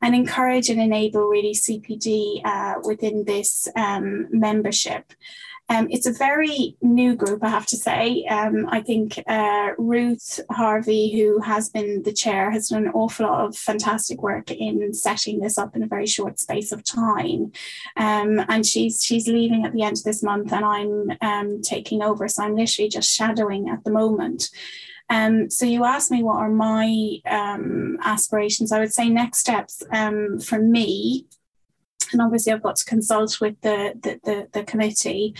and 0.01 0.15
encourage 0.15 0.69
and 0.69 0.81
enable 0.81 1.27
really 1.27 1.53
CPD 1.53 2.41
uh, 2.45 2.75
within 2.85 3.25
this 3.25 3.67
um, 3.75 4.27
membership. 4.31 5.11
Um, 5.69 5.87
it's 5.89 6.05
a 6.05 6.11
very 6.11 6.75
new 6.81 7.15
group, 7.15 7.43
I 7.43 7.49
have 7.49 7.65
to 7.67 7.77
say. 7.77 8.25
Um, 8.25 8.67
I 8.69 8.81
think 8.81 9.17
uh, 9.27 9.69
Ruth 9.77 10.39
Harvey, 10.51 11.11
who 11.13 11.39
has 11.41 11.69
been 11.69 12.03
the 12.03 12.11
chair, 12.11 12.51
has 12.51 12.67
done 12.67 12.85
an 12.85 12.91
awful 12.93 13.25
lot 13.25 13.45
of 13.45 13.57
fantastic 13.57 14.21
work 14.21 14.51
in 14.51 14.93
setting 14.93 15.39
this 15.39 15.57
up 15.57 15.75
in 15.75 15.83
a 15.83 15.87
very 15.87 16.05
short 16.05 16.39
space 16.39 16.71
of 16.71 16.83
time. 16.83 17.53
Um, 17.95 18.43
and 18.49 18.65
she's 18.65 19.03
she's 19.03 19.27
leaving 19.27 19.65
at 19.65 19.73
the 19.73 19.83
end 19.83 19.97
of 19.97 20.03
this 20.03 20.21
month, 20.21 20.51
and 20.51 20.65
I'm 20.65 21.11
um, 21.21 21.61
taking 21.61 22.03
over. 22.03 22.27
So 22.27 22.43
I'm 22.43 22.55
literally 22.55 22.89
just 22.89 23.09
shadowing 23.09 23.69
at 23.69 23.83
the 23.83 23.91
moment. 23.91 24.49
Um, 25.09 25.49
so 25.49 25.65
you 25.65 25.85
asked 25.85 26.11
me 26.11 26.23
what 26.23 26.37
are 26.37 26.49
my 26.49 27.19
um, 27.25 27.97
aspirations. 28.03 28.71
I 28.71 28.79
would 28.79 28.93
say 28.93 29.09
next 29.09 29.39
steps 29.39 29.81
um, 29.91 30.39
for 30.39 30.59
me 30.59 31.27
and 32.11 32.21
obviously 32.21 32.51
I've 32.51 32.63
got 32.63 32.75
to 32.77 32.85
consult 32.85 33.39
with 33.39 33.59
the 33.61 33.93
the, 34.01 34.19
the, 34.23 34.47
the 34.51 34.63
committee, 34.63 35.35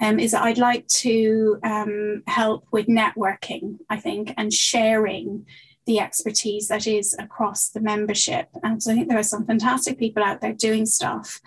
um, 0.00 0.18
is 0.18 0.32
that 0.32 0.42
I'd 0.42 0.58
like 0.58 0.86
to 0.88 1.58
um, 1.62 2.22
help 2.26 2.66
with 2.70 2.86
networking, 2.86 3.78
I 3.88 3.98
think, 3.98 4.34
and 4.36 4.52
sharing 4.52 5.46
the 5.86 6.00
expertise 6.00 6.68
that 6.68 6.86
is 6.86 7.16
across 7.18 7.70
the 7.70 7.80
membership. 7.80 8.48
And 8.62 8.82
so 8.82 8.92
I 8.92 8.94
think 8.94 9.08
there 9.08 9.18
are 9.18 9.22
some 9.22 9.46
fantastic 9.46 9.98
people 9.98 10.22
out 10.22 10.40
there 10.40 10.52
doing 10.52 10.84
stuff 10.84 11.40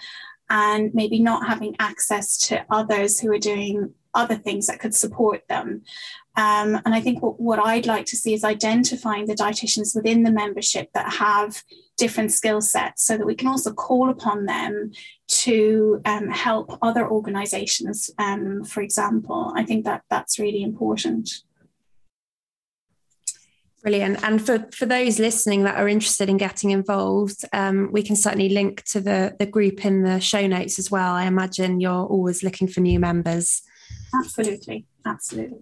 and 0.50 0.94
maybe 0.94 1.20
not 1.20 1.48
having 1.48 1.76
access 1.80 2.38
to 2.48 2.66
others 2.70 3.20
who 3.20 3.32
are 3.32 3.38
doing 3.38 3.94
other 4.14 4.36
things 4.36 4.68
that 4.68 4.80
could 4.80 4.96
support 4.96 5.42
them. 5.48 5.84
Um, 6.38 6.80
and 6.86 6.96
I 6.96 7.02
think 7.02 7.22
what, 7.22 7.40
what 7.40 7.60
I'd 7.60 7.86
like 7.86 8.06
to 8.08 8.16
see 8.16 8.34
is 8.34 8.44
identifying 8.44 9.26
the 9.26 9.36
dietitians 9.36 9.96
within 9.96 10.24
the 10.24 10.32
membership 10.32 10.90
that 10.94 11.14
have 11.14 11.62
different 11.98 12.32
skill 12.32 12.62
sets 12.62 13.06
so 13.06 13.18
that 13.18 13.26
we 13.26 13.36
can 13.36 13.48
also 13.48 13.74
call 13.74 14.10
upon 14.10 14.46
them 14.46 14.92
to 15.28 16.02
um, 16.06 16.30
help 16.30 16.78
other 16.82 17.10
organizations, 17.10 18.10
um, 18.18 18.64
for 18.64 18.82
example. 18.82 19.54
I 19.56 19.64
think 19.64 19.86
that 19.86 20.04
that's 20.10 20.40
really 20.40 20.64
important. 20.64 21.30
Brilliant. 23.84 24.24
And 24.24 24.40
for, 24.46 24.68
for 24.74 24.86
those 24.86 25.18
listening 25.20 25.64
that 25.64 25.76
are 25.76 25.88
interested 25.88 26.30
in 26.30 26.38
getting 26.38 26.70
involved, 26.70 27.44
um, 27.52 27.90
we 27.92 28.04
can 28.04 28.16
certainly 28.16 28.50
link 28.50 28.84
to 28.86 29.02
the, 29.02 29.36
the 29.40 29.48
group 29.48 29.84
in 29.84 30.04
the 30.04 30.20
show 30.20 30.46
notes 30.46 30.78
as 30.78 30.92
well. 30.92 31.14
I 31.14 31.26
imagine 31.26 31.80
you're 31.80 32.06
always 32.06 32.44
looking 32.44 32.68
for 32.68 32.80
new 32.82 33.00
members. 33.00 33.64
Absolutely. 34.14 34.86
Absolutely. 35.06 35.60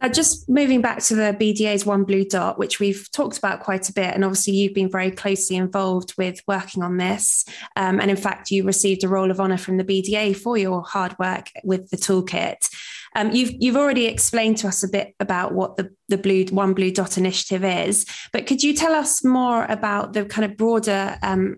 Uh, 0.00 0.08
just 0.08 0.48
moving 0.48 0.80
back 0.80 1.00
to 1.00 1.16
the 1.16 1.36
BDA's 1.38 1.84
One 1.84 2.04
Blue 2.04 2.24
Dot, 2.24 2.56
which 2.56 2.78
we've 2.78 3.10
talked 3.10 3.36
about 3.36 3.60
quite 3.60 3.88
a 3.88 3.92
bit, 3.92 4.14
and 4.14 4.24
obviously 4.24 4.54
you've 4.54 4.74
been 4.74 4.90
very 4.90 5.10
closely 5.10 5.56
involved 5.56 6.14
with 6.16 6.40
working 6.46 6.84
on 6.84 6.98
this. 6.98 7.44
Um, 7.74 7.98
and 7.98 8.08
in 8.08 8.16
fact, 8.16 8.52
you 8.52 8.62
received 8.64 9.02
a 9.02 9.08
Roll 9.08 9.30
of 9.30 9.40
Honour 9.40 9.58
from 9.58 9.76
the 9.76 9.84
BDA 9.84 10.36
for 10.36 10.56
your 10.56 10.82
hard 10.82 11.18
work 11.18 11.50
with 11.64 11.90
the 11.90 11.96
toolkit. 11.96 12.68
Um, 13.16 13.32
you've 13.32 13.50
you've 13.58 13.76
already 13.76 14.06
explained 14.06 14.58
to 14.58 14.68
us 14.68 14.84
a 14.84 14.88
bit 14.88 15.14
about 15.18 15.52
what 15.52 15.76
the 15.76 15.90
the 16.08 16.18
Blue 16.18 16.44
One 16.50 16.74
Blue 16.74 16.92
Dot 16.92 17.18
initiative 17.18 17.64
is, 17.64 18.06
but 18.32 18.46
could 18.46 18.62
you 18.62 18.74
tell 18.74 18.92
us 18.92 19.24
more 19.24 19.64
about 19.64 20.12
the 20.12 20.24
kind 20.26 20.44
of 20.44 20.56
broader 20.56 21.18
um, 21.22 21.56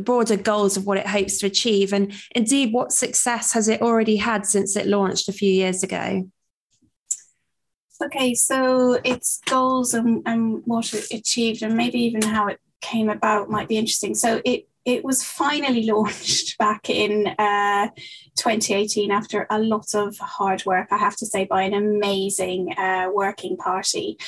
broader 0.00 0.36
goals 0.36 0.76
of 0.76 0.86
what 0.86 0.98
it 0.98 1.06
hopes 1.06 1.38
to 1.38 1.46
achieve, 1.46 1.92
and 1.92 2.12
indeed 2.34 2.72
what 2.72 2.92
success 2.92 3.52
has 3.52 3.68
it 3.68 3.82
already 3.82 4.16
had 4.16 4.46
since 4.46 4.76
it 4.76 4.86
launched 4.86 5.28
a 5.28 5.32
few 5.32 5.52
years 5.52 5.82
ago? 5.82 6.28
Okay, 8.02 8.34
so 8.34 8.98
its 9.04 9.40
goals 9.46 9.94
and, 9.94 10.22
and 10.26 10.62
what 10.64 10.92
it 10.92 11.06
achieved, 11.12 11.62
and 11.62 11.76
maybe 11.76 12.00
even 12.00 12.22
how 12.22 12.48
it 12.48 12.58
came 12.80 13.08
about 13.08 13.48
might 13.48 13.68
be 13.68 13.76
interesting. 13.76 14.14
So 14.14 14.42
it 14.44 14.66
it 14.84 15.04
was 15.04 15.22
finally 15.22 15.82
launched 15.90 16.58
back 16.58 16.90
in 16.90 17.28
uh, 17.38 17.88
2018 18.36 19.10
after 19.10 19.46
a 19.50 19.58
lot 19.58 19.94
of 19.94 20.18
hard 20.18 20.64
work, 20.66 20.88
I 20.90 20.98
have 20.98 21.16
to 21.16 21.26
say, 21.26 21.44
by 21.44 21.62
an 21.62 21.74
amazing 21.74 22.72
uh, 22.76 23.08
working 23.12 23.56
party. 23.56 24.18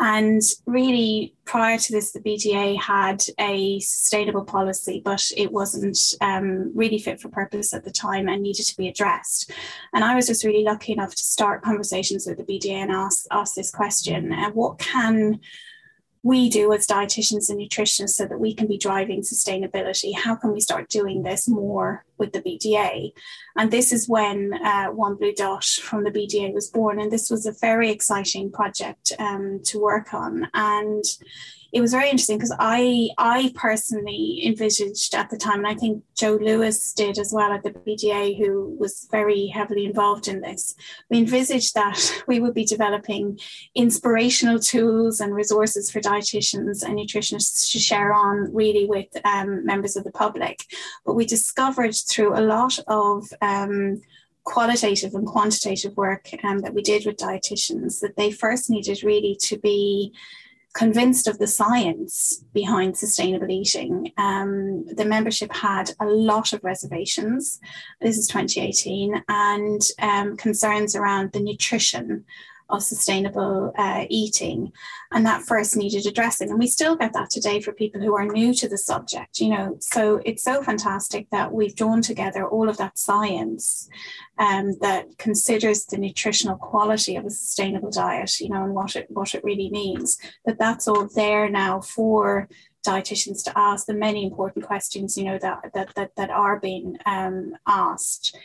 And 0.00 0.42
really, 0.64 1.34
prior 1.44 1.76
to 1.76 1.92
this, 1.92 2.12
the 2.12 2.20
BDA 2.20 2.80
had 2.80 3.24
a 3.40 3.80
sustainable 3.80 4.44
policy, 4.44 5.02
but 5.04 5.24
it 5.36 5.50
wasn't 5.50 5.98
um, 6.20 6.70
really 6.74 6.98
fit 6.98 7.20
for 7.20 7.28
purpose 7.28 7.74
at 7.74 7.84
the 7.84 7.90
time 7.90 8.28
and 8.28 8.42
needed 8.42 8.66
to 8.66 8.76
be 8.76 8.88
addressed. 8.88 9.50
And 9.92 10.04
I 10.04 10.14
was 10.14 10.28
just 10.28 10.44
really 10.44 10.62
lucky 10.62 10.92
enough 10.92 11.16
to 11.16 11.22
start 11.22 11.62
conversations 11.62 12.26
with 12.26 12.38
the 12.38 12.44
BDA 12.44 12.74
and 12.74 12.92
ask, 12.92 13.26
ask 13.32 13.54
this 13.56 13.72
question 13.72 14.32
uh, 14.32 14.50
what 14.50 14.78
can 14.78 15.40
we 16.22 16.48
do 16.48 16.72
as 16.72 16.86
dietitians 16.86 17.48
and 17.48 17.58
nutritionists 17.58 18.10
so 18.10 18.26
that 18.26 18.40
we 18.40 18.54
can 18.54 18.66
be 18.66 18.78
driving 18.78 19.22
sustainability? 19.22 20.14
How 20.14 20.34
can 20.34 20.52
we 20.52 20.60
start 20.60 20.88
doing 20.88 21.22
this 21.22 21.48
more 21.48 22.04
with 22.18 22.32
the 22.32 22.40
BDA? 22.40 23.12
And 23.56 23.70
this 23.70 23.92
is 23.92 24.08
when 24.08 24.54
uh, 24.64 24.86
One 24.86 25.16
Blue 25.16 25.32
Dot 25.32 25.64
from 25.64 26.04
the 26.04 26.10
BDA 26.10 26.52
was 26.52 26.68
born. 26.68 27.00
And 27.00 27.10
this 27.10 27.30
was 27.30 27.46
a 27.46 27.54
very 27.60 27.90
exciting 27.90 28.50
project 28.50 29.12
um, 29.18 29.60
to 29.64 29.80
work 29.80 30.12
on. 30.12 30.48
And 30.54 31.04
it 31.72 31.80
was 31.80 31.92
very 31.92 32.08
interesting 32.08 32.38
because 32.38 32.54
I 32.58 33.10
I 33.18 33.52
personally 33.54 34.42
envisaged 34.46 35.14
at 35.14 35.28
the 35.28 35.36
time, 35.36 35.58
and 35.58 35.66
I 35.66 35.74
think 35.74 36.02
Joe 36.16 36.38
Lewis 36.40 36.92
did 36.94 37.18
as 37.18 37.32
well 37.32 37.52
at 37.52 37.62
the 37.62 37.70
BDA, 37.70 38.38
who 38.38 38.76
was 38.78 39.06
very 39.10 39.48
heavily 39.48 39.84
involved 39.84 40.28
in 40.28 40.40
this. 40.40 40.74
We 41.10 41.18
envisaged 41.18 41.74
that 41.74 42.22
we 42.26 42.40
would 42.40 42.54
be 42.54 42.64
developing 42.64 43.38
inspirational 43.74 44.58
tools 44.58 45.20
and 45.20 45.34
resources 45.34 45.90
for 45.90 46.00
dietitians 46.00 46.82
and 46.82 46.98
nutritionists 46.98 47.70
to 47.72 47.78
share 47.78 48.14
on 48.14 48.54
really 48.54 48.86
with 48.86 49.08
um, 49.24 49.66
members 49.66 49.96
of 49.96 50.04
the 50.04 50.12
public. 50.12 50.64
But 51.04 51.14
we 51.14 51.26
discovered 51.26 51.94
through 51.94 52.34
a 52.34 52.40
lot 52.40 52.78
of 52.86 53.26
um, 53.42 54.00
qualitative 54.44 55.14
and 55.14 55.26
quantitative 55.26 55.94
work 55.98 56.30
um, 56.42 56.60
that 56.60 56.72
we 56.72 56.80
did 56.80 57.04
with 57.04 57.18
dietitians 57.18 58.00
that 58.00 58.16
they 58.16 58.30
first 58.30 58.70
needed 58.70 59.02
really 59.02 59.36
to 59.42 59.58
be 59.58 60.14
convinced 60.74 61.26
of 61.26 61.38
the 61.38 61.46
science 61.46 62.44
behind 62.52 62.96
sustainable 62.96 63.50
eating. 63.50 64.12
Um, 64.16 64.84
the 64.86 65.04
membership 65.04 65.52
had 65.52 65.90
a 66.00 66.06
lot 66.06 66.52
of 66.52 66.62
reservations. 66.62 67.60
This 68.00 68.18
is 68.18 68.28
2018, 68.28 69.24
and 69.28 69.80
um, 70.00 70.36
concerns 70.36 70.94
around 70.94 71.32
the 71.32 71.40
nutrition 71.40 72.24
of 72.68 72.82
sustainable 72.82 73.72
uh, 73.78 74.04
eating. 74.08 74.72
And 75.12 75.24
that 75.24 75.42
first 75.42 75.76
needed 75.76 76.06
addressing. 76.06 76.50
And 76.50 76.58
we 76.58 76.66
still 76.66 76.96
get 76.96 77.12
that 77.14 77.30
today 77.30 77.60
for 77.60 77.72
people 77.72 78.00
who 78.00 78.14
are 78.14 78.26
new 78.26 78.52
to 78.54 78.68
the 78.68 78.76
subject, 78.76 79.40
you 79.40 79.48
know. 79.48 79.76
So 79.80 80.20
it's 80.24 80.42
so 80.42 80.62
fantastic 80.62 81.28
that 81.30 81.52
we've 81.52 81.74
drawn 81.74 82.02
together 82.02 82.46
all 82.46 82.68
of 82.68 82.76
that 82.76 82.98
science 82.98 83.88
um, 84.38 84.76
that 84.80 85.18
considers 85.18 85.86
the 85.86 85.98
nutritional 85.98 86.56
quality 86.56 87.16
of 87.16 87.24
a 87.24 87.30
sustainable 87.30 87.90
diet, 87.90 88.38
you 88.40 88.50
know, 88.50 88.64
and 88.64 88.74
what 88.74 88.96
it 88.96 89.06
what 89.10 89.34
it 89.34 89.44
really 89.44 89.70
means. 89.70 90.18
That 90.44 90.58
that's 90.58 90.86
all 90.86 91.08
there 91.14 91.48
now 91.48 91.80
for 91.80 92.48
dietitians 92.86 93.42
to 93.44 93.58
ask 93.58 93.86
the 93.86 93.94
many 93.94 94.24
important 94.24 94.64
questions, 94.64 95.16
you 95.16 95.24
know, 95.24 95.38
that 95.38 95.70
that 95.74 95.94
that, 95.94 96.16
that 96.16 96.30
are 96.30 96.60
being 96.60 96.96
um, 97.06 97.56
asked. 97.66 98.36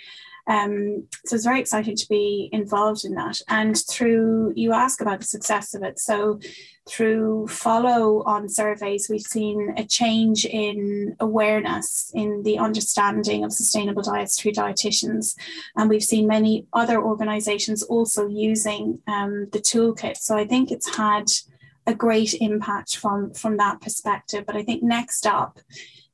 Um, 0.48 1.08
so 1.26 1.36
it's 1.36 1.46
very 1.46 1.62
exciting 1.62 1.96
to 1.96 2.08
be 2.10 2.50
involved 2.52 3.06
in 3.06 3.16
that. 3.16 3.40
And 3.48 3.78
through, 3.90 4.54
you 4.56 4.74
ask 4.74 5.02
about 5.02 5.20
the 5.20 5.26
success 5.26 5.74
of 5.74 5.84
it. 5.84 6.00
So 6.00 6.40
through 6.88 7.48
follow 7.48 8.24
on 8.24 8.50
surveys, 8.50 9.08
we've 9.10 9.22
seen 9.22 9.74
a 9.78 9.86
change 9.86 10.46
in 10.46 11.16
awareness 11.20 12.12
in 12.14 12.44
the 12.44 12.58
understanding 12.58 13.44
of 13.44 13.54
sustainable 13.54 14.04
diets 14.04 14.40
through 14.40 14.52
dietitians. 14.52 15.36
And 15.78 15.90
we've 15.90 16.04
seen 16.04 16.28
many 16.28 16.68
other 16.74 17.02
organizations 17.02 17.84
also 17.84 18.28
using 18.28 19.00
um, 19.08 19.48
the 19.52 19.60
toolkit. 19.60 20.18
So 20.18 20.36
I 20.36 20.46
think 20.46 20.72
it's 20.72 20.98
had 20.98 21.32
a 21.86 21.94
great 21.94 22.34
impact 22.36 22.98
from, 22.98 23.34
from 23.34 23.58
that 23.58 23.82
perspective. 23.82 24.46
But 24.46 24.58
I 24.58 24.64
think 24.64 24.84
next 24.84 25.26
up, 25.26 25.60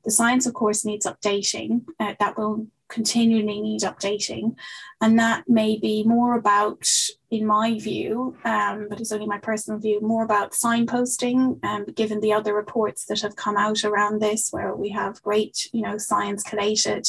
the 0.04 0.10
science, 0.10 0.46
of 0.46 0.54
course, 0.54 0.84
needs 0.84 1.06
updating. 1.06 1.84
Uh, 1.98 2.14
that 2.18 2.36
will 2.36 2.66
continually 2.90 3.60
need 3.60 3.80
updating. 3.82 4.56
And 5.00 5.18
that 5.18 5.44
may 5.48 5.78
be 5.78 6.04
more 6.04 6.34
about, 6.36 6.86
in 7.30 7.46
my 7.46 7.78
view, 7.78 8.36
um, 8.44 8.88
but 8.90 9.00
it's 9.00 9.12
only 9.12 9.26
my 9.26 9.38
personal 9.38 9.80
view, 9.80 10.00
more 10.02 10.24
about 10.24 10.52
signposting, 10.52 11.64
um, 11.64 11.86
given 11.94 12.20
the 12.20 12.32
other 12.32 12.54
reports 12.54 13.06
that 13.06 13.20
have 13.20 13.36
come 13.36 13.56
out 13.56 13.84
around 13.84 14.20
this, 14.20 14.50
where 14.50 14.74
we 14.74 14.90
have 14.90 15.22
great, 15.22 15.70
you 15.72 15.82
know, 15.82 15.96
science 15.96 16.42
collated. 16.42 17.08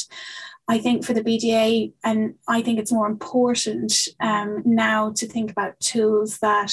I 0.68 0.78
think 0.78 1.04
for 1.04 1.12
the 1.12 1.24
BDA, 1.24 1.92
and 2.04 2.34
I 2.48 2.62
think 2.62 2.78
it's 2.78 2.92
more 2.92 3.08
important 3.08 3.92
um, 4.20 4.62
now 4.64 5.10
to 5.16 5.26
think 5.26 5.50
about 5.50 5.78
tools 5.80 6.38
that 6.38 6.72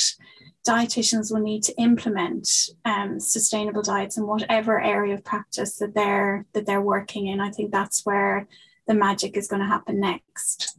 dietitians 0.68 1.32
will 1.32 1.42
need 1.42 1.64
to 1.64 1.76
implement 1.78 2.70
um, 2.86 3.20
sustainable 3.20 3.82
diets 3.82 4.18
in 4.18 4.28
whatever 4.28 4.82
area 4.82 5.14
of 5.14 5.24
practice 5.24 5.78
that 5.78 5.94
they're 5.96 6.46
that 6.54 6.66
they're 6.66 6.82
working 6.82 7.28
in. 7.28 7.40
I 7.40 7.50
think 7.50 7.72
that's 7.72 8.06
where 8.06 8.48
the 8.88 8.94
magic 8.94 9.38
is 9.38 9.48
going 9.48 9.62
to 9.62 9.68
happen 9.68 10.00
next. 10.00 10.78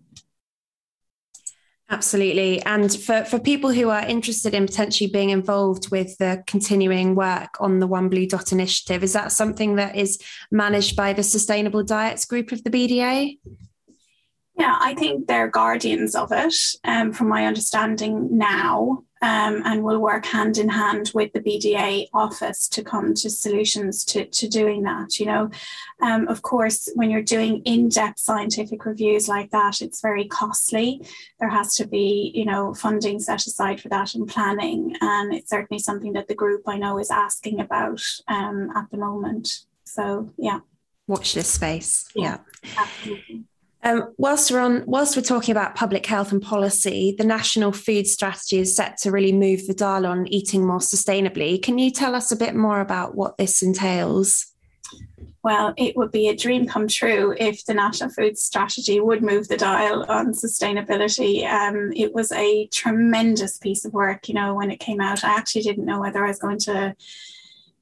Absolutely. 1.90 2.62
And 2.62 2.94
for, 2.94 3.24
for 3.24 3.40
people 3.40 3.72
who 3.72 3.88
are 3.88 4.06
interested 4.06 4.54
in 4.54 4.66
potentially 4.66 5.10
being 5.10 5.30
involved 5.30 5.90
with 5.90 6.16
the 6.18 6.44
continuing 6.46 7.16
work 7.16 7.56
on 7.58 7.80
the 7.80 7.86
One 7.88 8.08
Blue 8.08 8.28
Dot 8.28 8.52
initiative, 8.52 9.02
is 9.02 9.12
that 9.14 9.32
something 9.32 9.74
that 9.74 9.96
is 9.96 10.22
managed 10.52 10.94
by 10.94 11.12
the 11.12 11.24
Sustainable 11.24 11.82
Diets 11.82 12.26
group 12.26 12.52
of 12.52 12.62
the 12.62 12.70
BDA? 12.70 13.38
Yeah, 14.56 14.76
I 14.78 14.94
think 14.94 15.26
they're 15.26 15.48
guardians 15.48 16.14
of 16.14 16.30
it, 16.30 16.54
um, 16.84 17.12
from 17.12 17.28
my 17.28 17.46
understanding 17.46 18.38
now 18.38 19.02
um, 19.22 19.62
and 19.64 19.82
will 19.82 19.98
work 19.98 20.24
hand 20.26 20.58
in 20.58 20.68
hand 20.68 21.10
with 21.14 21.32
the 21.32 21.40
BDA 21.40 22.08
office 22.12 22.68
to 22.68 22.82
come 22.82 23.14
to 23.14 23.30
solutions 23.30 24.04
to, 24.06 24.24
to 24.26 24.48
doing 24.48 24.82
that. 24.82 25.18
You 25.18 25.26
know, 25.26 25.50
um, 26.00 26.28
of 26.28 26.42
course, 26.42 26.88
when 26.94 27.10
you're 27.10 27.22
doing 27.22 27.62
in-depth 27.64 28.18
scientific 28.18 28.84
reviews 28.84 29.28
like 29.28 29.50
that, 29.50 29.82
it's 29.82 30.00
very 30.00 30.26
costly. 30.26 31.02
There 31.38 31.50
has 31.50 31.74
to 31.76 31.86
be, 31.86 32.32
you 32.34 32.44
know, 32.44 32.74
funding 32.74 33.18
set 33.20 33.46
aside 33.46 33.80
for 33.80 33.88
that 33.88 34.14
and 34.14 34.28
planning, 34.28 34.96
and 35.00 35.34
it's 35.34 35.50
certainly 35.50 35.80
something 35.80 36.12
that 36.14 36.28
the 36.28 36.34
group 36.34 36.62
I 36.66 36.78
know 36.78 36.98
is 36.98 37.10
asking 37.10 37.60
about 37.60 38.02
um, 38.28 38.70
at 38.74 38.90
the 38.90 38.98
moment. 38.98 39.64
So 39.84 40.30
yeah. 40.38 40.60
Watch 41.06 41.34
this 41.34 41.48
space. 41.48 42.08
Yeah. 42.14 42.38
yeah. 43.04 43.16
Um, 43.82 44.12
whilst 44.18 44.50
we're 44.50 44.60
on, 44.60 44.84
whilst 44.86 45.16
we're 45.16 45.22
talking 45.22 45.52
about 45.52 45.74
public 45.74 46.04
health 46.04 46.32
and 46.32 46.42
policy, 46.42 47.14
the 47.16 47.24
national 47.24 47.72
food 47.72 48.06
strategy 48.06 48.58
is 48.58 48.76
set 48.76 48.98
to 48.98 49.10
really 49.10 49.32
move 49.32 49.66
the 49.66 49.74
dial 49.74 50.06
on 50.06 50.26
eating 50.28 50.66
more 50.66 50.80
sustainably. 50.80 51.62
Can 51.62 51.78
you 51.78 51.90
tell 51.90 52.14
us 52.14 52.30
a 52.30 52.36
bit 52.36 52.54
more 52.54 52.80
about 52.80 53.14
what 53.14 53.38
this 53.38 53.62
entails? 53.62 54.46
Well, 55.42 55.72
it 55.78 55.96
would 55.96 56.12
be 56.12 56.28
a 56.28 56.36
dream 56.36 56.66
come 56.66 56.86
true 56.86 57.34
if 57.38 57.64
the 57.64 57.72
national 57.72 58.10
food 58.10 58.36
strategy 58.36 59.00
would 59.00 59.22
move 59.22 59.48
the 59.48 59.56
dial 59.56 60.04
on 60.06 60.34
sustainability. 60.34 61.46
Um, 61.46 61.92
it 61.96 62.12
was 62.12 62.30
a 62.32 62.66
tremendous 62.66 63.56
piece 63.56 63.86
of 63.86 63.94
work. 63.94 64.28
You 64.28 64.34
know, 64.34 64.54
when 64.54 64.70
it 64.70 64.80
came 64.80 65.00
out, 65.00 65.24
I 65.24 65.30
actually 65.30 65.62
didn't 65.62 65.86
know 65.86 66.00
whether 66.00 66.22
I 66.22 66.28
was 66.28 66.38
going 66.38 66.58
to 66.60 66.94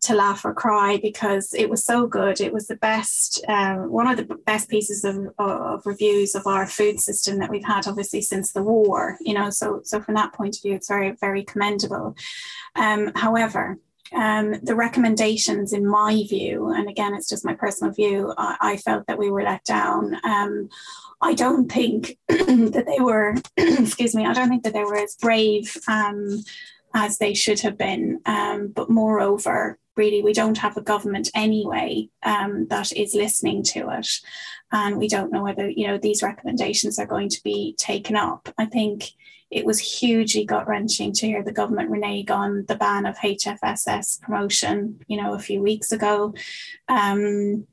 to 0.00 0.14
laugh 0.14 0.44
or 0.44 0.54
cry 0.54 0.98
because 1.02 1.52
it 1.54 1.68
was 1.68 1.84
so 1.84 2.06
good. 2.06 2.40
It 2.40 2.52
was 2.52 2.66
the 2.68 2.76
best, 2.76 3.44
um, 3.48 3.90
one 3.90 4.06
of 4.06 4.16
the 4.16 4.36
best 4.46 4.68
pieces 4.68 5.04
of, 5.04 5.28
of, 5.38 5.84
reviews 5.84 6.34
of 6.34 6.46
our 6.46 6.66
food 6.66 7.00
system 7.00 7.38
that 7.38 7.50
we've 7.50 7.64
had, 7.64 7.86
obviously, 7.86 8.20
since 8.20 8.52
the 8.52 8.62
war. 8.62 9.16
You 9.20 9.34
know, 9.34 9.50
so 9.50 9.80
so 9.84 10.00
from 10.00 10.14
that 10.14 10.32
point 10.32 10.56
of 10.56 10.62
view, 10.62 10.74
it's 10.74 10.88
very 10.88 11.12
very 11.12 11.42
commendable. 11.44 12.16
Um, 12.76 13.12
however. 13.14 13.78
Um, 14.10 14.54
the 14.62 14.74
recommendations, 14.74 15.74
in 15.74 15.86
my 15.86 16.24
view, 16.30 16.70
and 16.70 16.88
again, 16.88 17.12
it's 17.12 17.28
just 17.28 17.44
my 17.44 17.52
personal 17.52 17.92
view, 17.92 18.32
I, 18.38 18.56
I 18.58 18.76
felt 18.78 19.06
that 19.06 19.18
we 19.18 19.30
were 19.30 19.42
let 19.42 19.62
down. 19.64 20.16
Um, 20.24 20.70
I 21.20 21.34
don't 21.34 21.70
think 21.70 22.16
that 22.28 22.84
they 22.86 23.02
were, 23.02 23.34
excuse 23.56 24.14
me, 24.14 24.24
I 24.24 24.32
don't 24.32 24.48
think 24.48 24.62
that 24.64 24.72
they 24.72 24.84
were 24.84 24.96
as 24.96 25.16
brave 25.16 25.76
um, 25.88 26.42
as 26.94 27.18
they 27.18 27.34
should 27.34 27.60
have 27.60 27.76
been. 27.76 28.20
Um, 28.24 28.68
but 28.74 28.90
moreover, 28.90 29.78
really, 29.98 30.22
we 30.22 30.32
don't 30.32 30.58
have 30.58 30.76
a 30.76 30.82
government 30.82 31.30
anyway 31.34 32.08
um, 32.22 32.66
that 32.68 32.92
is 32.92 33.14
listening 33.14 33.62
to 33.64 33.90
it. 33.90 34.08
And 34.72 34.96
we 34.96 35.08
don't 35.08 35.32
know 35.32 35.42
whether, 35.42 35.68
you 35.68 35.86
know, 35.86 35.98
these 35.98 36.22
recommendations 36.22 36.98
are 36.98 37.06
going 37.06 37.28
to 37.30 37.42
be 37.42 37.74
taken 37.76 38.16
up. 38.16 38.48
I 38.56 38.64
think 38.64 39.12
it 39.50 39.64
was 39.64 39.78
hugely 39.78 40.44
gut 40.44 40.68
wrenching 40.68 41.12
to 41.14 41.26
hear 41.26 41.42
the 41.42 41.52
government 41.52 41.90
renege 41.90 42.30
on 42.30 42.64
the 42.68 42.76
ban 42.76 43.06
of 43.06 43.16
HFSS 43.16 44.20
promotion, 44.20 45.00
you 45.06 45.20
know, 45.20 45.34
a 45.34 45.38
few 45.38 45.60
weeks 45.62 45.90
ago. 45.92 46.34
Um, 46.88 47.66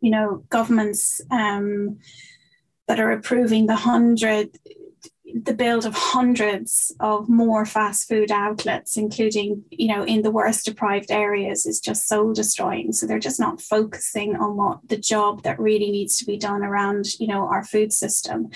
you 0.00 0.10
know, 0.10 0.44
governments 0.50 1.20
um, 1.30 1.98
that 2.88 3.00
are 3.00 3.12
approving 3.12 3.66
the 3.66 3.76
hundred 3.76 4.58
the 5.42 5.52
build 5.54 5.84
of 5.84 5.94
hundreds 5.94 6.94
of 7.00 7.28
more 7.28 7.66
fast 7.66 8.08
food 8.08 8.30
outlets, 8.30 8.96
including, 8.96 9.64
you 9.70 9.88
know, 9.88 10.04
in 10.04 10.22
the 10.22 10.30
worst 10.30 10.64
deprived 10.64 11.10
areas, 11.10 11.66
is 11.66 11.80
just 11.80 12.06
soul 12.06 12.32
destroying. 12.32 12.92
So 12.92 13.04
they're 13.04 13.18
just 13.18 13.40
not 13.40 13.60
focusing 13.60 14.36
on 14.36 14.56
what 14.56 14.78
the 14.88 14.96
job 14.96 15.42
that 15.42 15.58
really 15.58 15.90
needs 15.90 16.18
to 16.18 16.24
be 16.24 16.36
done 16.36 16.62
around, 16.62 17.18
you 17.18 17.26
know, 17.26 17.48
our 17.48 17.64
food 17.64 17.92
system. 17.92 18.48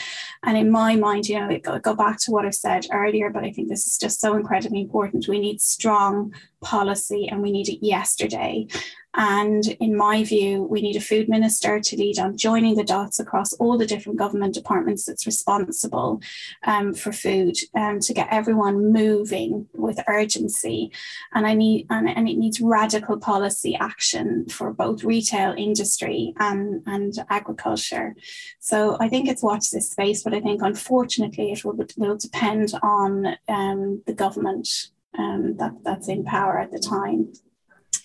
And 0.45 0.57
in 0.57 0.71
my 0.71 0.95
mind, 0.95 1.29
you 1.29 1.41
know, 1.41 1.51
it 1.51 1.65
go, 1.65 1.81
go 1.81 1.97
back 1.97 2.21
to 2.21 2.31
what 2.31 2.47
I 2.47 2.51
said 2.51 2.87
earlier, 2.93 3.29
but 3.29 3.43
I 3.43 3.51
think 3.51 3.69
this 3.69 3.89
is 3.89 3.99
just 3.99 4.21
so 4.21 4.37
incredibly 4.37 4.83
important. 4.83 5.27
We 5.27 5.41
need 5.41 5.61
strong 5.61 6.33
policy 6.61 7.29
and 7.29 7.43
we 7.43 7.53
need 7.53 7.69
it 7.69 7.85
yesterday. 7.85 8.67
And 9.15 9.67
in 9.81 9.97
my 9.97 10.23
view, 10.23 10.63
we 10.63 10.83
need 10.83 10.95
a 10.95 11.01
food 11.01 11.29
minister 11.29 11.81
to 11.81 11.97
lead 11.97 12.19
on 12.19 12.37
joining 12.37 12.77
the 12.77 12.85
dots 12.85 13.19
across 13.19 13.53
all 13.55 13.79
the 13.79 13.87
different 13.87 14.19
government 14.19 14.55
departments 14.55 15.07
that's 15.07 15.27
responsible 15.27 16.21
um, 16.65 16.93
for 16.95 17.11
food 17.11 17.57
um, 17.75 18.01
to 18.01 18.15
get 18.15 18.29
everyone 18.31 18.93
moving 18.93 19.67
with 19.73 19.99
urgency. 20.09 20.93
And 21.33 21.47
I 21.47 21.55
need 21.55 21.87
and, 21.91 22.09
and 22.09 22.29
it 22.29 22.37
needs 22.37 22.61
radical 22.61 23.19
policy 23.19 23.75
action 23.75 24.47
for 24.49 24.73
both 24.73 25.03
retail 25.03 25.55
industry 25.57 26.35
and, 26.39 26.83
and 26.87 27.15
agriculture. 27.31 28.15
So 28.61 28.99
I 29.01 29.09
think 29.09 29.29
it's 29.29 29.43
watch 29.43 29.71
this 29.71 29.91
space, 29.91 30.23
but 30.23 30.35
I 30.35 30.41
think 30.41 30.63
unfortunately 30.63 31.51
it 31.51 31.65
will, 31.65 31.79
will 31.97 32.17
depend 32.17 32.75
on 32.83 33.37
um, 33.49 34.03
the 34.07 34.15
government 34.15 34.69
um, 35.17 35.57
that, 35.59 35.73
that's 35.85 36.09
in 36.09 36.25
power 36.25 36.59
at 36.59 36.73
the 36.73 36.79
time. 36.79 37.33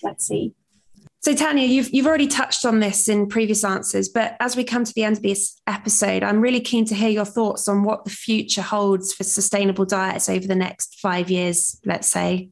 Let's 0.01 0.27
see. 0.27 0.53
So 1.23 1.33
Tanya, 1.33 1.65
you've 1.65 1.93
you've 1.93 2.05
already 2.05 2.27
touched 2.27 2.65
on 2.65 2.81
this 2.81 3.07
in 3.07 3.27
previous 3.27 3.63
answers, 3.63 4.09
but 4.09 4.35
as 4.41 4.57
we 4.57 4.65
come 4.65 4.83
to 4.83 4.93
the 4.93 5.05
end 5.05 5.15
of 5.15 5.23
this 5.23 5.61
episode, 5.67 6.21
I'm 6.21 6.41
really 6.41 6.59
keen 6.59 6.83
to 6.85 6.95
hear 6.95 7.07
your 7.07 7.23
thoughts 7.23 7.69
on 7.69 7.83
what 7.83 8.03
the 8.03 8.09
future 8.09 8.61
holds 8.61 9.13
for 9.13 9.23
sustainable 9.23 9.85
diets 9.85 10.27
over 10.27 10.45
the 10.45 10.55
next 10.55 10.99
five 10.99 11.31
years, 11.31 11.79
let's 11.85 12.09
say. 12.09 12.49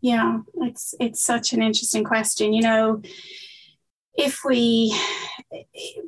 Yeah, 0.00 0.40
it's 0.56 0.92
it's 0.98 1.22
such 1.22 1.52
an 1.52 1.62
interesting 1.62 2.02
question. 2.02 2.52
You 2.52 2.62
know, 2.62 3.02
if 4.16 4.40
we 4.44 4.98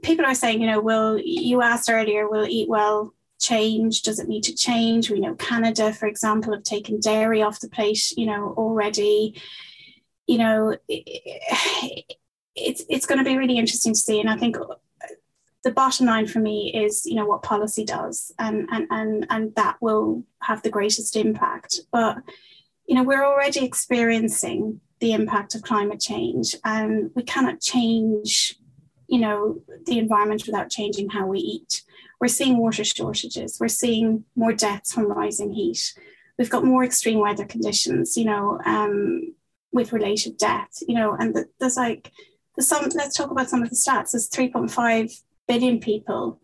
people 0.03 0.27
are 0.27 0.35
saying, 0.35 0.61
you 0.61 0.67
know, 0.67 0.81
will 0.81 1.21
you 1.23 1.63
asked 1.63 1.89
earlier, 1.89 2.29
will 2.29 2.49
Eatwell 2.49 3.11
change? 3.43 4.03
Does 4.03 4.19
it 4.19 4.29
need 4.29 4.45
to 4.45 4.55
change? 4.55 5.11
We 5.11 5.21
know 5.21 5.35
Canada, 5.35 5.93
for 5.93 6.07
example, 6.07 6.55
have 6.55 6.63
taken 6.63 7.01
dairy 7.01 7.43
off 7.43 7.61
the 7.61 7.69
plate, 7.69 8.13
you 8.17 8.27
know, 8.27 8.55
already 8.57 9.35
you 10.27 10.39
know, 10.39 10.77
it, 10.89 12.17
it's 12.55 12.85
it's 12.89 13.07
going 13.07 13.19
to 13.19 13.25
be 13.25 13.37
really 13.37 13.59
interesting 13.59 13.93
to 13.93 13.99
see. 13.99 14.21
And 14.21 14.31
I 14.31 14.37
think 14.37 14.57
the 15.65 15.73
bottom 15.73 16.07
line 16.07 16.27
for 16.27 16.41
me 16.41 16.73
is, 16.75 17.07
you 17.07 17.15
know, 17.15 17.27
what 17.27 17.43
policy 17.43 17.85
does, 17.85 18.33
and 18.39 18.69
and 18.71 18.87
and 18.91 19.27
and 19.31 19.55
that 19.57 19.77
will 19.81 20.25
have 20.43 20.63
the 20.63 20.71
greatest 20.71 21.17
impact. 21.17 21.81
But 21.91 22.19
you 22.87 22.95
know, 22.95 23.03
we're 23.03 23.25
already 23.25 23.65
experiencing 23.65 24.81
the 25.01 25.13
impact 25.13 25.55
of 25.55 25.63
climate 25.63 26.01
change, 26.01 26.55
and 26.65 27.11
we 27.15 27.23
cannot 27.23 27.61
change, 27.61 28.57
you 29.09 29.21
know, 29.21 29.61
the 29.87 29.99
environment 29.99 30.47
without 30.47 30.71
changing 30.71 31.11
how 31.11 31.27
we 31.27 31.39
eat. 31.39 31.83
We're 32.23 32.29
seeing 32.29 32.59
water 32.59 32.85
shortages. 32.85 33.59
We're 33.59 33.67
seeing 33.67 34.25
more 34.37 34.53
deaths 34.53 34.93
from 34.93 35.11
rising 35.11 35.53
heat. 35.53 35.93
We've 36.39 36.49
got 36.49 36.65
more 36.65 36.85
extreme 36.85 37.19
weather 37.19 37.45
conditions. 37.45 38.17
You 38.17 38.27
know, 38.27 38.61
um, 38.65 39.35
with 39.73 39.93
related 39.93 40.39
death, 40.39 40.71
you 40.87 40.95
know, 40.95 41.17
and 41.19 41.35
the, 41.35 41.47
there's 41.59 41.77
like, 41.77 42.13
there's 42.55 42.69
some, 42.69 42.89
let's 42.95 43.17
talk 43.17 43.33
about 43.33 43.51
some 43.51 43.61
of 43.61 43.71
the 43.71 43.75
stats. 43.75 44.13
There's 44.13 44.31
3.5 44.31 45.21
billion 45.49 45.81
people 45.81 46.41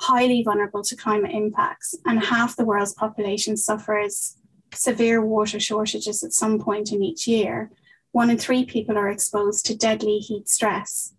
highly 0.00 0.42
vulnerable 0.42 0.82
to 0.82 0.96
climate 0.96 1.30
impacts, 1.30 1.94
and 2.04 2.18
half 2.18 2.56
the 2.56 2.64
world's 2.64 2.92
population 2.92 3.56
suffers 3.56 4.36
severe 4.74 5.24
water 5.24 5.60
shortages 5.60 6.24
at 6.24 6.32
some 6.32 6.58
point 6.58 6.90
in 6.90 7.04
each 7.04 7.28
year. 7.28 7.70
One 8.10 8.28
in 8.28 8.38
three 8.38 8.64
people 8.64 8.98
are 8.98 9.08
exposed 9.08 9.66
to 9.66 9.76
deadly 9.76 10.18
heat 10.18 10.48
stress. 10.48 11.12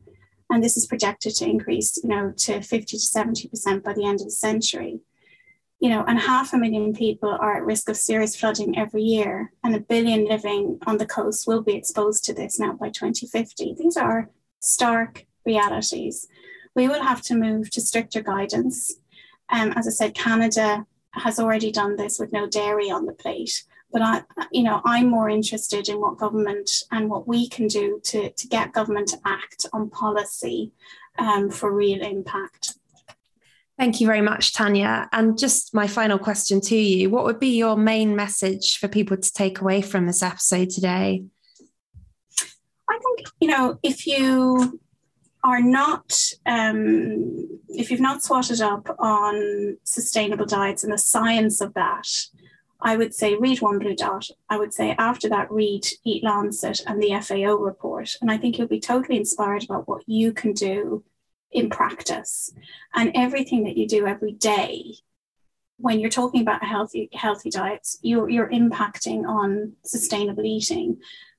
And 0.50 0.64
this 0.64 0.78
is 0.78 0.88
projected 0.88 1.36
to 1.36 1.46
increase, 1.46 1.98
you 2.02 2.10
know, 2.10 2.34
to 2.38 2.62
50 2.62 2.98
to 2.98 3.04
70% 3.04 3.84
by 3.84 3.94
the 3.94 4.06
end 4.06 4.22
of 4.22 4.28
the 4.28 4.32
century 4.32 5.02
you 5.80 5.90
know, 5.90 6.04
and 6.08 6.20
half 6.20 6.54
a 6.54 6.58
million 6.58 6.94
people 6.94 7.30
are 7.30 7.58
at 7.58 7.66
risk 7.66 7.88
of 7.88 7.98
serious 7.98 8.36
flooding 8.36 8.78
every 8.78 9.04
year, 9.04 9.52
and 9.64 9.76
a 9.76 9.80
billion 9.80 10.26
living 10.26 10.80
on 10.88 10.98
the 10.98 11.06
coast 11.06 11.46
will 11.46 11.62
be 11.62 11.76
exposed 11.76 12.24
to 12.26 12.34
this 12.34 12.60
now 12.60 12.74
by 12.74 12.90
2050. 12.90 13.76
These 13.78 13.96
are 13.96 14.30
stark 14.60 15.28
realities. 15.46 16.28
We 16.76 16.88
will 16.88 17.04
have 17.04 17.22
to 17.24 17.36
move 17.36 17.70
to 17.72 17.82
stricter 17.82 18.22
guidance. 18.22 18.96
Um, 19.50 19.72
as 19.76 19.88
I 19.88 19.92
said, 19.92 20.16
Canada 20.16 20.86
has 21.12 21.40
already 21.40 21.72
done 21.72 21.96
this 21.96 22.18
with 22.20 22.34
no 22.34 22.48
dairy 22.48 22.90
on 22.90 23.06
the 23.06 23.14
plate. 23.14 23.64
But 23.92 24.02
I, 24.02 24.22
you 24.52 24.64
know, 24.64 24.82
I'm 24.86 25.10
more 25.10 25.30
interested 25.30 25.88
in 25.88 26.00
what 26.02 26.18
government 26.18 26.70
and 26.92 27.10
what 27.10 27.28
we 27.28 27.48
can 27.48 27.68
do 27.68 28.02
to, 28.04 28.30
to 28.32 28.48
get 28.48 28.74
government 28.74 29.08
to 29.10 29.20
act 29.26 29.66
on 29.72 29.90
policy 29.90 30.72
um, 31.18 31.50
for 31.50 31.72
real 31.72 32.02
impact. 32.02 32.78
Thank 33.78 34.02
you 34.02 34.08
very 34.08 34.22
much, 34.22 34.54
Tanya. 34.54 35.08
And 35.12 35.38
just 35.38 35.74
my 35.74 35.86
final 35.86 36.18
question 36.18 36.62
to 36.62 36.76
you 36.76 37.12
what 37.12 37.26
would 37.26 37.40
be 37.40 37.56
your 37.58 37.78
main 37.78 38.16
message 38.16 38.78
for 38.80 38.88
people 38.88 39.18
to 39.18 39.34
take 39.34 39.62
away 39.62 39.82
from 39.82 40.08
this 40.08 40.24
episode 40.24 40.72
today? 40.72 41.24
I 42.90 43.00
think, 43.00 43.30
you 43.40 43.48
know, 43.48 43.78
if 43.84 44.08
you 44.08 44.80
are 45.44 45.62
not, 45.62 46.20
um, 46.46 47.48
if 47.70 47.92
you've 47.92 48.00
not 48.00 48.24
swatted 48.24 48.62
up 48.62 48.96
on 48.98 49.78
sustainable 49.84 50.46
diets 50.46 50.84
and 50.84 50.92
the 50.92 50.98
science 50.98 51.62
of 51.62 51.74
that, 51.76 52.08
I 52.80 52.96
would 52.96 53.14
say 53.14 53.36
read 53.36 53.62
One 53.62 53.80
Blue 53.80 53.96
Dot. 53.96 54.30
I 54.50 54.58
would 54.58 54.74
say 54.74 54.96
after 54.98 55.30
that, 55.30 55.52
read 55.52 55.88
Eat 56.06 56.24
Lancet 56.24 56.82
and 56.86 57.02
the 57.02 57.20
FAO 57.22 57.56
report. 57.56 58.12
And 58.22 58.30
I 58.30 58.38
think 58.38 58.58
you'll 58.58 58.68
be 58.68 58.80
totally 58.80 59.18
inspired 59.18 59.64
about 59.64 59.88
what 59.88 60.04
you 60.08 60.32
can 60.32 60.54
do 60.54 61.04
in 61.52 61.70
practice 61.70 62.54
and 62.94 63.12
everything 63.16 63.64
that 63.64 63.78
you 63.78 63.88
do 63.88 64.06
every 64.06 64.34
day 64.34 64.96
when 65.78 66.00
you're 66.00 66.10
talking 66.10 66.42
about 66.42 66.64
healthy 66.64 67.10
healthy 67.14 67.50
diets 67.50 67.98
you're, 68.02 68.30
you're 68.30 68.50
impacting 68.50 69.26
on 69.26 69.74
sustainable 69.86 70.44
eating 70.44 70.98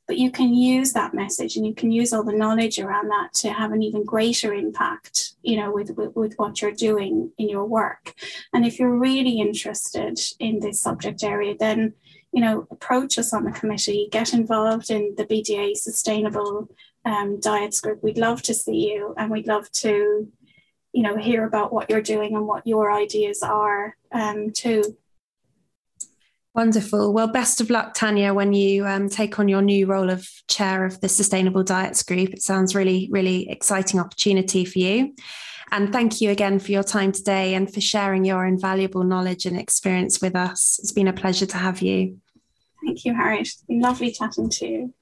but 0.09 0.19
you 0.19 0.33
can 0.33 0.53
use 0.53 0.93
that 0.95 1.15
message 1.15 1.57
and 1.57 1.65
you 1.65 1.75
can 1.75 1.93
use 1.93 2.13
all 2.13 2.25
the 2.25 2.33
knowledge 2.33 2.81
around 2.81 3.09
that 3.09 3.33
to 3.35 3.53
have 3.53 3.73
an 3.73 3.83
even 3.83 4.05
greater 4.05 4.53
impact 4.53 5.35
you 5.43 5.57
know 5.57 5.71
with, 5.71 5.91
with, 5.91 6.17
with 6.17 6.35
what 6.37 6.61
you're 6.61 6.73
doing 6.73 7.31
in 7.39 7.49
your 7.49 7.65
work 7.65 8.15
and 8.53 8.67
if 8.67 8.79
you're 8.79 8.99
really 8.99 9.41
interested 9.41 10.19
in 10.41 10.59
this 10.59 10.81
subject 10.81 11.23
area 11.23 11.55
then 11.61 11.93
you 12.33 12.41
know 12.41 12.67
approach 12.71 13.19
us 13.19 13.33
on 13.33 13.45
the 13.45 13.53
committee 13.53 14.09
get 14.11 14.35
involved 14.35 14.91
in 14.91 15.15
the 15.17 15.25
bda 15.25 15.77
sustainable 15.77 16.69
um, 17.09 17.41
diets 17.41 17.81
group. 17.81 18.03
We'd 18.03 18.19
love 18.19 18.43
to 18.43 18.55
see 18.55 18.91
you 18.91 19.15
and 19.17 19.31
we'd 19.31 19.47
love 19.47 19.71
to, 19.73 20.29
you 20.93 21.03
know, 21.03 21.17
hear 21.17 21.45
about 21.45 21.73
what 21.73 21.91
you're 21.91 22.03
doing 22.03 22.37
and 22.37 22.47
what 22.47 22.67
your 22.67 22.93
ideas 22.93 23.43
are 23.43 23.97
um, 24.13 24.51
too. 24.51 24.97
Wonderful. 26.59 27.13
Well, 27.13 27.29
best 27.29 27.61
of 27.61 27.71
luck, 27.71 27.95
Tanya, 27.95 28.35
when 28.35 28.53
you 28.53 28.85
um, 28.85 29.09
take 29.09 29.39
on 29.39 29.47
your 29.47 29.63
new 29.63 29.87
role 29.87 30.11
of 30.11 30.29
chair 30.49 30.85
of 30.85 31.01
the 31.01 31.09
Sustainable 31.09 31.63
Diets 31.63 32.03
Group. 32.03 32.31
It 32.31 32.43
sounds 32.43 32.75
really, 32.75 33.09
really 33.13 33.49
exciting 33.49 34.01
opportunity 34.01 34.65
for 34.65 34.81
you. 34.81 35.15
And 35.71 35.93
thank 35.93 36.21
you 36.21 36.31
again 36.31 36.59
for 36.59 36.73
your 36.73 36.83
time 36.83 37.13
today 37.13 37.55
and 37.55 37.73
for 37.73 37.81
sharing 37.81 38.25
your 38.25 38.45
invaluable 38.45 39.05
knowledge 39.05 39.47
and 39.47 39.57
experience 39.57 40.21
with 40.21 40.35
us. 40.35 40.81
It's 40.83 40.91
been 40.91 41.07
a 41.07 41.13
pleasure 41.13 41.47
to 41.47 41.57
have 41.57 41.81
you. 41.81 42.19
Thank 42.85 43.05
you, 43.05 43.15
Harriet. 43.15 43.43
It's 43.43 43.63
been 43.69 43.79
lovely 43.79 44.11
chatting 44.11 44.51
to 44.51 44.67
you. 44.67 44.95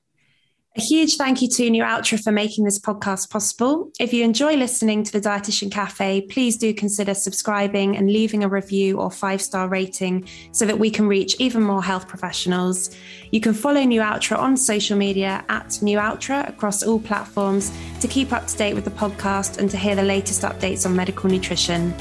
A 0.76 0.82
huge 0.82 1.16
thank 1.16 1.40
you 1.40 1.48
to 1.48 1.70
Nualtra 1.70 2.22
for 2.22 2.32
making 2.32 2.66
this 2.66 2.78
podcast 2.78 3.30
possible. 3.30 3.90
If 3.98 4.12
you 4.12 4.22
enjoy 4.22 4.56
listening 4.56 5.04
to 5.04 5.12
the 5.12 5.26
Dietitian 5.26 5.72
Cafe, 5.72 6.26
please 6.28 6.58
do 6.58 6.74
consider 6.74 7.14
subscribing 7.14 7.96
and 7.96 8.12
leaving 8.12 8.44
a 8.44 8.48
review 8.48 8.98
or 9.00 9.10
five 9.10 9.40
star 9.40 9.68
rating 9.68 10.28
so 10.52 10.66
that 10.66 10.78
we 10.78 10.90
can 10.90 11.08
reach 11.08 11.34
even 11.38 11.62
more 11.62 11.82
health 11.82 12.06
professionals. 12.06 12.94
You 13.30 13.40
can 13.40 13.54
follow 13.54 13.80
Nualtra 13.80 14.36
on 14.36 14.54
social 14.54 14.98
media 14.98 15.42
at 15.48 15.78
Nualtra 15.80 16.46
across 16.46 16.82
all 16.82 17.00
platforms 17.00 17.72
to 18.00 18.06
keep 18.06 18.34
up 18.34 18.46
to 18.46 18.56
date 18.58 18.74
with 18.74 18.84
the 18.84 18.90
podcast 18.90 19.56
and 19.56 19.70
to 19.70 19.78
hear 19.78 19.96
the 19.96 20.02
latest 20.02 20.42
updates 20.42 20.84
on 20.84 20.94
medical 20.94 21.30
nutrition. 21.30 21.92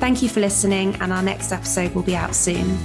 Thank 0.00 0.22
you 0.22 0.30
for 0.30 0.40
listening, 0.40 0.94
and 1.02 1.12
our 1.12 1.22
next 1.22 1.52
episode 1.52 1.94
will 1.94 2.02
be 2.02 2.16
out 2.16 2.34
soon. 2.34 2.78